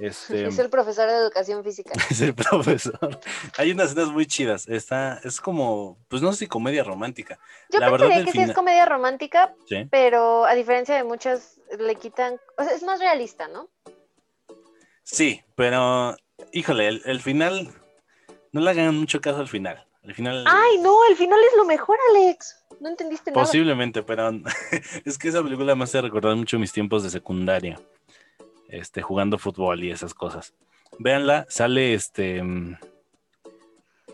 Este, 0.00 0.46
Es 0.48 0.58
el 0.58 0.70
profesor 0.70 1.08
de 1.08 1.16
educación 1.16 1.62
física. 1.62 1.92
es 2.10 2.20
el 2.20 2.34
profesor. 2.34 3.20
Hay 3.58 3.72
unas 3.72 3.90
escenas 3.90 4.10
muy 4.10 4.26
chidas. 4.26 4.68
Está, 4.68 5.20
es 5.24 5.40
como, 5.40 5.98
pues 6.08 6.22
no 6.22 6.32
sé 6.32 6.40
si 6.40 6.46
comedia 6.46 6.84
romántica. 6.84 7.38
Yo 7.70 7.80
La 7.80 7.90
pensaría 7.90 8.24
que 8.24 8.32
sí 8.32 8.40
es 8.40 8.52
comedia 8.52 8.86
romántica, 8.86 9.54
Sí. 9.66 9.86
pero 9.90 10.44
a 10.44 10.54
diferencia 10.54 10.94
de 10.96 11.04
muchas, 11.04 11.60
le 11.78 11.94
quitan. 11.96 12.40
O 12.56 12.64
sea, 12.64 12.74
es 12.74 12.82
más 12.82 12.98
realista, 12.98 13.48
¿no? 13.48 13.68
Sí, 15.12 15.42
pero, 15.56 16.16
híjole, 16.52 16.88
el, 16.88 17.02
el 17.04 17.20
final, 17.20 17.68
no 18.52 18.60
le 18.60 18.70
hagan 18.70 18.96
mucho 18.96 19.20
caso 19.20 19.38
al 19.40 19.48
final. 19.48 19.86
El 20.02 20.14
final, 20.14 20.44
Ay, 20.46 20.78
no, 20.78 20.96
el 21.08 21.16
final 21.16 21.38
es 21.50 21.56
lo 21.56 21.64
mejor, 21.64 21.98
Alex. 22.10 22.64
No 22.80 22.88
entendiste 22.88 23.30
nada. 23.30 23.42
posiblemente, 23.42 24.02
pero 24.02 24.30
es 25.04 25.18
que 25.18 25.28
esa 25.28 25.42
película 25.42 25.74
me 25.74 25.84
hace 25.84 26.00
recordar 26.00 26.34
mucho 26.36 26.58
mis 26.58 26.72
tiempos 26.72 27.02
de 27.02 27.10
secundaria, 27.10 27.78
este, 28.68 29.02
jugando 29.02 29.36
fútbol 29.36 29.84
y 29.84 29.90
esas 29.90 30.14
cosas. 30.14 30.54
Véanla, 30.98 31.44
sale 31.50 31.92
este, 31.92 32.42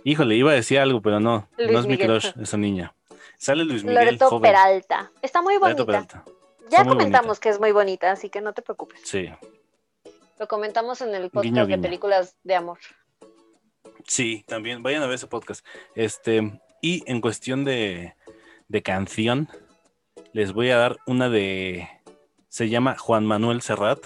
híjole, 0.02 0.34
iba 0.34 0.50
a 0.50 0.54
decir 0.54 0.80
algo, 0.80 1.00
pero 1.00 1.20
no, 1.20 1.48
Luis 1.56 1.70
no 1.70 1.78
es 1.80 1.86
mi 1.86 1.92
Miguel. 1.92 2.08
crush, 2.08 2.32
esa 2.40 2.56
niña. 2.56 2.94
Sale 3.38 3.64
Luis 3.64 3.84
Miguel, 3.84 4.06
Loreto 4.06 4.28
joven. 4.30 4.42
Peralta. 4.50 5.12
Está 5.22 5.42
muy 5.42 5.58
bonita. 5.58 5.84
Loreto 5.84 5.86
Peralta. 5.86 6.24
Ya 6.68 6.84
comentamos 6.84 7.26
bonita. 7.26 7.40
que 7.42 7.48
es 7.50 7.60
muy 7.60 7.70
bonita, 7.70 8.10
así 8.10 8.28
que 8.30 8.40
no 8.40 8.52
te 8.52 8.62
preocupes. 8.62 9.00
Sí, 9.04 9.28
Lo 10.38 10.48
comentamos 10.48 11.00
en 11.00 11.14
el 11.14 11.30
podcast 11.30 11.44
Guiño, 11.44 11.66
de 11.66 11.78
películas 11.78 12.36
de 12.42 12.54
amor. 12.54 12.78
Sí, 14.06 14.44
también 14.46 14.82
vayan 14.82 15.02
a 15.02 15.06
ver 15.06 15.14
ese 15.14 15.26
podcast. 15.26 15.64
Este, 15.94 16.60
y 16.82 17.02
en 17.10 17.20
cuestión 17.20 17.64
de, 17.64 18.14
de 18.68 18.82
canción, 18.82 19.48
les 20.32 20.52
voy 20.52 20.70
a 20.70 20.76
dar 20.76 20.98
una 21.06 21.30
de. 21.30 21.88
Se 22.48 22.68
llama 22.68 22.96
Juan 22.98 23.24
Manuel 23.24 23.62
Serrat. 23.62 23.98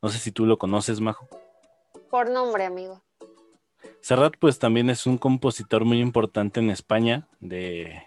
No 0.00 0.08
sé 0.08 0.18
si 0.18 0.30
tú 0.30 0.46
lo 0.46 0.56
conoces, 0.56 1.00
Majo. 1.00 1.28
Por 2.10 2.30
nombre, 2.30 2.64
amigo. 2.64 3.02
Serrat, 4.00 4.34
pues 4.38 4.58
también 4.58 4.88
es 4.88 5.06
un 5.06 5.18
compositor 5.18 5.84
muy 5.84 6.00
importante 6.00 6.60
en 6.60 6.70
España, 6.70 7.28
de, 7.40 8.02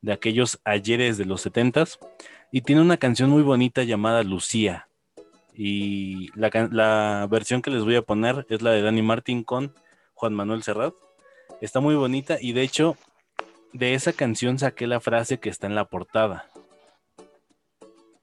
de 0.00 0.12
aquellos 0.12 0.60
ayeres 0.64 1.18
de 1.18 1.24
los 1.24 1.42
setentas, 1.42 1.98
y 2.50 2.62
tiene 2.62 2.82
una 2.82 2.96
canción 2.96 3.30
muy 3.30 3.42
bonita 3.42 3.82
llamada 3.84 4.22
Lucía. 4.22 4.88
Y 5.54 6.30
la, 6.38 6.50
la 6.70 7.26
versión 7.30 7.62
que 7.62 7.70
les 7.70 7.84
voy 7.84 7.96
a 7.96 8.02
poner 8.02 8.46
es 8.48 8.62
la 8.62 8.72
de 8.72 8.82
Dani 8.82 9.02
Martín 9.02 9.44
con 9.44 9.74
Juan 10.14 10.34
Manuel 10.34 10.62
Serrat. 10.62 10.94
Está 11.60 11.80
muy 11.80 11.94
bonita 11.94 12.38
y 12.40 12.52
de 12.52 12.62
hecho 12.62 12.96
de 13.72 13.94
esa 13.94 14.12
canción 14.12 14.58
saqué 14.58 14.86
la 14.86 15.00
frase 15.00 15.38
que 15.38 15.50
está 15.50 15.66
en 15.66 15.74
la 15.74 15.84
portada. 15.86 16.50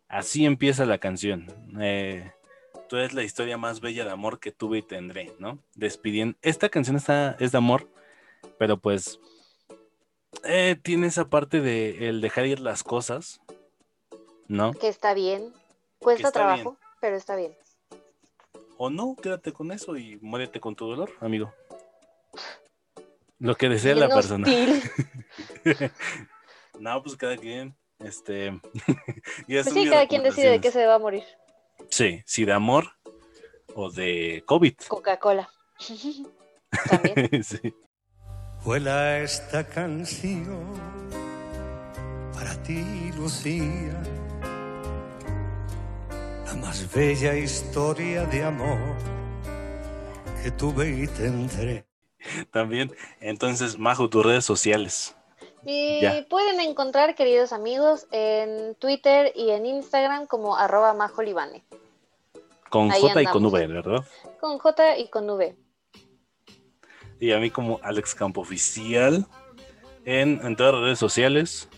Así 0.07 0.45
empieza 0.45 0.85
la 0.85 0.97
canción. 0.97 1.47
Eh, 1.79 2.31
tú 2.89 2.97
eres 2.97 3.13
la 3.13 3.23
historia 3.23 3.57
más 3.57 3.79
bella 3.79 4.03
de 4.03 4.11
amor 4.11 4.39
que 4.39 4.51
tuve 4.51 4.79
y 4.79 4.81
tendré, 4.81 5.31
¿no? 5.39 5.59
Despidiendo. 5.75 6.37
Esta 6.41 6.67
canción 6.67 6.97
está, 6.97 7.37
es 7.39 7.53
de 7.53 7.57
amor, 7.57 7.87
pero 8.57 8.77
pues 8.77 9.19
eh, 10.43 10.77
tiene 10.81 11.07
esa 11.07 11.29
parte 11.29 11.61
de 11.61 12.09
el 12.09 12.19
dejar 12.19 12.45
ir 12.45 12.59
las 12.59 12.83
cosas, 12.83 13.39
¿no? 14.47 14.73
Que 14.73 14.89
está 14.89 15.13
bien. 15.13 15.53
Cuesta 15.99 16.31
trabajo, 16.31 16.77
pero 17.01 17.17
está 17.17 17.35
bien. 17.35 17.53
O 18.77 18.89
no, 18.89 19.15
quédate 19.21 19.51
con 19.51 19.71
eso 19.73 19.97
y 19.97 20.17
muérete 20.21 20.61
con 20.61 20.75
tu 20.75 20.87
dolor, 20.87 21.11
amigo. 21.19 21.53
Lo 23.39 23.55
que 23.55 23.67
desea 23.67 23.95
la 23.95 24.07
persona. 24.07 24.47
No, 26.79 27.03
pues 27.03 27.15
cada 27.15 27.37
quien. 27.37 27.77
Este. 27.99 28.59
ya 29.47 29.59
es 29.59 29.69
Pues 29.69 29.73
sí, 29.73 29.87
cada 29.87 30.07
quien 30.07 30.23
decide 30.23 30.49
de 30.49 30.61
qué 30.61 30.71
se 30.71 30.87
va 30.87 30.95
a 30.95 30.99
morir. 30.99 31.23
Sí, 31.89 32.23
si 32.25 32.43
de 32.43 32.53
amor 32.53 32.87
o 33.75 33.91
de 33.91 34.43
COVID. 34.47 34.73
Coca-Cola. 34.87 35.47
También. 36.89 37.43
sí. 37.43 37.75
Vuela 38.63 39.19
esta 39.19 39.67
canción 39.67 40.73
para 42.33 42.55
ti, 42.63 43.11
Lucía, 43.15 44.01
la 46.51 46.57
más 46.57 46.93
bella 46.93 47.35
historia 47.37 48.25
de 48.25 48.43
amor 48.43 48.77
que 50.43 50.51
tuve 50.51 50.89
y 50.89 51.07
tendré. 51.07 51.85
También. 52.51 52.91
Entonces, 53.21 53.77
Majo, 53.79 54.09
tus 54.09 54.25
redes 54.25 54.43
sociales. 54.43 55.15
Y 55.65 56.01
Ya. 56.01 56.25
pueden 56.29 56.59
encontrar, 56.59 57.15
queridos 57.15 57.53
amigos, 57.53 58.07
en 58.11 58.75
Twitter 58.75 59.31
y 59.35 59.51
en 59.51 59.65
Instagram 59.65 60.27
como 60.27 60.57
arroba 60.57 60.93
majolibane. 60.93 61.63
Con 62.69 62.91
Ahí 62.91 63.01
J 63.01 63.21
y 63.21 63.25
con. 63.27 63.45
V, 63.45 63.67
¿verdad? 63.67 64.03
Con 64.39 64.57
J 64.57 64.97
y 64.97 65.09
con 65.09 65.29
V. 65.29 65.55
Y 67.19 67.31
a 67.31 67.39
mí 67.39 67.49
como 67.49 67.79
Alex 67.83 68.15
Campo 68.15 68.41
Oficial 68.41 69.25
en, 70.05 70.41
en 70.43 70.55
todas 70.55 70.73
las 70.73 70.83
redes 70.83 70.99
sociales. 70.99 71.69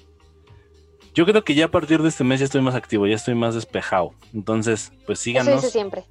Yo 1.13 1.25
creo 1.25 1.43
que 1.43 1.53
ya 1.55 1.65
a 1.65 1.71
partir 1.71 2.01
de 2.01 2.09
este 2.09 2.23
mes 2.23 2.39
ya 2.39 2.45
estoy 2.45 2.61
más 2.61 2.75
activo, 2.75 3.05
ya 3.07 3.15
estoy 3.15 3.35
más 3.35 3.53
despejado. 3.55 4.13
Entonces, 4.33 4.91
pues 5.05 5.19
Eso 5.19 5.23
síganos. 5.23 5.55
dice 5.61 5.71
siempre. 5.71 6.03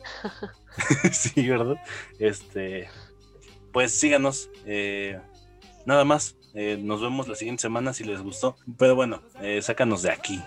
sí, 1.13 1.49
¿verdad? 1.49 1.77
Este, 2.19 2.89
pues 3.73 3.99
síganos. 3.99 4.49
eh, 4.67 5.19
nada 5.87 6.05
más. 6.05 6.37
eh, 6.55 6.79
nos 6.81 7.01
vemos 7.01 7.27
la 7.29 7.35
siguiente 7.35 7.63
semana 7.63 7.93
si 7.93 8.05
les 8.05 8.21
gustó. 8.23 8.57
Pero 8.79 8.95
bueno, 8.95 9.23
eh, 9.41 9.61
sácanos 9.63 10.03
de 10.03 10.11
aquí. 10.13 10.43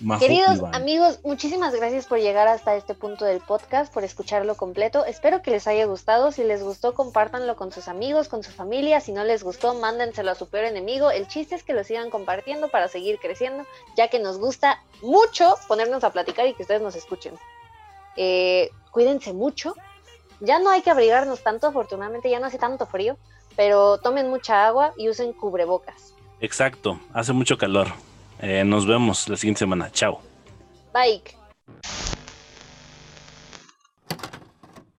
Majo 0.00 0.20
Queridos 0.20 0.58
Iván. 0.58 0.74
amigos, 0.74 1.18
muchísimas 1.24 1.74
gracias 1.74 2.06
por 2.06 2.18
llegar 2.18 2.46
hasta 2.46 2.76
este 2.76 2.94
punto 2.94 3.24
del 3.24 3.40
podcast, 3.40 3.92
por 3.92 4.04
escucharlo 4.04 4.56
completo. 4.56 5.04
Espero 5.04 5.42
que 5.42 5.50
les 5.50 5.66
haya 5.66 5.86
gustado. 5.86 6.30
Si 6.30 6.44
les 6.44 6.62
gustó, 6.62 6.94
compártanlo 6.94 7.56
con 7.56 7.72
sus 7.72 7.88
amigos, 7.88 8.28
con 8.28 8.44
su 8.44 8.52
familia. 8.52 9.00
Si 9.00 9.12
no 9.12 9.24
les 9.24 9.42
gustó, 9.42 9.74
mándenselo 9.74 10.30
a 10.30 10.34
su 10.36 10.48
peor 10.48 10.66
enemigo. 10.66 11.10
El 11.10 11.26
chiste 11.26 11.56
es 11.56 11.64
que 11.64 11.74
lo 11.74 11.82
sigan 11.82 12.10
compartiendo 12.10 12.68
para 12.68 12.86
seguir 12.86 13.18
creciendo, 13.18 13.64
ya 13.96 14.08
que 14.08 14.20
nos 14.20 14.38
gusta 14.38 14.80
mucho 15.02 15.56
ponernos 15.66 16.04
a 16.04 16.12
platicar 16.12 16.46
y 16.46 16.54
que 16.54 16.62
ustedes 16.62 16.82
nos 16.82 16.94
escuchen. 16.94 17.34
Eh, 18.16 18.70
cuídense 18.92 19.32
mucho. 19.32 19.74
Ya 20.40 20.60
no 20.60 20.70
hay 20.70 20.82
que 20.82 20.90
abrigarnos 20.90 21.42
tanto, 21.42 21.66
afortunadamente 21.66 22.30
ya 22.30 22.38
no 22.38 22.46
hace 22.46 22.58
tanto 22.58 22.86
frío, 22.86 23.16
pero 23.56 23.98
tomen 23.98 24.30
mucha 24.30 24.66
agua 24.66 24.92
y 24.96 25.08
usen 25.08 25.32
cubrebocas. 25.32 26.14
Exacto, 26.40 27.00
hace 27.12 27.32
mucho 27.32 27.58
calor. 27.58 27.88
Eh, 28.40 28.64
nos 28.64 28.86
vemos 28.86 29.28
la 29.28 29.36
siguiente 29.36 29.60
semana. 29.60 29.90
Chao. 29.90 30.20
Bye. 30.92 31.22